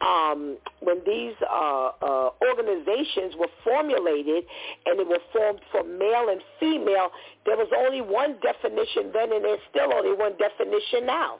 [0.00, 4.44] um, when these uh, uh, organizations were formulated
[4.86, 7.10] and they were formed for male and female,
[7.44, 11.38] there was only one definition then, and there's still only one definition now.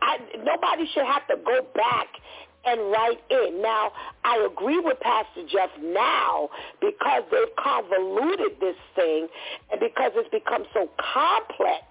[0.00, 2.06] I, nobody should have to go back
[2.64, 3.62] and write in.
[3.62, 3.92] Now,
[4.24, 6.50] I agree with Pastor Jeff now
[6.80, 9.28] because they've convoluted this thing
[9.70, 11.84] and because it's become so complex.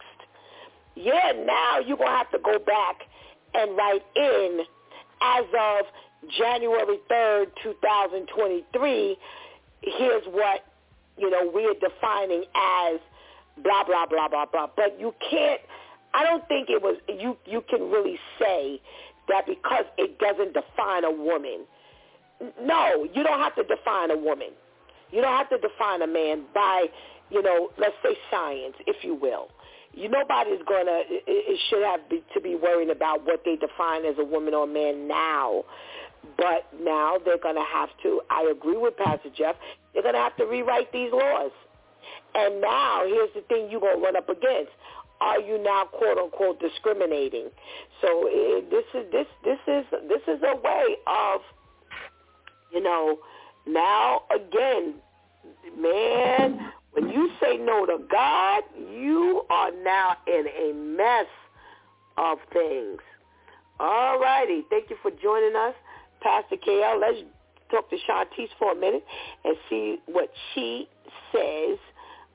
[0.95, 3.01] Yeah, now you're going to have to go back
[3.53, 4.61] and write in
[5.21, 5.85] as of
[6.37, 9.17] January 3rd, 2023,
[9.81, 10.65] here's what,
[11.17, 12.99] you know, we're defining as
[13.63, 14.67] blah, blah, blah, blah, blah.
[14.75, 15.61] But you can't,
[16.13, 18.81] I don't think it was, you, you can really say
[19.29, 21.65] that because it doesn't define a woman.
[22.61, 24.49] No, you don't have to define a woman.
[25.11, 26.85] You don't have to define a man by,
[27.29, 29.49] you know, let's say science, if you will
[29.97, 34.05] you nobody's gonna it, it should have be, to be worried about what they define
[34.05, 35.63] as a woman or a man now.
[36.37, 39.55] But now they're gonna have to i agree with pastor jeff
[39.93, 41.51] they're gonna have to rewrite these laws.
[42.35, 44.71] And now here's the thing you're gonna run up against.
[45.19, 47.49] Are you now quote unquote discriminating?
[48.01, 51.41] So it, this is this this is this is a way of
[52.71, 53.17] you know
[53.65, 54.95] now again
[55.75, 61.27] man when you say no to God, you are now in a mess
[62.17, 62.99] of things.
[63.79, 64.65] All righty.
[64.69, 65.75] Thank you for joining us,
[66.21, 66.99] Pastor KL.
[66.99, 67.19] Let's
[67.69, 69.03] talk to Shantice for a minute
[69.43, 70.87] and see what she
[71.31, 71.77] says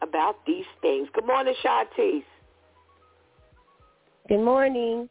[0.02, 1.08] about these things.
[1.12, 2.22] Good morning, Shantice.
[4.28, 5.08] Good morning.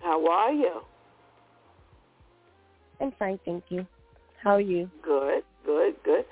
[0.00, 0.82] How are you?
[3.00, 3.86] I'm fine, thank you.
[4.42, 4.88] How are you?
[5.02, 6.24] Good, good, good.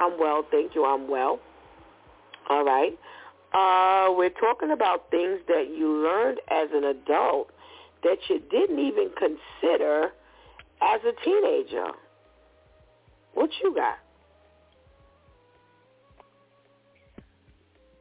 [0.00, 0.84] I'm well, thank you.
[0.84, 1.40] I'm well.
[2.48, 2.98] All right.
[3.52, 7.50] Uh, we're talking about things that you learned as an adult
[8.02, 10.12] that you didn't even consider
[10.82, 11.86] as a teenager.
[13.34, 13.98] What you got?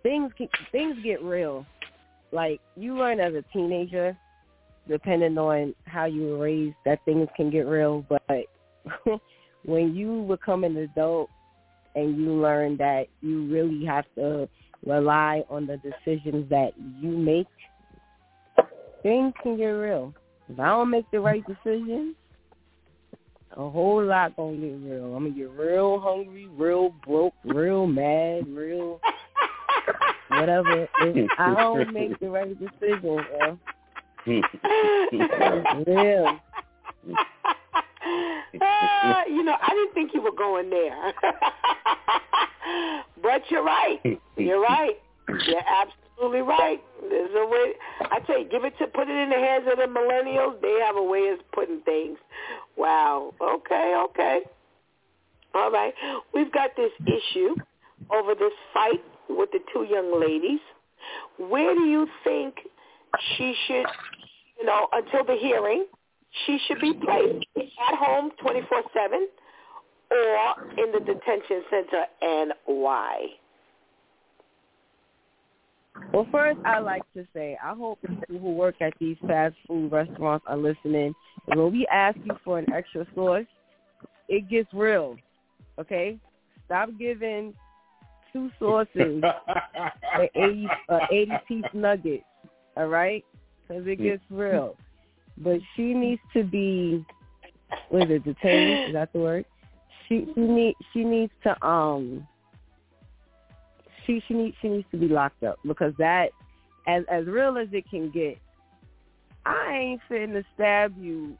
[0.03, 0.31] Things
[0.71, 1.65] things get real.
[2.31, 4.17] Like you learn as a teenager,
[4.87, 8.05] depending on how you were raised, that things can get real.
[8.07, 8.45] But
[9.65, 11.29] when you become an adult
[11.97, 14.47] and you learn that you really have to
[14.85, 17.47] rely on the decisions that you make,
[19.01, 20.13] things can get real.
[20.47, 22.15] If I don't make the right decisions,
[23.53, 25.15] a whole lot gonna get real.
[25.15, 28.99] I'm gonna get real hungry, real broke, real mad, real
[30.29, 30.87] whatever.
[31.01, 33.21] If I don't make the right decisions,
[34.27, 36.39] it's real.
[38.61, 41.13] Uh, you know, I didn't think you were going there.
[43.21, 43.99] but you're right.
[44.35, 44.95] You're right.
[45.27, 46.81] You're absolutely right.
[47.09, 47.73] There's a way.
[48.01, 50.61] I tell you, give it to put it in the hands of the millennials.
[50.61, 52.17] They have a way of putting things.
[52.77, 53.33] Wow.
[53.41, 53.95] Okay.
[54.09, 54.39] Okay.
[55.53, 55.93] All right.
[56.33, 57.55] We've got this issue
[58.13, 60.59] over this fight with the two young ladies.
[61.37, 62.55] Where do you think
[63.37, 63.85] she should,
[64.59, 65.85] you know, until the hearing,
[66.45, 69.25] she should be placed at home 24-7
[70.09, 73.25] or in the detention center and why?
[76.13, 79.91] Well, first, I like to say I hope people who work at these fast food
[79.91, 81.13] restaurants are listening.
[81.47, 83.45] And when we ask you for an extra sauce,
[84.29, 85.17] it gets real.
[85.79, 86.17] Okay,
[86.65, 87.53] stop giving
[88.31, 89.23] two sauces
[90.15, 92.23] for eighty uh, eighty piece nuggets.
[92.75, 93.25] All right,
[93.67, 94.75] because it gets real.
[95.37, 97.05] But she needs to be,
[97.89, 98.87] what is it, detained?
[98.87, 99.45] Is that the word?
[100.07, 102.25] She she need she needs to um
[104.05, 106.29] she she needs she needs to be locked up because that
[106.87, 108.37] as as real as it can get,
[109.45, 111.37] I ain't to stab you.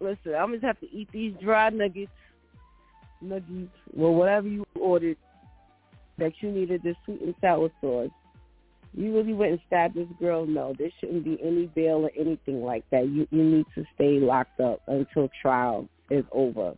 [0.00, 2.12] Listen, I'm just have to eat these dry nuggets,
[3.20, 5.16] nuggets, well whatever you ordered
[6.18, 8.10] that you needed the sweet and sour sauce.
[8.94, 10.46] You really and stabbed this girl?
[10.46, 13.08] No, there shouldn't be any bail or anything like that.
[13.08, 16.74] You you need to stay locked up until trial is over,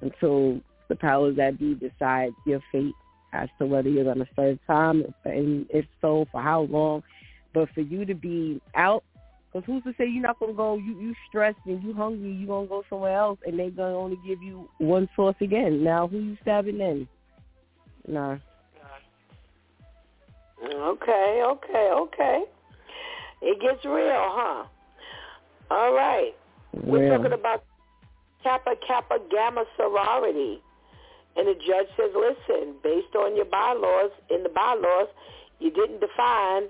[0.00, 2.94] until the powers that be decide your fate
[3.32, 7.02] as to whether you're going to serve time, and if so, for how long.
[7.54, 9.04] But for you to be out,
[9.52, 12.32] because who's to say you're not going to go, you, you stressed and you hungry,
[12.32, 15.36] you're going to go somewhere else, and they're going to only give you one source
[15.40, 15.82] again.
[15.82, 17.08] Now, who you stabbing in?
[18.06, 18.38] Nah.
[20.62, 22.44] Okay, okay, okay.
[23.42, 24.64] It gets real, huh?
[25.70, 26.32] All right.
[26.74, 27.64] We're talking about
[28.42, 30.60] Kappa Kappa Gamma sorority.
[31.36, 35.08] And the judge says, listen, based on your bylaws, in the bylaws,
[35.60, 36.64] you didn't define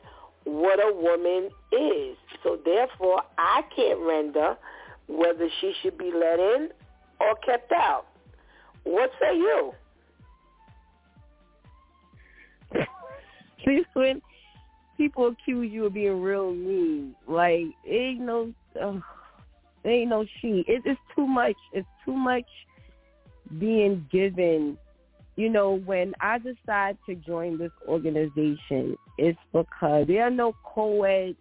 [0.45, 2.17] what a woman is.
[2.43, 4.57] So therefore, I can't render
[5.09, 6.69] whether she should be let in
[7.21, 8.07] or kept out.
[8.85, 9.73] What say you?
[13.65, 14.21] See, when
[14.97, 18.99] people accuse you of being real mean, like ain't no, uh,
[19.85, 20.65] ain't no she.
[20.69, 21.57] It, it's too much.
[21.73, 22.47] It's too much
[23.59, 24.79] being given.
[25.37, 31.35] You know, when I decide to join this organization, it's because there are no co-ed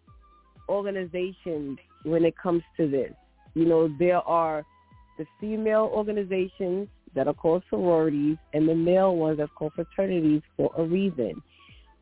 [0.69, 3.11] organizations when it comes to this.
[3.55, 4.63] You know, there are
[5.17, 10.71] the female organizations that are called sororities and the male ones that's called fraternities for
[10.77, 11.41] a reason.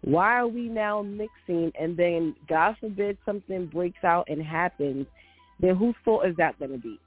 [0.02, 5.08] Why are we now mixing and then God forbid something breaks out and happens,
[5.60, 7.00] then whose fault is that going to be?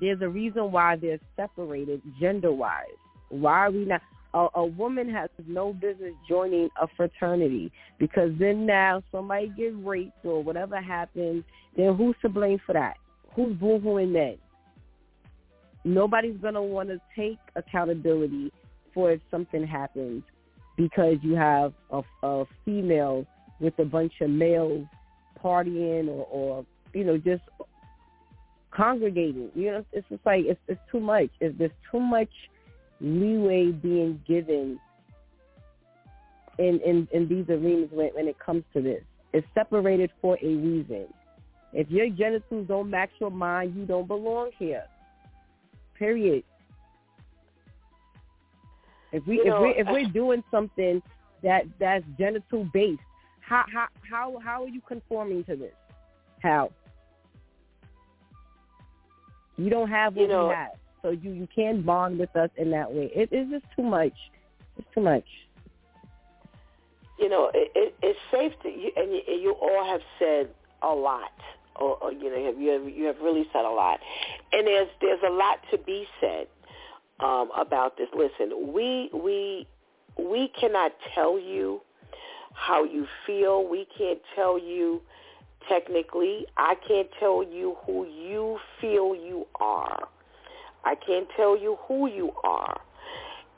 [0.00, 2.86] There's a reason why they're separated gender-wise.
[3.28, 4.00] Why are we not?
[4.32, 7.70] A, a woman has no business joining a fraternity
[8.00, 11.44] because then now somebody gets raped or whatever happens,
[11.76, 12.94] then who's to blame for that?
[13.36, 14.38] Who's boohooing then?
[15.84, 18.52] Nobody's going to want to take accountability
[18.92, 20.24] for if something happens
[20.76, 23.26] because you have a, a female
[23.60, 24.86] with a bunch of males
[25.42, 27.42] partying or, or you know just
[28.74, 29.50] congregating.
[29.54, 31.28] You know, it's just like it's it's too much.
[31.40, 32.30] It's, there's too much
[33.00, 34.78] leeway being given
[36.58, 39.02] in in in these arenas when when it comes to this.
[39.32, 41.06] It's separated for a reason.
[41.72, 44.84] If your genitals don't match your mind, you don't belong here.
[45.98, 46.44] Period.
[49.14, 51.00] If we You know, if we if we're doing something
[51.42, 53.00] that that's genital based,
[53.40, 55.74] how how how how are you conforming to this?
[56.42, 56.70] How?
[59.56, 60.72] You don't have what You know- we have,
[61.02, 63.10] so you you can't bond with us in that way.
[63.14, 64.14] It is just too much.
[64.78, 65.26] It's too much.
[67.18, 70.48] you know, it, it, it's safe to, you, and you, you all have said
[70.82, 71.30] a lot
[71.76, 74.00] or, or you know, have, you have you have really said a lot,
[74.52, 76.48] and there's there's a lot to be said
[77.20, 78.08] um, about this.
[78.14, 79.66] Listen, we we
[80.18, 81.80] we cannot tell you
[82.54, 83.68] how you feel.
[83.68, 85.02] We can't tell you
[85.68, 86.46] technically.
[86.56, 90.08] I can't tell you who you feel you are.
[90.84, 92.80] I can't tell you who you are.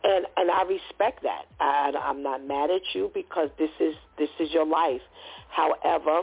[0.04, 1.46] And and I respect that.
[1.60, 5.00] I, I'm not mad at you because this is this is your life.
[5.48, 6.22] However,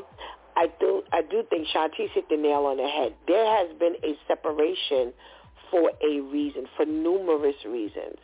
[0.55, 3.14] I do I do think Shantice hit the nail on the head.
[3.27, 5.14] There has been a separation
[5.74, 8.18] for a reason, for numerous reasons.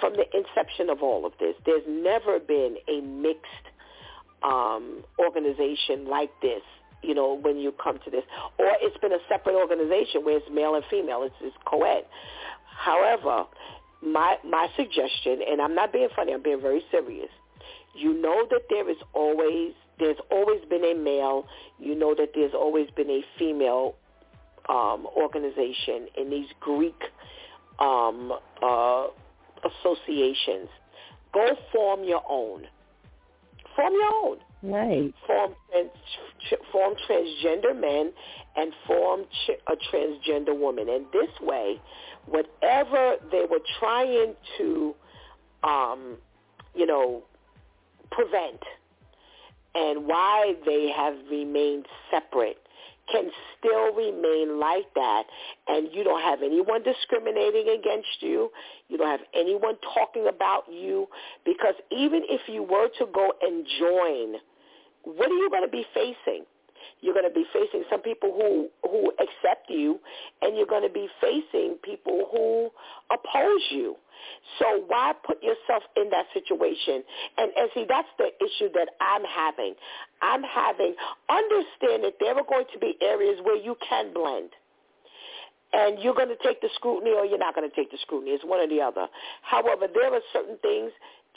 [0.00, 3.66] From the inception of all of this, there's never been a mixed
[4.42, 6.62] um, organization like this,
[7.02, 8.22] you know, when you come to this.
[8.58, 11.24] Or it's been a separate organization where it's male and female.
[11.24, 12.06] It's, it's co-ed.
[12.64, 13.44] However,
[14.02, 17.28] my, my suggestion, and I'm not being funny, I'm being very serious,
[17.94, 21.46] you know that there is always, there's always been a male.
[21.78, 23.96] You know that there's always been a female
[24.68, 27.00] um, organization in these Greek
[27.78, 28.32] um,
[28.62, 29.06] uh,
[29.64, 30.68] associations.
[31.32, 32.66] Go form your own
[33.76, 34.38] form your own.
[34.62, 35.14] Right.
[35.26, 35.54] Form
[36.72, 38.12] form transgender men
[38.56, 39.24] and form
[39.68, 40.88] a transgender woman.
[40.88, 41.80] And this way,
[42.24, 44.94] whatever they were trying to,
[45.62, 46.16] um,
[46.74, 47.22] you know,
[48.10, 48.60] prevent
[49.74, 52.65] and why they have remained separate
[53.10, 55.24] can still remain like that
[55.68, 58.50] and you don't have anyone discriminating against you.
[58.88, 61.08] You don't have anyone talking about you
[61.44, 64.40] because even if you were to go and join,
[65.04, 66.44] what are you going to be facing?
[67.00, 69.98] You're going to be facing some people who who accept you
[70.42, 72.70] and you're going to be facing people who
[73.10, 73.96] oppose you.
[74.58, 77.02] So why put yourself in that situation?
[77.38, 79.74] And, and see, that's the issue that I'm having.
[80.22, 80.94] I'm having,
[81.28, 84.50] understand that there are going to be areas where you can blend.
[85.72, 88.32] And you're going to take the scrutiny or you're not going to take the scrutiny.
[88.32, 89.06] It's one or the other.
[89.42, 90.92] However, there are certain things,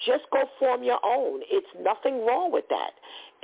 [0.06, 1.42] just go form your own.
[1.52, 2.92] It's nothing wrong with that.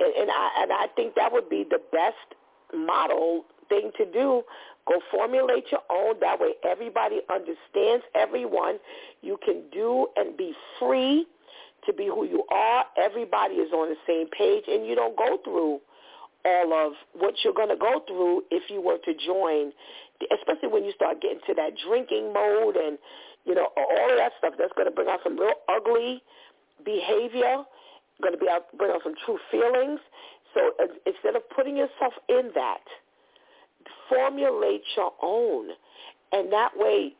[0.00, 2.34] And, and, I, and I think that would be the best
[2.74, 4.42] model thing to do
[4.86, 6.14] Go formulate your own.
[6.20, 8.78] That way everybody understands everyone.
[9.20, 11.26] You can do and be free
[11.86, 12.84] to be who you are.
[12.96, 15.80] Everybody is on the same page and you don't go through
[16.44, 19.72] all of what you're going to go through if you were to join,
[20.32, 22.96] especially when you start getting to that drinking mode and,
[23.44, 24.54] you know, all that stuff.
[24.56, 26.22] That's going to bring out some real ugly
[26.84, 27.64] behavior,
[28.22, 30.00] going to be out, bring out some true feelings.
[30.54, 30.60] So
[31.06, 32.84] instead of putting yourself in that,
[34.08, 35.68] formulate your own.
[36.32, 37.12] And that way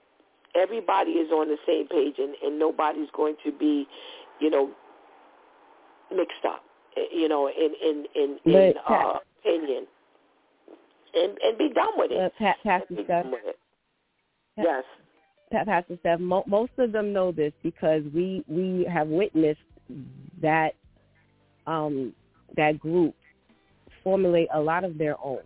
[0.55, 3.87] everybody is on the same page and, and nobody's going to be,
[4.41, 4.71] you know,
[6.15, 6.63] mixed up,
[6.97, 9.87] eh, you know, in, in, in, in uh, opinion.
[11.15, 12.21] And, and be done with it.
[12.21, 13.27] Uh, Pat, Pastor Steph.
[14.59, 14.85] Yes.
[15.51, 19.61] Pat, Pastor Steph, mo- most of them know this because we, we have witnessed
[20.43, 20.75] that
[21.67, 22.13] um,
[22.57, 23.15] that group
[24.03, 25.41] formulate a lot of their own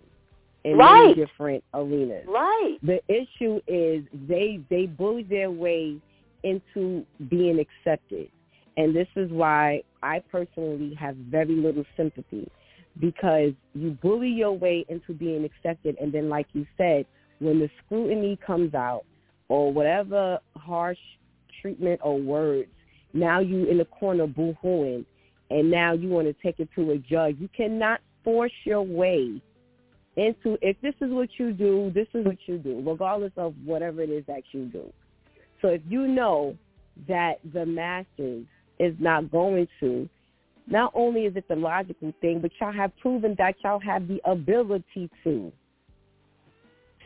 [0.65, 1.09] in right.
[1.09, 2.27] many different arenas.
[2.29, 2.77] Right.
[2.83, 5.97] The issue is they they bully their way
[6.43, 8.29] into being accepted.
[8.77, 12.51] And this is why I personally have very little sympathy
[12.99, 17.07] because you bully your way into being accepted and then like you said,
[17.39, 19.05] when the scrutiny comes out
[19.49, 20.99] or whatever harsh
[21.61, 22.69] treatment or words,
[23.13, 25.05] now you in the corner boo-hooing
[25.51, 27.37] and now you want to take it to a judge.
[27.39, 29.41] You cannot force your way
[30.17, 34.03] into if this is what you do, this is what you do, regardless of whatever
[34.03, 34.93] it is that you do.
[35.63, 36.57] So if you know
[37.09, 38.47] that the masses
[38.79, 40.09] is not going to,
[40.67, 44.21] not only is it the logical thing, but y'all have proven that y'all have the
[44.25, 45.53] ability to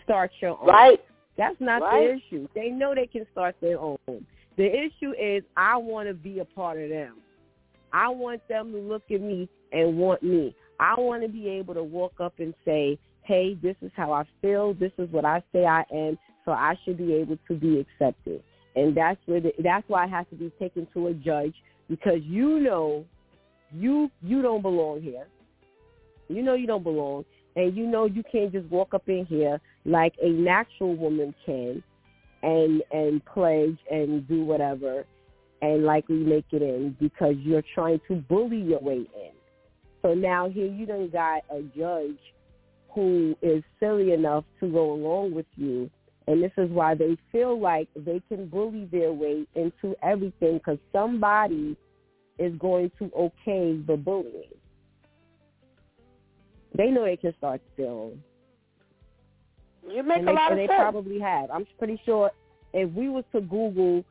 [0.05, 0.67] start your own.
[0.67, 1.01] Right.
[1.37, 2.07] That's not right.
[2.07, 2.49] the issue.
[2.55, 3.99] They know they can start their own.
[4.57, 7.17] The issue is I want to be a part of them.
[7.95, 10.55] I want them to look at me and want me.
[10.81, 14.25] I want to be able to walk up and say, hey, this is how I
[14.43, 14.75] feel.
[14.75, 16.19] This is what I say I am.
[16.45, 18.43] So I should be able to be accepted.
[18.75, 21.55] And that's where the, that's why I have to be taken to a judge
[21.89, 23.05] because you know
[23.73, 25.27] you you don't belong here.
[26.29, 29.61] You know you don't belong, and you know you can't just walk up in here
[29.85, 31.83] like a natural woman can,
[32.43, 35.05] and and pledge and do whatever,
[35.73, 39.33] and likely make it in because you're trying to bully your way in.
[40.03, 42.19] So now here you done got a judge
[42.95, 45.91] who is silly enough to go along with you.
[46.27, 50.79] And this is why they feel like they can bully their way into everything because
[50.93, 51.77] somebody
[52.39, 54.51] is going to okay the bullying.
[56.77, 58.23] they know they can start stealing.
[59.89, 60.81] You make and a they, lot and of they sense.
[60.81, 61.51] probably have.
[61.51, 62.31] I'm pretty sure
[62.73, 64.05] if we was to Google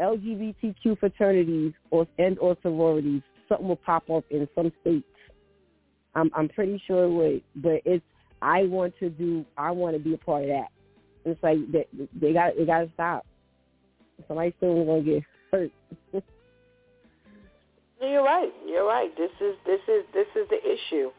[0.00, 5.06] LGBTQ fraternities or and or sororities, something will pop up in some states.
[6.14, 7.42] I'm I'm pretty sure it would.
[7.56, 8.04] But it's
[8.42, 10.68] I want to do I want to be a part of that.
[11.24, 11.86] It's like they
[12.20, 13.26] they got they got to stop.
[14.26, 15.70] Somebody still gonna get hurt.
[18.00, 18.52] You're right.
[18.66, 19.10] You're right.
[19.16, 21.10] This is this is this is the issue.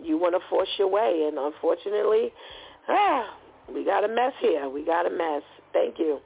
[0.00, 2.32] You want to force your way, and unfortunately,
[2.88, 3.36] ah,
[3.72, 4.68] we got a mess here.
[4.68, 5.42] We got a mess.
[5.72, 6.20] Thank you.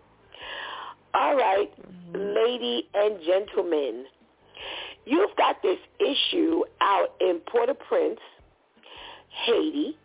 [1.18, 1.70] All right,
[2.12, 4.04] lady and gentlemen,
[5.06, 8.20] you've got this issue out in Port-au-Prince,
[9.46, 9.96] Haiti,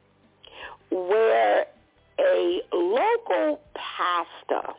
[0.89, 1.65] where
[2.17, 4.71] a local pastor,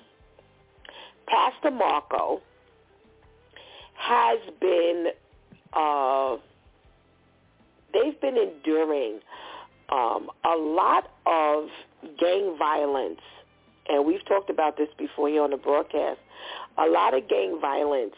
[1.27, 2.41] Pastor Marco,
[3.95, 5.09] has been
[5.75, 6.37] uh,
[7.93, 9.21] they've been enduring
[9.91, 11.69] um, a lot of
[12.19, 13.21] gang violence,
[13.89, 16.21] and we've talked about this before here on the broadcast.
[16.79, 18.15] A lot of gang violence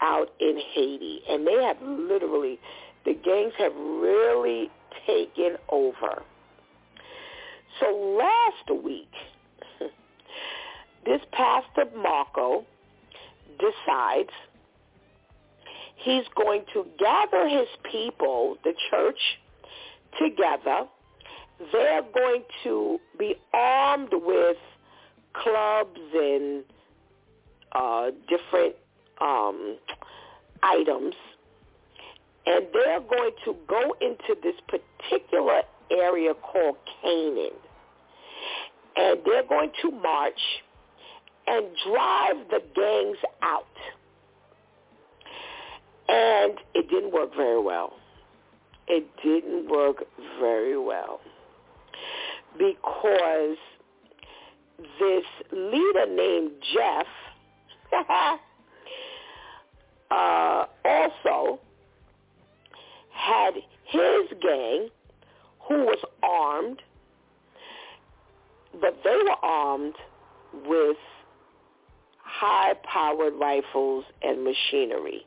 [0.00, 2.58] out in Haiti, and they have literally
[3.04, 4.70] the gangs have really
[5.06, 6.22] taken over.
[7.80, 9.10] So last week,
[11.04, 12.64] this pastor Marco
[13.58, 14.30] decides
[15.96, 19.18] he's going to gather his people, the church,
[20.18, 20.86] together.
[21.72, 24.56] They're going to be armed with
[25.34, 26.64] clubs and
[27.72, 28.74] uh, different
[29.20, 29.76] um,
[30.62, 31.14] items,
[32.46, 37.50] and they're going to go into this particular area called Canaan,
[38.96, 40.40] and they're going to march
[41.46, 43.64] and drive the gangs out.
[46.08, 47.94] And it didn't work very well.
[48.88, 50.04] It didn't work
[50.38, 51.20] very well.
[52.58, 53.56] Because
[54.78, 57.06] this leader named Jeff
[60.10, 61.60] uh, also
[63.10, 63.54] had
[63.86, 64.88] his gang
[65.68, 66.82] who was armed,
[68.80, 69.94] but they were armed
[70.66, 70.96] with
[72.22, 75.24] high-powered rifles and machinery.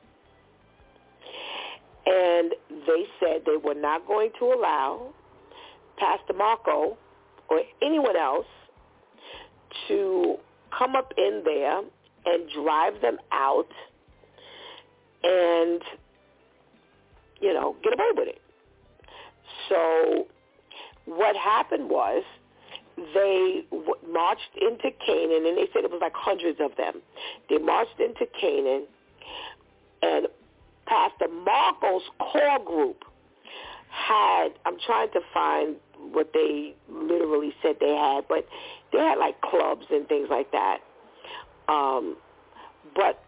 [2.06, 5.14] And they said they were not going to allow
[5.98, 6.98] Pastor Marco
[7.50, 8.46] or anyone else
[9.88, 10.38] to
[10.78, 11.80] come up in there
[12.26, 13.68] and drive them out
[15.24, 15.82] and,
[17.40, 18.42] you know, get away with it.
[19.70, 20.28] So
[21.06, 22.24] what happened was
[23.14, 23.64] they
[24.12, 27.02] marched into Canaan, and they said it was like hundreds of them.
[27.50, 28.88] They marched into Canaan,
[30.02, 30.28] and
[30.86, 33.04] Pastor Marco's core group
[33.90, 35.76] had, I'm trying to find
[36.12, 38.48] what they literally said they had, but
[38.92, 40.80] they had like clubs and things like that.
[41.68, 42.18] Um,
[42.96, 43.22] but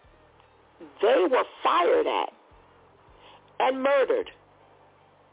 [1.01, 2.33] they were fired at
[3.59, 4.31] and murdered.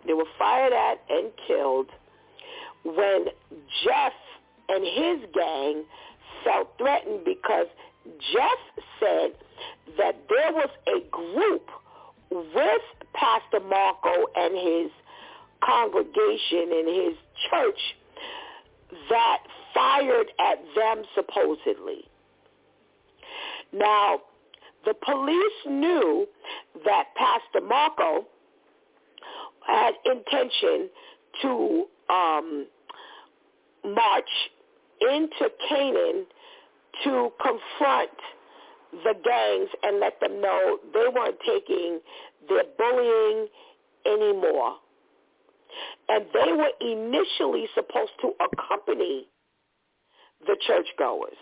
[0.06, 1.88] They were fired at and killed
[2.84, 3.26] when
[3.84, 4.12] Jeff
[4.68, 5.84] and his gang
[6.44, 7.66] felt threatened because
[8.32, 9.32] Jeff said
[9.98, 11.68] that there was a group
[12.30, 12.82] with
[13.14, 14.90] Pastor Marco and his
[15.64, 17.16] congregation and his
[17.50, 17.78] church
[19.08, 19.38] that
[19.74, 22.08] fired at them supposedly.
[23.72, 24.20] Now,
[24.84, 26.26] the police knew
[26.84, 28.26] that Pastor Marco
[29.66, 30.88] had intention
[31.42, 32.66] to um,
[33.84, 34.30] march
[35.00, 36.26] into Canaan
[37.04, 38.10] to confront
[38.92, 42.00] the gangs and let them know they weren't taking
[42.48, 43.48] their bullying
[44.06, 44.76] anymore.
[46.08, 49.26] And they were initially supposed to accompany
[50.46, 51.36] the churchgoers,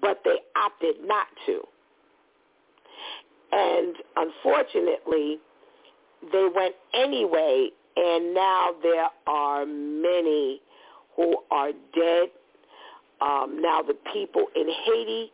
[0.00, 1.60] but they opted not to.
[3.52, 5.38] And unfortunately,
[6.32, 10.60] they went anyway, and now there are many
[11.16, 12.28] who are dead.
[13.20, 15.30] Um, now the people in Haiti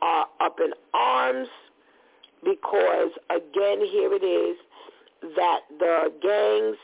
[0.00, 1.48] are up in arms
[2.44, 4.56] because, again, here it is
[5.34, 6.76] that the gangs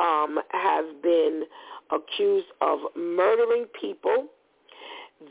[0.00, 1.44] um, have been
[1.92, 4.26] accused of murdering people.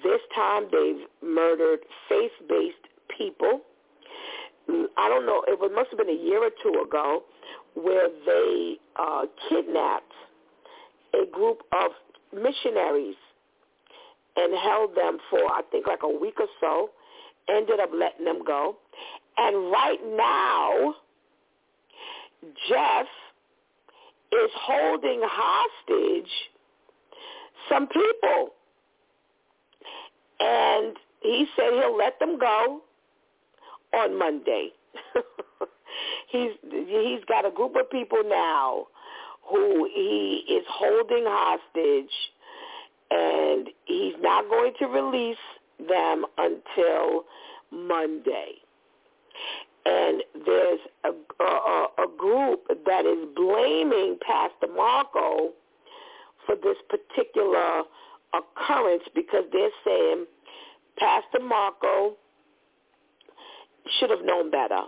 [0.04, 2.76] This time they've murdered faith-based
[3.18, 3.62] people.
[4.70, 7.24] I don't know, it must have been a year or two ago
[7.74, 10.14] where they uh, kidnapped
[11.14, 11.92] a group of
[12.32, 13.16] missionaries
[14.36, 16.92] and held them for, I think, like a week or so,
[17.50, 18.78] ended up letting them go.
[19.38, 20.96] And right now,
[22.70, 23.08] Jeff
[24.32, 26.32] is holding hostage
[27.68, 28.50] some people.
[30.40, 32.82] And he said he'll let them go
[33.94, 34.70] on Monday.
[36.32, 38.88] he's he's got a group of people now
[39.50, 42.14] who he is holding hostage
[43.12, 45.38] and he's not going to release
[45.88, 47.26] them until
[47.72, 48.54] Monday.
[49.90, 55.50] And there's a, a, a group that is blaming Pastor Marco
[56.46, 57.84] for this particular
[58.34, 60.26] occurrence because they're saying
[60.98, 62.18] Pastor Marco
[64.00, 64.82] should have known better.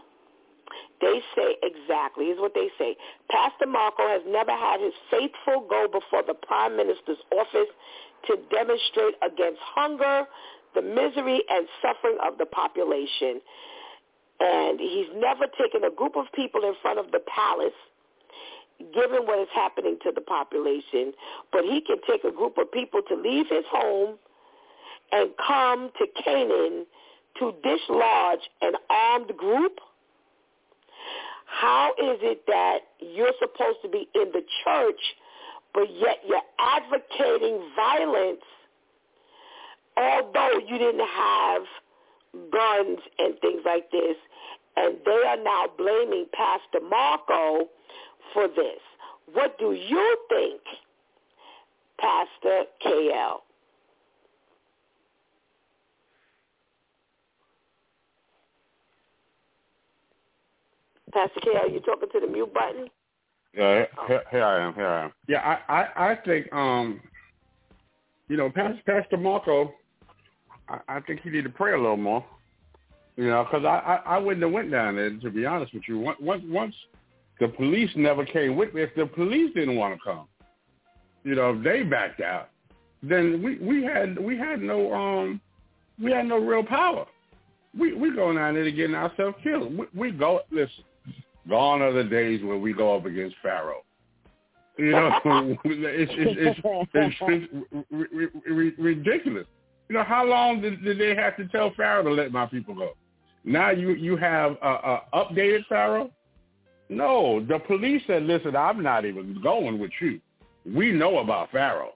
[0.99, 2.95] They say exactly, is what they say.
[3.31, 7.73] Pastor Marco has never had his faithful go before the Prime Minister's office
[8.27, 10.25] to demonstrate against hunger,
[10.75, 13.41] the misery and suffering of the population.
[14.43, 17.77] And he's never taken a group of people in front of the palace,
[18.91, 21.13] given what is happening to the population,
[21.51, 24.17] but he can take a group of people to leave his home
[25.11, 26.87] and come to Canaan
[27.37, 29.79] to dislodge an armed group?
[31.45, 35.01] How is it that you're supposed to be in the church,
[35.73, 38.41] but yet you're advocating violence,
[39.97, 41.61] although you didn't have
[42.33, 44.15] guns and things like this,
[44.77, 47.67] and they are now blaming Pastor Marco
[48.33, 48.79] for this.
[49.33, 50.61] What do you think,
[51.99, 53.37] Pastor KL?
[61.13, 62.87] Pastor K, are you talking to the mute button?
[63.53, 64.73] Yeah, here, here I am.
[64.73, 65.11] Here I am.
[65.27, 67.01] Yeah, I, I, I think, um,
[68.29, 69.73] you know, Pastor, Pastor Marco,
[70.71, 72.25] I, I think he need to pray a little more.
[73.17, 75.83] You know, because I, I, I wouldn't have went down there to be honest with
[75.87, 75.99] you.
[76.19, 76.73] Once, once
[77.39, 80.27] the police never came with me, if the police didn't want to come,
[81.23, 82.49] you know, if they backed out,
[83.03, 85.41] then we, we had we had no um
[86.01, 87.05] we had no real power.
[87.77, 89.77] We we going down there to getting ourselves killed.
[89.77, 90.83] We, we go listen.
[91.49, 93.81] Gone are the days where we go up against Pharaoh.
[94.77, 95.11] You know,
[95.65, 97.15] it's it's it's, it's,
[97.91, 99.47] it's ridiculous.
[99.91, 102.73] You know, how long did, did they have to tell Pharaoh to let my people
[102.73, 102.91] go?
[103.43, 106.09] Now you you have a, a updated Pharaoh.
[106.87, 110.21] No, the police said, "Listen, I'm not even going with you.
[110.65, 111.91] We know about Pharaoh.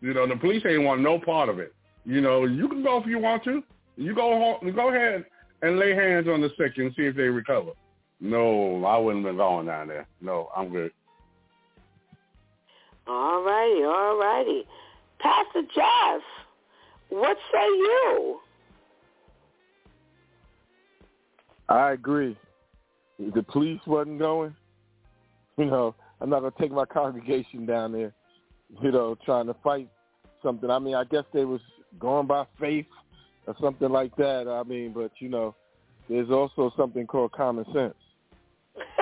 [0.00, 1.74] You know, the police ain't want no part of it.
[2.06, 3.62] You know, you can go if you want to.
[3.98, 5.26] You go home, go ahead
[5.60, 7.72] and lay hands on the sick and see if they recover.
[8.20, 10.06] No, I wouldn't have been going down there.
[10.22, 10.92] No, I'm good.
[13.06, 14.64] All righty, all righty.
[15.20, 16.22] Pastor Jeff,
[17.14, 18.40] what say you?
[21.68, 22.36] I agree.
[23.18, 24.54] If the police wasn't going,
[25.56, 28.12] you know, I'm not going to take my congregation down there,
[28.82, 29.88] you know, trying to fight
[30.42, 30.70] something.
[30.70, 31.60] I mean, I guess they was
[31.98, 32.86] going by faith
[33.46, 34.48] or something like that.
[34.48, 35.54] I mean, but, you know,
[36.08, 37.94] there's also something called common sense.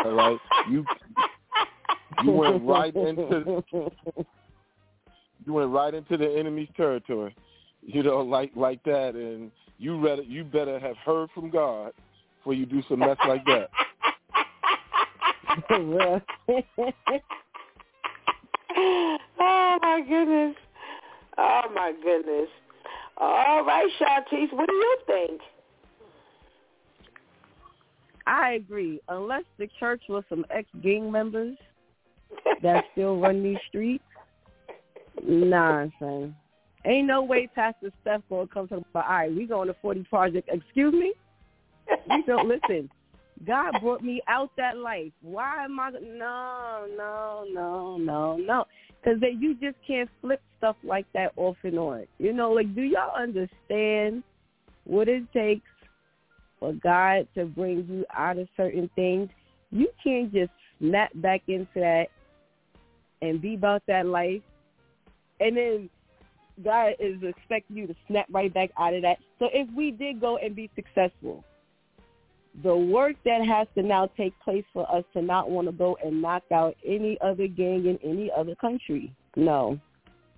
[0.05, 0.39] All right,
[0.71, 0.85] you
[2.23, 3.65] you went right into
[5.47, 7.35] you went right into the enemy's territory.
[7.85, 11.93] You know, like like that, and you better you better have heard from God
[12.39, 13.69] before you do some mess like that.
[19.41, 20.57] oh my goodness!
[21.39, 22.49] Oh my goodness!
[23.19, 25.41] All right, Shantice, what do you think?
[28.27, 29.01] I agree.
[29.09, 31.57] Unless the church was some ex-gang members
[32.63, 34.05] that still run these streets,
[35.27, 36.35] nah, son.
[36.85, 40.05] Ain't no way Pastor Steph gonna come to the all right, we going to 40
[40.05, 40.49] Project.
[40.53, 41.13] Excuse me?
[42.11, 42.91] You don't listen.
[43.47, 45.13] God brought me out that life.
[45.21, 45.91] Why am I?
[45.91, 48.65] No, no, no, no, no.
[49.03, 52.07] Because you just can't flip stuff like that off and on.
[52.19, 54.23] You know, like, do y'all understand
[54.85, 55.67] what it takes
[56.63, 59.29] for God to bring you out of certain things,
[59.73, 62.07] you can't just snap back into that
[63.21, 64.43] and be about that life.
[65.41, 65.91] And then
[66.63, 69.19] God is expecting you to snap right back out of that.
[69.39, 71.45] So if we did go and be successful,
[72.63, 75.97] the work that has to now take place for us to not want to go
[76.05, 79.15] and knock out any other gang in any other country.
[79.37, 79.79] No,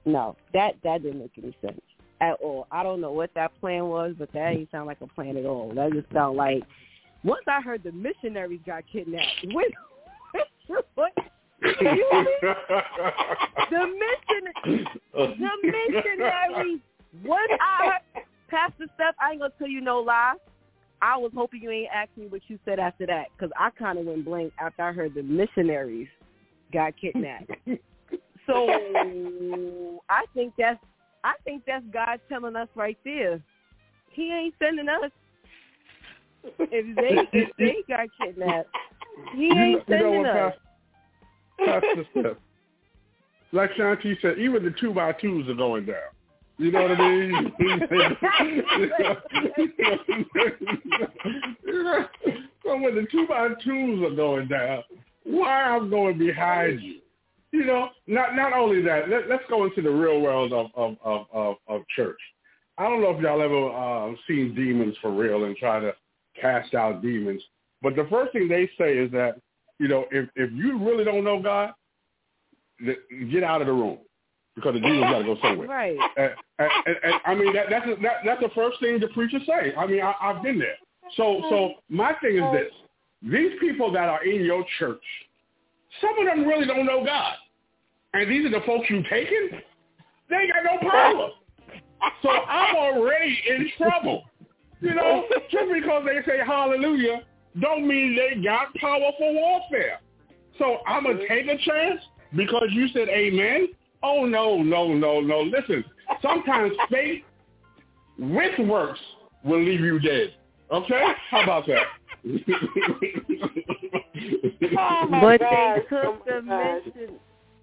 [0.05, 1.81] no, that that didn't make any sense
[2.21, 2.69] at all.
[2.71, 5.45] I don't know what that plan was, but that didn't sound like a plan at
[5.45, 5.75] all.
[5.75, 6.63] That just sound like
[7.25, 9.27] once I heard the missionaries got kidnapped.
[9.53, 9.67] When,
[10.95, 11.13] what?
[13.71, 14.85] The mission,
[15.15, 16.81] the missionary.
[17.25, 20.35] Once I heard, Pastor Steph, I ain't gonna tell you no lie.
[21.01, 23.99] I was hoping you ain't asked me what you said after that, because I kind
[23.99, 26.09] of went blank after I heard the missionaries
[26.73, 27.51] got kidnapped.
[28.47, 28.69] so
[30.09, 30.79] I think that's
[31.25, 33.43] I think that's God telling us right there.
[34.11, 35.11] He ain't sending us.
[36.59, 38.69] If they if they got kidnapped,
[39.35, 40.53] he ain't you know sending what, us.
[40.53, 40.64] Pastor,
[41.59, 42.37] Pastor Steph,
[43.53, 45.97] like Shanti said, even the two by twos are going down.
[46.59, 47.53] You know what I mean?
[52.65, 54.85] so when the two by twos are going down,
[55.25, 57.01] why I'm going behind you?
[57.51, 59.09] You know, not not only that.
[59.09, 62.19] Let, let's go into the real world of of, of of of church.
[62.79, 65.95] I don't know if y'all ever uh, seen demons for real and try to
[66.41, 67.41] cast out demons,
[67.81, 69.37] but the first thing they say is that
[69.79, 71.73] you know if if you really don't know God,
[73.31, 73.99] get out of the room
[74.55, 75.69] because the demon's got to go somewhere.
[75.69, 75.97] Right.
[76.17, 79.43] And, and, and, and I mean that that's that, that's the first thing the preachers
[79.47, 79.75] say.
[79.77, 80.77] I mean I, I've been there.
[81.17, 82.73] So so my thing is this:
[83.23, 85.03] these people that are in your church,
[86.01, 87.35] some of them really don't know God,
[88.15, 89.51] and these are the folks you taking.
[90.31, 91.29] They ain't got no power.
[92.23, 94.25] So I'm already in trouble.
[94.81, 97.23] You know, just because they say hallelujah
[97.61, 100.01] don't mean they got power for warfare.
[100.59, 101.33] So I'm gonna mm-hmm.
[101.33, 102.01] take a chance
[102.37, 103.69] because you said amen.
[104.03, 105.41] Oh no, no, no, no.
[105.41, 105.85] Listen,
[106.23, 107.23] sometimes faith
[108.19, 109.01] with works
[109.45, 110.35] will leave you dead.
[110.71, 111.05] Okay?
[111.31, 111.85] How about that?
[114.77, 115.79] Oh, But gosh.
[115.91, 116.95] they Oh, took my the gosh.
[116.95, 117.15] mission.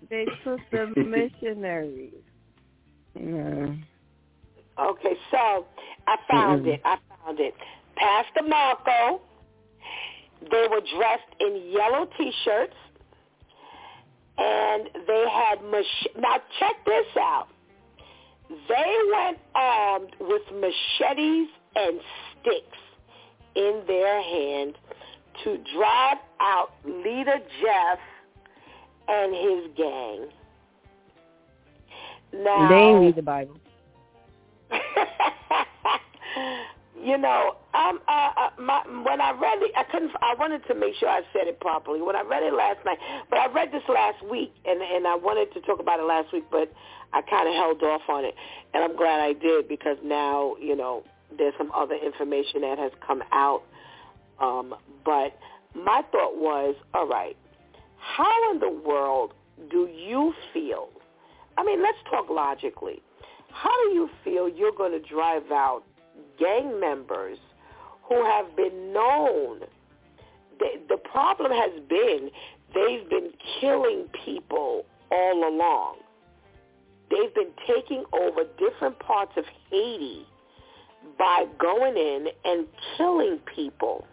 [0.10, 0.86] They took the
[1.42, 2.14] missionaries.
[3.20, 3.74] Yeah.
[4.80, 5.66] Okay, so
[6.08, 6.76] I found Mm-mm.
[6.76, 6.82] it.
[6.86, 7.54] I found it.
[7.96, 9.22] Pastor Marco,
[10.50, 12.76] they were dressed in yellow T-shirts,
[14.38, 17.48] and they had mach- now check this out.
[18.50, 22.00] They went armed with machetes and
[22.42, 22.78] sticks
[23.56, 24.78] in their hand
[25.44, 28.00] to drive out leader Jeff
[29.08, 30.28] and his gang.
[32.34, 33.58] Now, They read the Bible.
[37.04, 40.12] you know, um, uh, uh, my, when I read it, I couldn't.
[40.22, 42.02] I wanted to make sure I said it properly.
[42.02, 42.98] When I read it last night,
[43.30, 46.32] but I read this last week, and and I wanted to talk about it last
[46.34, 46.72] week, but
[47.14, 48.36] I kind of held off on it,
[48.74, 51.04] and I'm glad I did because now you know
[51.38, 53.64] there's some other information that has come out.
[54.40, 54.76] Um,
[55.06, 55.38] but
[55.76, 57.38] my thought was, all right,
[57.98, 59.34] how in the world
[59.70, 60.90] do you feel?
[61.58, 63.02] I mean, let's talk logically.
[63.52, 65.84] How do you feel you're going to drive out
[66.42, 67.38] gang members
[68.04, 69.62] who have been known?
[70.60, 72.30] The, the problem has been
[72.74, 75.98] they've been killing people all along.
[77.10, 80.26] They've been taking over different parts of Haiti
[81.18, 84.08] by going in and killing people.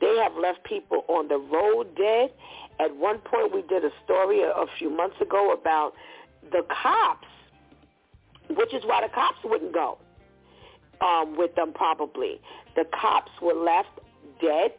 [0.00, 2.32] They have left people on the road dead.
[2.80, 5.92] At one point, we did a story a, a few months ago about
[6.50, 7.28] the cops,
[8.50, 9.98] which is why the cops wouldn't go
[11.02, 12.40] um, with them probably.
[12.76, 14.00] The cops were left
[14.40, 14.72] dead.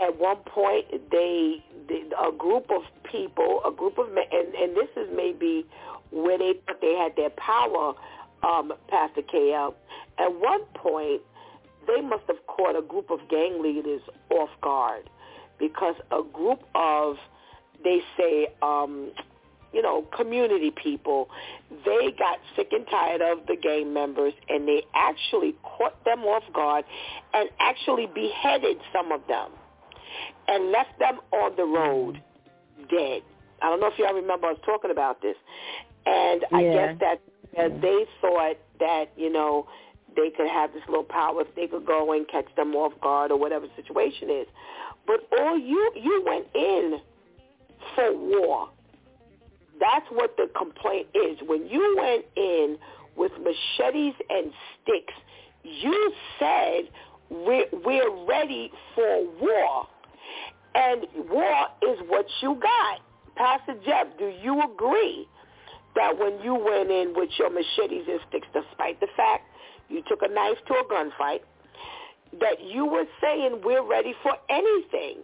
[0.00, 4.76] At one point, they, they a group of people, a group of men, and, and
[4.76, 5.66] this is maybe
[6.10, 7.94] where they thought they had their power,
[8.42, 9.74] um, Pastor KL.
[10.18, 11.22] At one point,
[11.86, 15.10] they must have caught a group of gang leaders off guard
[15.58, 17.16] because a group of,
[17.82, 19.10] they say, um,
[19.72, 21.28] you know, community people,
[21.84, 26.42] they got sick and tired of the gang members and they actually caught them off
[26.54, 26.84] guard
[27.34, 29.50] and actually beheaded some of them
[30.48, 32.22] and left them on the road
[32.90, 33.22] dead.
[33.60, 35.36] I don't know if y'all remember I was talking about this.
[36.06, 37.20] And I guess that,
[37.56, 39.66] that they thought that, you know,
[40.16, 43.30] they could have this little power if they could go and catch them off guard
[43.30, 44.46] or whatever the situation is.
[45.06, 46.98] But all you you went in
[47.94, 48.68] for war.
[49.80, 51.38] That's what the complaint is.
[51.46, 52.78] When you went in
[53.16, 54.52] with machetes and
[54.82, 55.14] sticks,
[55.62, 56.88] you said
[57.30, 59.86] we're, we're ready for war.
[60.74, 63.00] And war is what you got.
[63.36, 65.26] Pastor Jeff, do you agree
[65.94, 69.44] that when you went in with your machetes and sticks, despite the fact
[69.88, 71.40] you took a knife to a gunfight,
[72.40, 75.18] that you were saying we're ready for anything?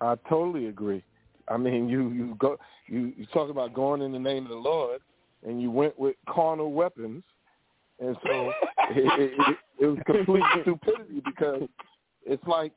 [0.00, 1.02] I totally agree.
[1.48, 2.56] I mean, you you go
[2.86, 5.00] you you talk about going in the name of the Lord,
[5.46, 7.22] and you went with carnal weapons,
[8.00, 8.52] and so
[8.90, 11.68] it, it, it, it was complete stupidity because
[12.24, 12.72] it's like,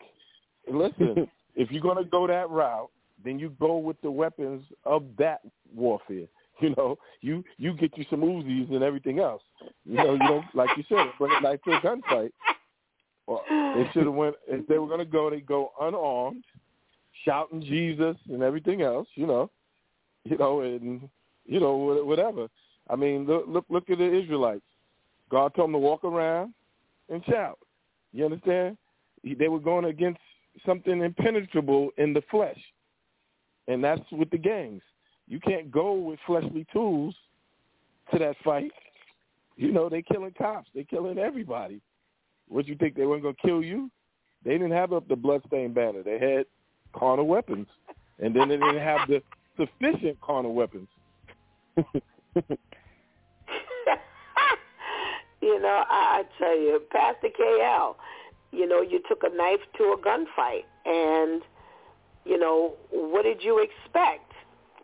[0.72, 2.90] listen, if you're gonna go that route,
[3.24, 5.42] then you go with the weapons of that
[5.76, 6.28] warfare.
[6.62, 9.42] You know, you you get you some Uzis and everything else.
[9.86, 12.32] You know, you don't like you said, bring a knife to a gunfight.
[13.28, 16.44] Well, they should have went if they were gonna go, they go unarmed
[17.26, 19.50] shouting Jesus and everything else, you know,
[20.24, 21.10] you know, and
[21.46, 21.76] you know
[22.06, 22.48] whatever.
[22.90, 24.64] I mean, look look look at the Israelites.
[25.30, 26.54] God told them to walk around
[27.10, 27.60] and shout.
[28.14, 28.78] You understand?
[29.24, 30.20] They were going against
[30.66, 32.60] something impenetrable in the flesh,
[33.68, 34.82] and that's with the gangs.
[35.28, 37.16] You can't go with fleshly tools
[38.12, 38.72] to that fight.
[39.56, 40.70] You know, they're killing cops.
[40.74, 41.82] They're killing everybody.
[42.48, 43.92] What you think they weren't gonna kill you?
[44.44, 46.02] They didn't have up the bloodstained banner.
[46.02, 46.46] They had
[46.94, 47.68] carnal weapons,
[48.20, 49.22] and then they didn't have the
[49.58, 50.88] sufficient carnal weapons.
[55.42, 57.96] you know, I, I tell you, Pastor KL,
[58.52, 61.42] you know, you took a knife to a gunfight, and
[62.26, 64.32] you know, what did you expect?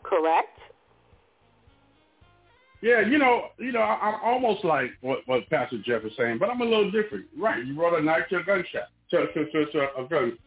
[0.03, 0.59] Correct?
[2.81, 6.37] Yeah, you know, you know, I, I'm almost like what, what Pastor Jeff is saying,
[6.39, 7.25] but I'm a little different.
[7.37, 10.37] Right, you brought a knife to a gunshot, to, to, to, to a gun.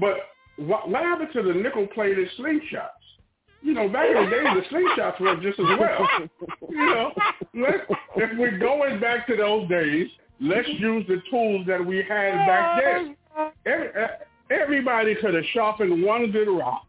[0.00, 0.16] But
[0.56, 2.88] what, what happened to the nickel-plated slingshots?
[3.62, 6.08] You know, back in the day, the slingshots were just as well.
[6.68, 7.12] You know,
[8.16, 10.08] if we're going back to those days,
[10.40, 13.16] let's use the tools that we had back then.
[13.64, 14.08] Every, uh,
[14.50, 16.86] everybody could have sharpened one good rock.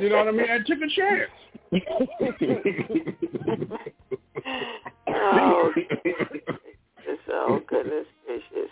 [0.00, 0.46] You know what I mean?
[0.48, 1.30] And took a chance.
[7.32, 8.70] oh, goodness gracious!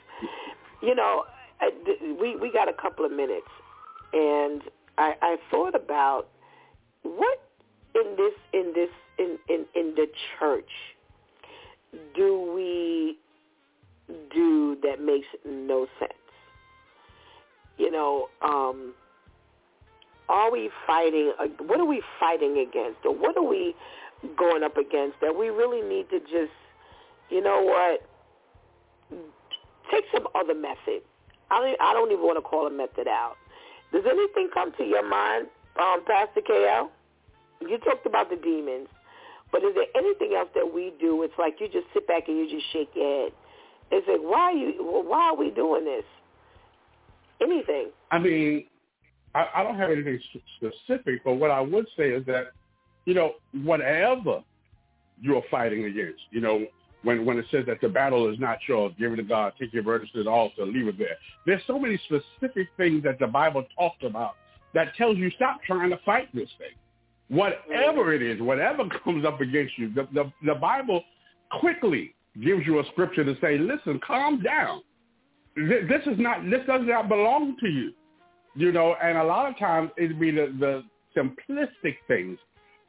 [0.82, 1.24] You know,
[2.20, 3.46] we we got a couple of minutes,
[4.12, 4.62] and
[4.96, 6.28] I, I thought about
[7.02, 7.40] what
[7.94, 10.06] in this in this in, in in the
[10.38, 10.70] church
[12.14, 13.18] do we
[14.32, 16.12] do that makes no sense?
[17.76, 18.94] You know, um,
[20.28, 21.32] are we fighting?
[21.66, 23.74] What are we fighting against, or what are we
[24.36, 26.52] going up against that we really need to just,
[27.30, 28.02] you know what,
[29.92, 31.02] take some other method.
[31.50, 33.36] I don't, I don't even want to call a method out.
[33.92, 35.46] Does anything come to your mind,
[35.80, 36.88] um, Pastor KL?
[37.60, 38.88] You talked about the demons,
[39.50, 41.22] but is there anything else that we do?
[41.22, 43.32] It's like you just sit back and you just shake your head.
[43.90, 44.74] It's like why are you?
[44.78, 46.04] Why are we doing this?
[47.40, 47.88] Anything?
[48.10, 48.64] I mean,
[49.34, 50.18] I, I don't have anything
[50.56, 52.48] specific, but what I would say is that,
[53.04, 54.42] you know, whatever
[55.20, 56.66] you're fighting against, you know,
[57.02, 59.72] when when it says that the battle is not yours, give it to God, take
[59.72, 61.16] your burdens to the altar, leave it there.
[61.46, 64.34] There's so many specific things that the Bible talks about
[64.74, 66.76] that tells you stop trying to fight this thing.
[67.28, 71.02] Whatever it is, whatever comes up against you, the, the, the Bible
[71.60, 74.82] quickly gives you a scripture to say, listen, calm down.
[75.56, 77.92] This is not, this does not belong to you.
[78.54, 80.84] You know, and a lot of times it'd be the, the
[81.16, 82.38] simplistic things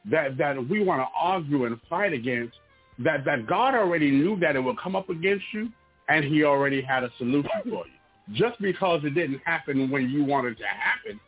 [0.10, 2.56] that, that we want to argue and fight against
[2.99, 5.69] that, that God already knew that it would come up against you
[6.09, 7.93] and he already had a solution for you.
[8.34, 11.19] Just because it didn't happen when you wanted to happen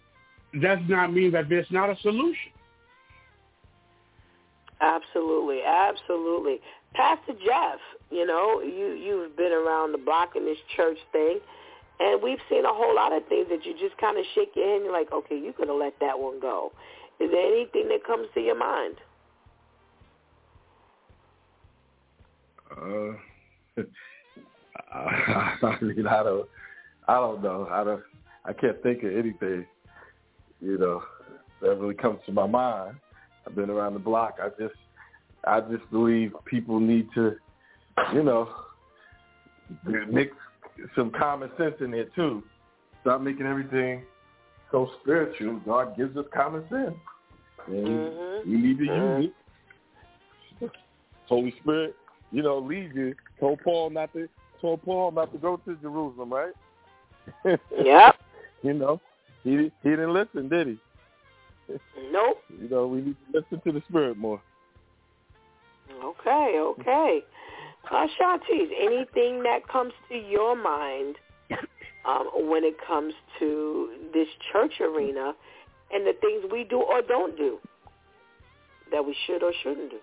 [0.62, 2.52] does not mean that there's not a solution.
[4.82, 6.60] Absolutely, absolutely.
[6.94, 7.80] Pastor Jeff,
[8.10, 11.40] you know, you you've been around the block in this church thing,
[12.00, 14.66] and we've seen a whole lot of things that you just kind of shake your
[14.66, 16.72] head and you're like, okay, you could have let that one go.
[17.20, 18.96] Is there anything that comes to your mind?
[22.78, 23.14] Uh,
[24.94, 26.48] I mean, I don't,
[27.08, 27.68] I don't know.
[27.72, 28.04] I don't,
[28.46, 29.66] I can't think of anything,
[30.60, 31.04] you know,
[31.62, 32.98] that really comes to my mind.
[33.46, 34.38] I've been around the block.
[34.42, 34.76] I just,
[35.46, 37.36] I just believe people need to,
[38.14, 38.50] you know,
[40.10, 40.36] mix
[40.96, 42.44] some common sense in there too.
[43.02, 44.04] Stop making everything
[44.72, 45.60] so spiritual.
[45.66, 46.96] God gives us common sense,
[47.68, 48.52] and mm-hmm.
[48.52, 49.22] we need to mm-hmm.
[49.24, 49.32] use
[50.62, 50.72] it.
[51.28, 51.96] Holy Spirit,
[52.32, 53.16] you know, you.
[53.40, 54.28] Told Paul not to.
[54.62, 56.54] Told Paul not to go to Jerusalem, right?
[57.84, 58.16] Yep.
[58.64, 59.00] you know,
[59.44, 60.80] he he didn't listen, did he?
[62.12, 62.38] Nope.
[62.62, 64.42] You know, we need to listen to the Spirit more.
[66.04, 67.24] Okay, okay.
[67.90, 71.16] Uh, Shantice, anything that comes to your mind
[72.06, 75.34] um, when it comes to this church arena
[75.92, 77.58] and the things we do or don't do
[78.92, 79.98] that we should or shouldn't do?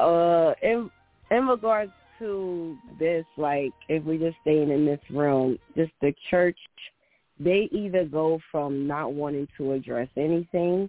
[0.00, 0.90] Uh, in
[1.30, 6.58] in regards to this, like if we're just staying in this room, just the church,
[7.38, 10.88] they either go from not wanting to address anything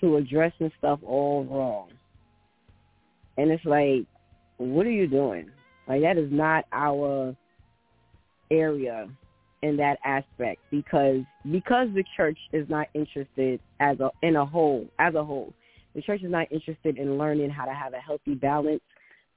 [0.00, 1.88] to addressing stuff all wrong.
[3.36, 4.06] And it's like,
[4.58, 5.50] what are you doing?
[5.86, 7.34] Like that is not our
[8.50, 9.08] area
[9.62, 14.86] in that aspect because because the church is not interested as a in a whole
[14.98, 15.52] as a whole.
[15.98, 18.82] The church is not interested in learning how to have a healthy balance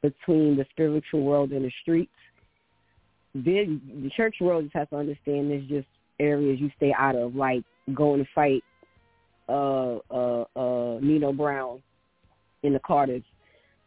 [0.04, 2.12] between the spiritual world and the streets.
[3.34, 5.88] the church world just has to understand there's just
[6.20, 7.64] areas you stay out of, like
[7.96, 8.64] going to fight
[9.50, 11.82] uh uh uh Nino Brown
[12.62, 13.24] in the Carters.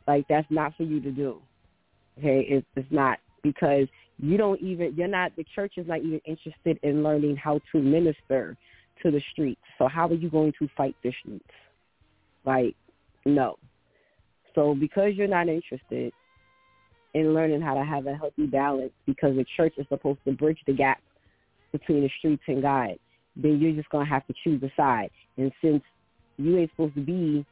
[0.09, 1.41] Like that's not for you to do.
[2.19, 3.87] Okay, it's it's not because
[4.19, 7.79] you don't even you're not the church is not even interested in learning how to
[7.81, 8.57] minister
[9.05, 9.61] to the streets.
[9.79, 11.45] So how are you going to fight the streets?
[12.45, 12.75] Like,
[13.25, 13.57] no.
[14.55, 16.13] So because you're not interested
[17.15, 20.59] in learning how to have a healthy balance because the church is supposed to bridge
[20.67, 21.01] the gap
[21.73, 22.97] between the streets and God,
[23.37, 25.11] then you're just gonna have to choose a side.
[25.37, 25.83] And since
[26.37, 27.45] you ain't supposed to be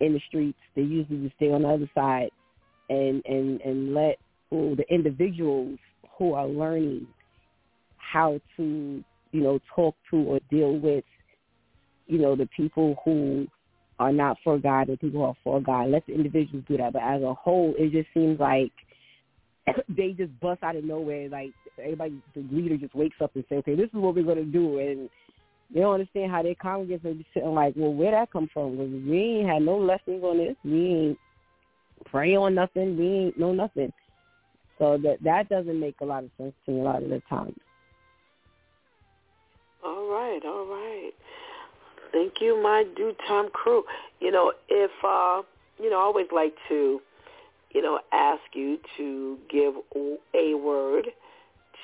[0.00, 2.30] in the streets, they usually just stay on the other side
[2.88, 4.16] and and and let
[4.50, 5.78] the individuals
[6.18, 7.06] who are learning
[7.96, 9.02] how to
[9.32, 11.04] you know talk to or deal with
[12.06, 13.46] you know the people who
[13.98, 15.88] are not for God and people who are for God.
[15.90, 16.92] Let the individuals do that.
[16.92, 18.72] But as a whole, it just seems like
[19.88, 21.28] they just bust out of nowhere.
[21.28, 21.52] Like
[21.82, 24.44] everybody, the leader just wakes up and says, "Okay, this is what we're going to
[24.44, 25.08] do," and
[25.72, 28.72] they don't understand how their congregants are just sitting like, "Well, where that come from?
[28.72, 30.56] Because we ain't had no lessons on this.
[30.64, 31.18] We ain't
[32.06, 32.98] pray on nothing.
[32.98, 33.92] We ain't know nothing."
[34.78, 37.22] So that that doesn't make a lot of sense to me a lot of the
[37.28, 37.56] times.
[39.84, 41.12] All right, all right.
[42.16, 43.84] Thank you, my DEW time crew.
[44.20, 45.42] You know, if uh,
[45.78, 47.02] you know, I always like to,
[47.74, 49.74] you know, ask you to give
[50.32, 51.08] a word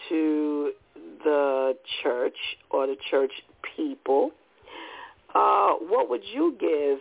[0.08, 0.72] to
[1.22, 2.38] the church
[2.70, 3.32] or the church
[3.76, 4.30] people.
[5.34, 7.00] Uh, what would you give,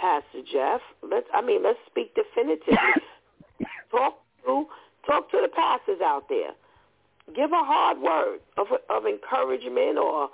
[0.00, 0.80] Pastor Jeff?
[1.02, 2.78] Let's, I mean, let's speak definitively.
[3.90, 4.14] talk
[4.46, 4.64] to,
[5.06, 6.52] talk to the pastors out there.
[7.36, 10.30] Give a hard word of of encouragement or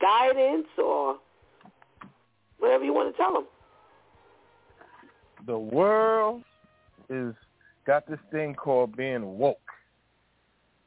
[0.00, 1.18] guidance or
[2.58, 3.46] whatever you want to tell them.
[5.46, 6.42] The world
[7.10, 7.34] is
[7.86, 9.58] got this thing called being woke,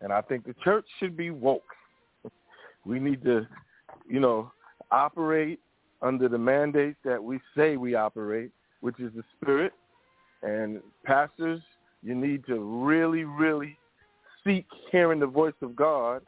[0.01, 1.63] and I think the church should be woke.
[2.85, 3.45] We need to,
[4.09, 4.51] you know,
[4.91, 5.59] operate
[6.01, 9.73] under the mandate that we say we operate, which is the spirit.
[10.43, 11.61] And pastors,
[12.03, 13.77] you need to really, really
[14.43, 16.21] seek hearing the voice of God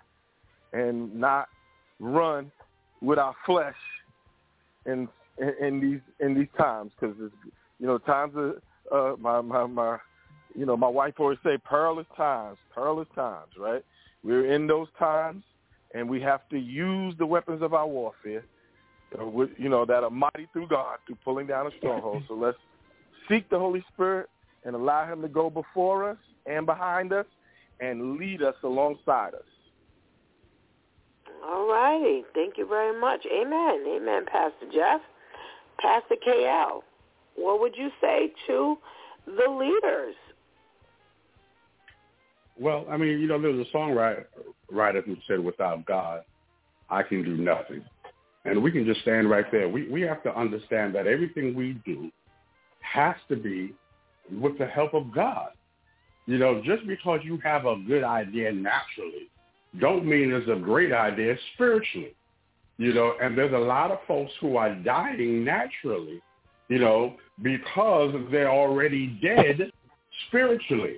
[0.74, 1.48] and not
[2.00, 2.52] run
[3.02, 3.76] with our flesh
[4.86, 5.08] in
[5.40, 7.34] in, in these in these times because it's
[7.80, 8.56] you know times of
[8.92, 9.98] uh, my my my
[10.56, 13.84] you know my wife always say perilous times perilous times right
[14.24, 15.44] we're in those times
[15.94, 18.46] and we have to use the weapons of our warfare,
[19.20, 19.26] uh,
[19.58, 22.24] you know, that are mighty through God through pulling down a stronghold.
[22.28, 22.58] so let's
[23.28, 24.30] seek the Holy Spirit
[24.66, 27.26] and allow Him to go before us and behind us
[27.80, 29.42] and lead us alongside us.
[31.46, 32.24] All righty.
[32.34, 33.26] Thank you very much.
[33.26, 33.86] Amen.
[33.88, 35.02] Amen, Pastor Jeff.
[35.82, 36.82] Pastor KL,
[37.36, 38.78] what would you say to
[39.26, 40.16] the leaders?
[42.60, 44.26] Well, I mean, you know, there was a songwriter
[44.70, 46.24] writer who said, without God,
[46.90, 47.84] I can do nothing.
[48.46, 49.70] And we can just stand right there.
[49.70, 52.12] We, we have to understand that everything we do
[52.82, 53.74] has to be
[54.32, 55.50] with the help of God.
[56.26, 59.30] You know, just because you have a good idea naturally,
[59.80, 62.16] don't mean it's a great idea spiritually.
[62.80, 66.22] You know, and there's a lot of folks who are dying naturally,
[66.70, 69.72] you know, because they're already dead
[70.28, 70.98] spiritually.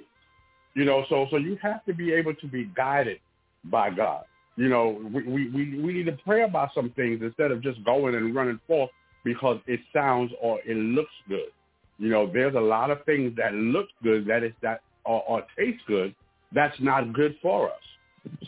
[0.76, 3.20] You know, so so you have to be able to be guided
[3.66, 4.24] by God.
[4.56, 8.16] You know, we, we, we need to pray about some things instead of just going
[8.16, 8.90] and running forth
[9.26, 11.52] because it sounds or it looks good.
[11.98, 15.44] You know, there's a lot of things that look good that is that or, or
[15.58, 16.16] taste good
[16.54, 17.82] that's not good for us.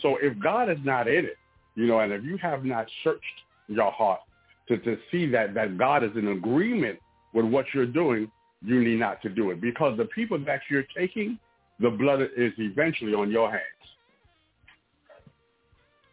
[0.00, 1.36] So if God is not in it,
[1.74, 3.22] you know, and if you have not searched
[3.68, 4.20] your heart
[4.68, 6.98] to, to see that, that God is in agreement
[7.32, 8.30] with what you're doing,
[8.64, 11.38] you need not to do it because the people that you're taking,
[11.80, 13.62] the blood is eventually on your hands.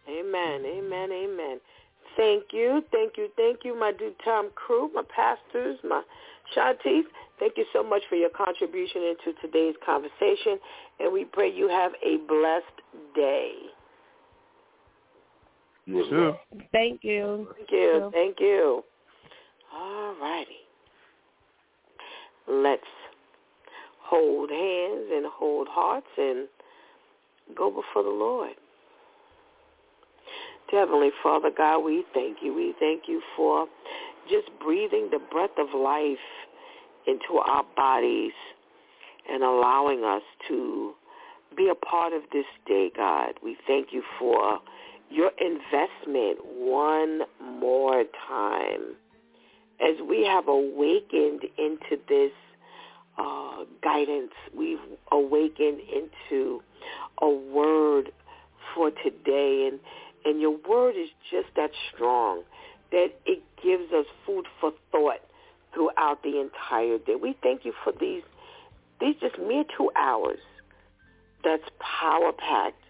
[0.09, 1.59] Amen, amen, amen.
[2.17, 6.01] Thank you, thank you, thank you, my DEW Time crew, my pastors, my
[6.55, 7.03] Shantis.
[7.39, 10.59] Thank you so much for your contribution into today's conversation,
[10.99, 13.53] and we pray you have a blessed day.
[15.91, 16.33] You too.
[16.71, 17.47] Thank you.
[17.57, 18.09] Thank you.
[18.13, 18.83] Thank you.
[19.73, 20.57] All righty.
[22.47, 22.81] Let's
[24.01, 26.47] hold hands and hold hearts and
[27.55, 28.51] go before the Lord.
[30.71, 32.53] Heavenly Father God, we thank you.
[32.53, 33.67] We thank you for
[34.29, 36.17] just breathing the breath of life
[37.07, 38.31] into our bodies
[39.29, 40.93] and allowing us to
[41.57, 43.33] be a part of this day, God.
[43.43, 44.59] We thank you for
[45.11, 47.21] your investment one
[47.59, 48.95] more time.
[49.81, 52.31] As we have awakened into this
[53.17, 54.79] uh, guidance, we've
[55.11, 56.61] awakened into
[57.21, 58.11] a word
[58.73, 59.69] for today.
[59.71, 59.79] And,
[60.23, 62.43] and your word is just that strong
[62.91, 65.21] that it gives us food for thought
[65.73, 67.15] throughout the entire day.
[67.15, 68.23] We thank you for these,
[68.99, 70.39] these just mere two hours
[71.43, 72.83] that's power-packed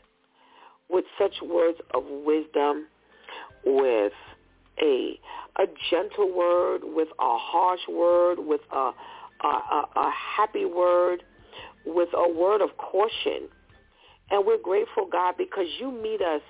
[0.91, 2.88] with such words of wisdom,
[3.65, 4.13] with
[4.81, 5.19] a
[5.57, 8.91] a gentle word, with a harsh word, with a
[9.43, 11.23] a, a, a happy word,
[11.85, 13.49] with a word of caution.
[14.30, 16.41] And we're grateful, God, because you meet us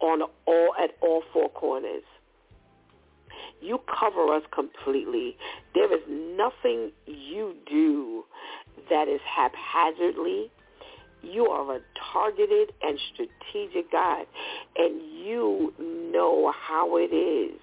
[0.00, 2.02] on all at all four corners.
[3.60, 5.36] You cover us completely.
[5.74, 8.24] There is nothing you do
[8.90, 10.50] that is haphazardly.
[11.32, 11.80] You are a
[12.12, 14.26] targeted and strategic God,
[14.76, 15.72] and you
[16.12, 17.60] know how it is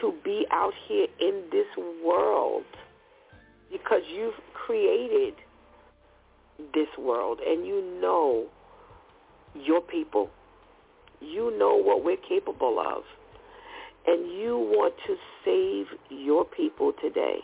[0.00, 1.66] to be out here in this
[2.04, 2.64] world
[3.70, 5.34] because you've created
[6.72, 8.46] this world and you know
[9.54, 10.30] your people.
[11.20, 13.02] You know what we're capable of.
[14.06, 17.38] And you want to save your people today.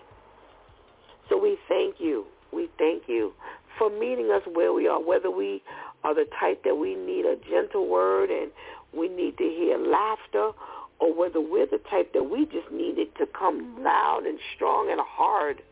[1.29, 2.27] So we thank you.
[2.53, 3.33] We thank you
[3.81, 5.63] for meeting us where we are, whether we
[6.05, 8.51] are the type that we need a gentle word and
[8.93, 10.51] we need to hear laughter
[10.99, 14.91] or whether we're the type that we just need it to come loud and strong
[14.91, 15.63] and hard.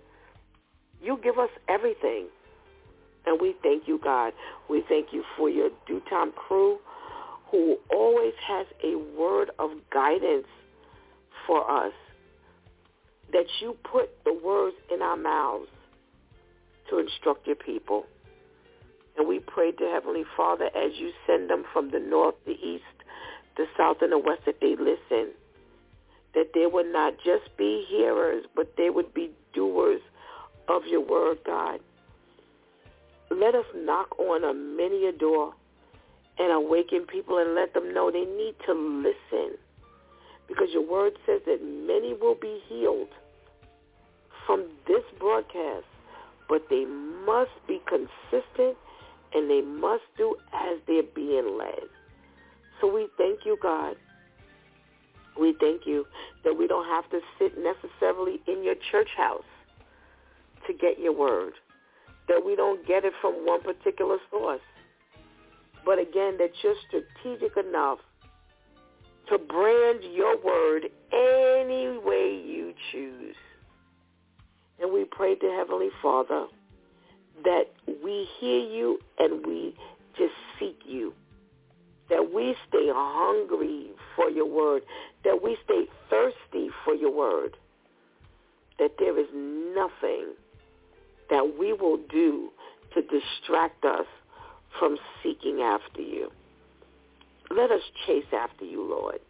[1.02, 2.28] You give us everything.
[3.26, 4.32] And we thank you, God.
[4.70, 6.78] We thank you for your DEW time crew
[7.51, 10.47] who always has a word of guidance
[11.47, 11.93] for us,
[13.32, 15.68] that you put the words in our mouths
[16.90, 18.06] to instruct your people.
[19.16, 22.85] And we pray to Heavenly Father as you send them from the north, the east,
[23.56, 25.32] the south, and the west that they listen,
[26.35, 30.01] that they would not just be hearers, but they would be doers
[30.69, 31.81] of your word, God.
[33.31, 35.55] Let us knock on a many a door
[36.39, 39.59] and awaken people and let them know they need to listen
[40.48, 43.09] because your word says that many will be healed
[44.47, 45.85] from this broadcast,
[46.49, 48.77] but they must be consistent
[49.35, 51.89] and they must do as they're being led.
[52.81, 53.97] So we thank you, God.
[55.39, 56.07] We thank you
[56.45, 59.45] that we don't have to sit necessarily in your church house
[60.66, 61.53] to get your word,
[62.29, 64.61] that we don't get it from one particular source,
[65.85, 67.99] but again, that you're strategic enough
[69.29, 73.37] to brand your word any way you choose.
[74.81, 76.47] And we pray to Heavenly Father
[77.45, 77.65] that
[78.03, 79.75] we hear you and we
[80.17, 81.13] just seek you.
[82.11, 84.83] That we stay hungry for your word.
[85.25, 87.57] That we stay thirsty for your word.
[88.79, 90.35] That there is nothing
[91.31, 92.51] that we will do
[92.95, 94.07] to distract us
[94.79, 96.31] from seeking after you.
[97.51, 99.21] Let us chase after you, Lord.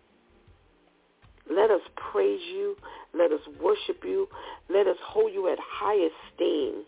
[1.51, 1.81] Let us
[2.13, 2.77] praise you.
[3.15, 4.29] Let us worship you.
[4.69, 6.85] Let us hold you at high esteem.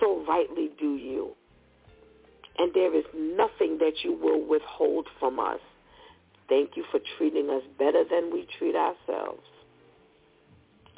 [0.00, 1.30] So rightly do you.
[2.58, 5.60] And there is nothing that you will withhold from us.
[6.48, 9.42] Thank you for treating us better than we treat ourselves.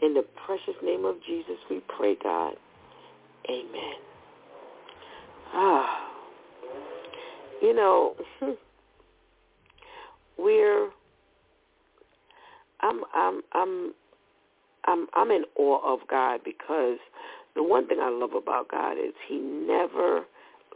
[0.02, 2.54] In the precious name of Jesus we pray, God.
[3.48, 3.94] Amen.
[5.54, 6.10] Ah.
[7.62, 8.16] You know,
[10.38, 10.90] we're
[12.86, 13.94] I'm I'm I'm
[14.86, 16.98] I'm I'm in awe of God because
[17.54, 20.24] the one thing I love about God is he never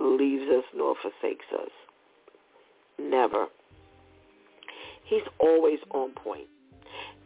[0.00, 1.70] leaves us nor forsakes us.
[2.98, 3.46] Never.
[5.04, 6.48] He's always on point.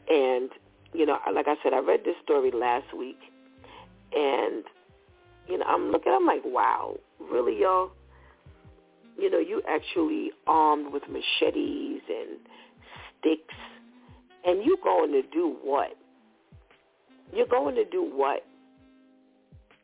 [0.08, 0.50] And,
[0.92, 3.18] you know, like I said, I read this story last week
[4.12, 4.64] and,
[5.48, 7.90] you know, I'm looking, I'm like, wow, really, y'all?
[9.18, 12.38] You know, you actually armed with machetes and
[13.20, 13.54] sticks
[14.44, 15.96] and you going to do what?
[17.32, 18.44] You're going to do what?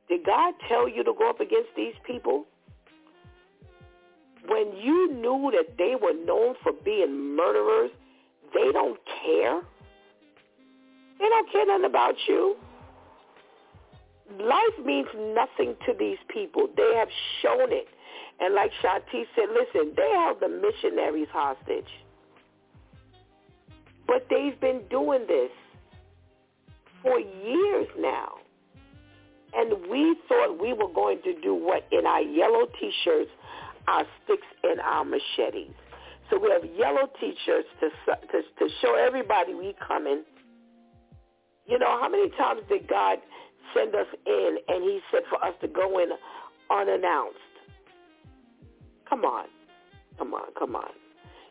[0.09, 2.45] Did God tell you to go up against these people?
[4.49, 7.91] When you knew that they were known for being murderers,
[8.53, 9.61] they don't care.
[11.19, 12.57] They don't care nothing about you.
[14.39, 16.69] Life means nothing to these people.
[16.77, 17.09] They have
[17.43, 17.87] shown it.
[18.41, 21.89] And like Shati said, listen, they held the missionaries hostage.
[24.11, 25.53] But they've been doing this
[27.01, 28.39] for years now.
[29.55, 33.31] And we thought we were going to do what in our yellow T-shirts,
[33.87, 35.77] our sticks, and our machetes.
[36.29, 37.91] So we have yellow T-shirts to,
[38.33, 40.25] to, to show everybody we coming.
[41.67, 43.19] You know, how many times did God
[43.77, 46.09] send us in and he said for us to go in
[46.69, 47.39] unannounced?
[49.09, 49.47] Come on.
[50.19, 50.91] Come on, come on.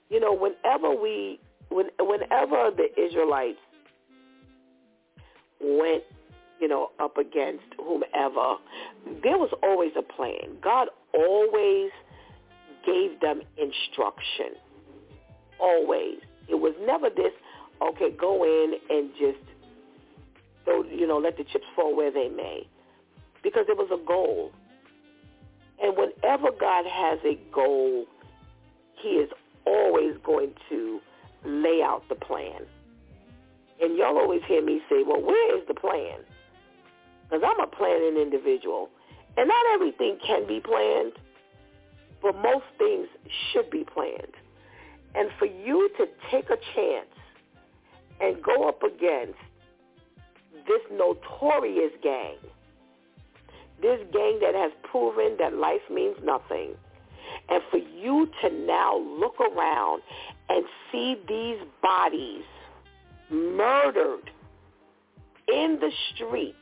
[0.10, 1.40] You know, whenever we,
[1.70, 3.60] when, whenever the Israelites
[5.62, 6.04] went,
[6.60, 8.56] you know, up against whomever,
[9.24, 10.58] there was always a plan.
[10.62, 11.92] God always
[12.86, 14.58] gave them instruction.
[15.60, 16.18] Always.
[16.48, 17.32] It was never this,
[17.82, 19.40] okay, go in and just,
[20.92, 22.68] you know, let the chips fall where they may.
[23.44, 24.52] Because it was a goal.
[25.82, 28.06] And whenever God has a goal,
[29.02, 29.30] he is
[29.66, 31.00] always going to
[31.46, 32.66] lay out the plan.
[33.82, 36.20] And y'all always hear me say, well, where is the plan?
[37.24, 38.90] Because I'm a planning individual.
[39.38, 41.14] And not everything can be planned,
[42.22, 43.08] but most things
[43.52, 44.34] should be planned.
[45.16, 47.16] And for you to take a chance
[48.20, 49.40] and go up against
[50.68, 52.36] this notorious gang,
[53.82, 56.76] this gang that has proven that life means nothing,
[57.50, 60.02] and for you to now look around
[60.50, 62.44] and see these bodies
[63.30, 64.30] murdered
[65.48, 66.56] in the street,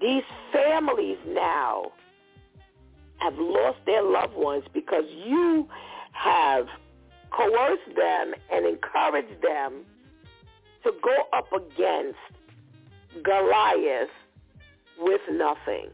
[0.00, 1.92] these families now
[3.18, 5.68] have lost their loved ones because you
[6.12, 6.66] have
[7.30, 9.84] coerced them and encouraged them
[10.82, 12.18] to go up against
[13.22, 14.10] Goliath
[14.98, 15.90] with nothing.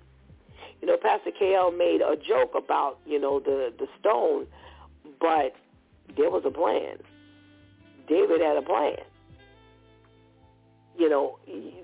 [0.81, 4.47] You know, Pastor KL made a joke about, you know, the, the stone,
[5.21, 5.55] but
[6.17, 6.99] there was a plan.
[8.09, 8.97] David had a plan.
[10.97, 11.75] You know, he,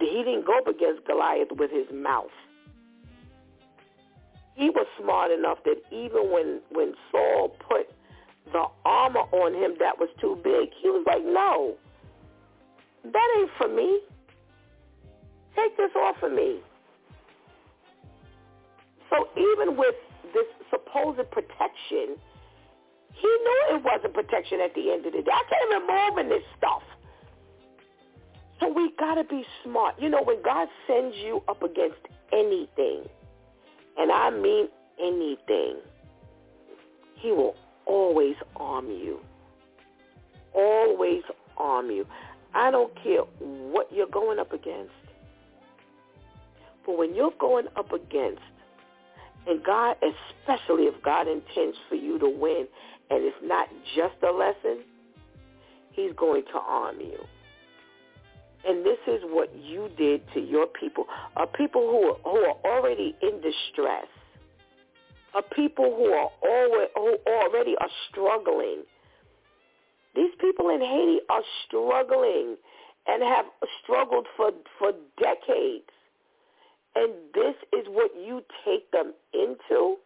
[0.00, 2.30] he didn't go up against Goliath with his mouth.
[4.54, 7.90] He was smart enough that even when, when Saul put
[8.52, 11.74] the armor on him that was too big, he was like, no,
[13.04, 14.00] that ain't for me.
[15.56, 16.60] Take this off of me.
[19.12, 19.94] So even with
[20.32, 22.16] this supposed protection,
[23.12, 25.30] he knew it wasn't protection at the end of the day.
[25.30, 26.82] I can't even move in this stuff.
[28.58, 29.96] So we got to be smart.
[30.00, 31.98] You know, when God sends you up against
[32.32, 33.02] anything,
[33.98, 34.68] and I mean
[34.98, 35.76] anything,
[37.16, 39.20] he will always arm you.
[40.54, 41.22] Always
[41.58, 42.06] arm you.
[42.54, 44.92] I don't care what you're going up against.
[46.86, 48.40] But when you're going up against,
[49.46, 52.66] and God, especially if God intends for you to win,
[53.10, 54.84] and it's not just a lesson,
[55.92, 57.18] he's going to arm you.
[58.64, 61.06] And this is what you did to your people,
[61.36, 64.06] a people who are, who are already in distress,
[65.34, 68.84] a people who are always, who already are struggling.
[70.14, 72.56] These people in Haiti are struggling
[73.08, 73.46] and have
[73.82, 75.90] struggled for, for decades
[76.94, 79.96] and this is what you take them into,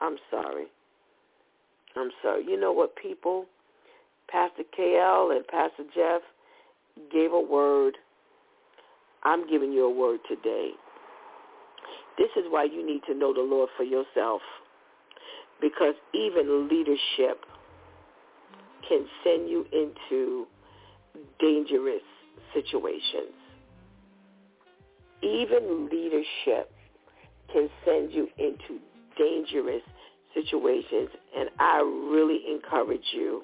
[0.00, 0.66] I'm sorry.
[1.96, 2.44] I'm sorry.
[2.46, 3.46] You know what people,
[4.30, 6.22] Pastor KL and Pastor Jeff
[7.12, 7.96] gave a word.
[9.24, 10.70] I'm giving you a word today.
[12.16, 14.40] This is why you need to know the Lord for yourself.
[15.60, 17.44] Because even leadership
[18.88, 20.46] can send you into
[21.40, 22.02] dangerous
[22.54, 23.32] situations
[25.26, 26.72] even leadership
[27.52, 28.80] can send you into
[29.18, 29.82] dangerous
[30.34, 31.10] situations.
[31.36, 31.78] And I
[32.10, 33.42] really encourage you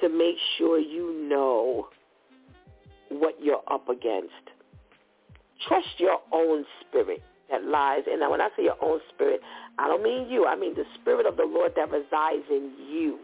[0.00, 1.88] to make sure you know
[3.08, 4.32] what you're up against.
[5.66, 8.02] Trust your own spirit that lies.
[8.10, 9.40] And when I say your own spirit,
[9.78, 10.46] I don't mean you.
[10.46, 13.18] I mean the spirit of the Lord that resides in you.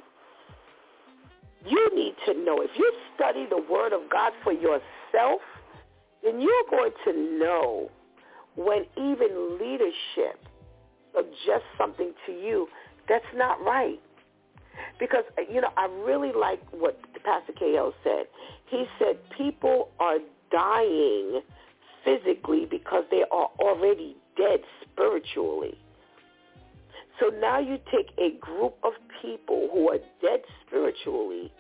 [1.64, 2.60] You need to know.
[2.60, 5.40] If you study the word of God for yourself,
[6.22, 7.90] then you're going to know
[8.56, 10.38] when even leadership
[11.14, 12.68] suggests something to you
[13.08, 14.00] that's not right.
[14.98, 18.26] Because, uh, you know, I really like what Pastor KL said.
[18.66, 20.18] He said people are
[20.50, 21.42] dying
[22.04, 25.78] physically because they are already dead spiritually.
[27.20, 31.52] So now you take a group of people who are dead spiritually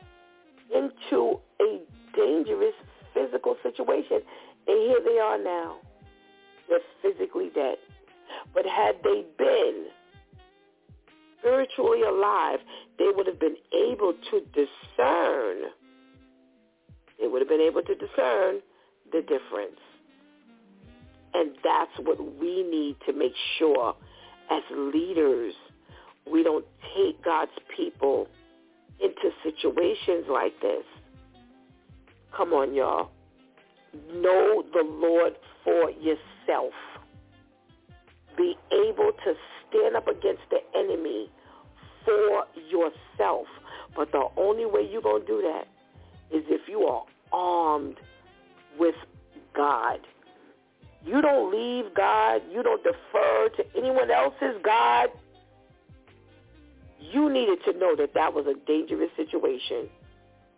[0.74, 1.80] into a
[2.16, 2.74] dangerous
[3.14, 4.22] physical situation
[4.66, 5.76] and here they are now.
[6.68, 7.76] They're physically dead.
[8.54, 9.86] But had they been
[11.38, 12.60] spiritually alive,
[12.98, 15.70] they would have been able to discern.
[17.20, 18.60] They would have been able to discern
[19.12, 19.80] the difference.
[21.34, 23.94] And that's what we need to make sure
[24.50, 25.54] as leaders
[26.30, 26.64] we don't
[26.94, 28.28] take God's people
[29.00, 30.84] into situations like this.
[32.36, 33.10] Come on, y'all.
[34.12, 36.72] Know the Lord for yourself.
[38.36, 39.34] Be able to
[39.68, 41.30] stand up against the enemy
[42.04, 43.46] for yourself.
[43.94, 45.68] But the only way you're going to do that
[46.34, 47.96] is if you are armed
[48.78, 48.94] with
[49.54, 50.00] God.
[51.04, 52.42] You don't leave God.
[52.50, 55.10] You don't defer to anyone else's God.
[57.00, 59.88] You needed to know that that was a dangerous situation.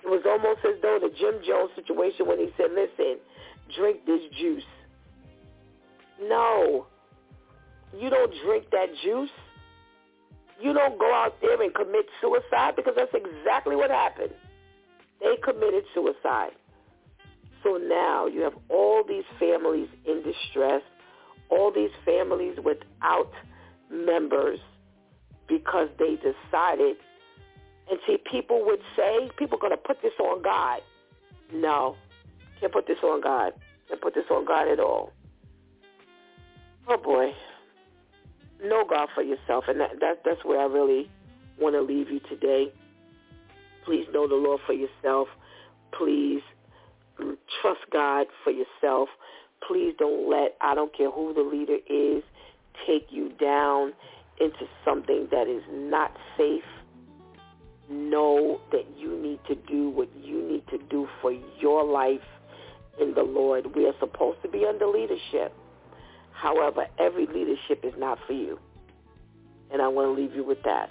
[0.04, 3.18] It was almost as though the Jim Jones situation when he said, listen,
[3.74, 4.62] drink this juice.
[6.20, 6.86] No.
[7.98, 9.30] You don't drink that juice.
[10.60, 14.32] You don't go out there and commit suicide because that's exactly what happened.
[15.20, 16.52] They committed suicide.
[17.62, 20.82] So now you have all these families in distress,
[21.50, 23.32] all these families without
[23.90, 24.58] members
[25.48, 26.96] because they decided.
[27.90, 30.80] And see, people would say, people are going to put this on God.
[31.52, 31.96] No,
[32.60, 33.52] can't put this on God.
[33.88, 35.12] Can't put this on God at all.
[36.88, 37.32] Oh boy,
[38.62, 41.10] know God for yourself, and that, that that's where I really
[41.58, 42.72] want to leave you today.
[43.84, 45.28] Please know the Lord for yourself.
[45.96, 46.42] Please
[47.20, 49.08] mm, trust God for yourself.
[49.66, 52.22] Please don't let I don't care who the leader is
[52.86, 53.92] take you down
[54.40, 56.64] into something that is not safe.
[57.90, 62.20] Know that you need to do what you need to do for your life
[63.00, 63.74] in the Lord.
[63.74, 65.52] We are supposed to be under leadership.
[66.32, 68.58] However, every leadership is not for you.
[69.70, 70.90] And I want to leave you with that.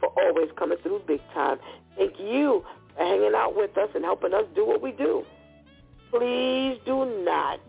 [0.00, 1.58] for always coming through big time.
[1.96, 2.64] Thank you
[2.96, 5.24] for hanging out with us and helping us do what we do.
[6.10, 7.60] Please do not,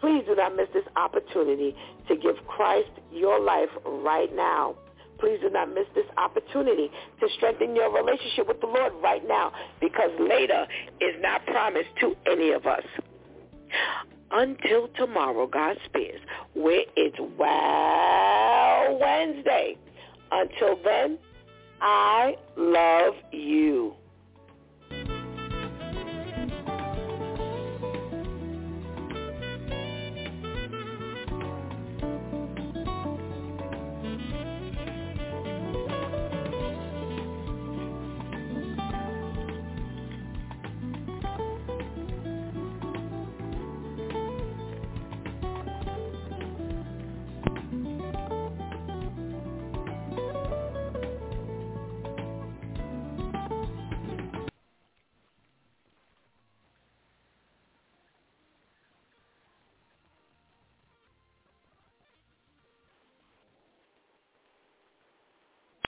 [0.00, 1.74] please do not miss this opportunity
[2.08, 4.74] to give Christ your life right now.
[5.18, 6.90] Please do not miss this opportunity
[7.20, 10.66] to strengthen your relationship with the Lord right now because later
[11.00, 12.84] is not promised to any of us.
[14.30, 16.20] Until tomorrow, God spares,
[16.54, 19.76] where it's Wow Wednesday.
[20.30, 21.18] Until then,
[21.80, 23.94] I love you.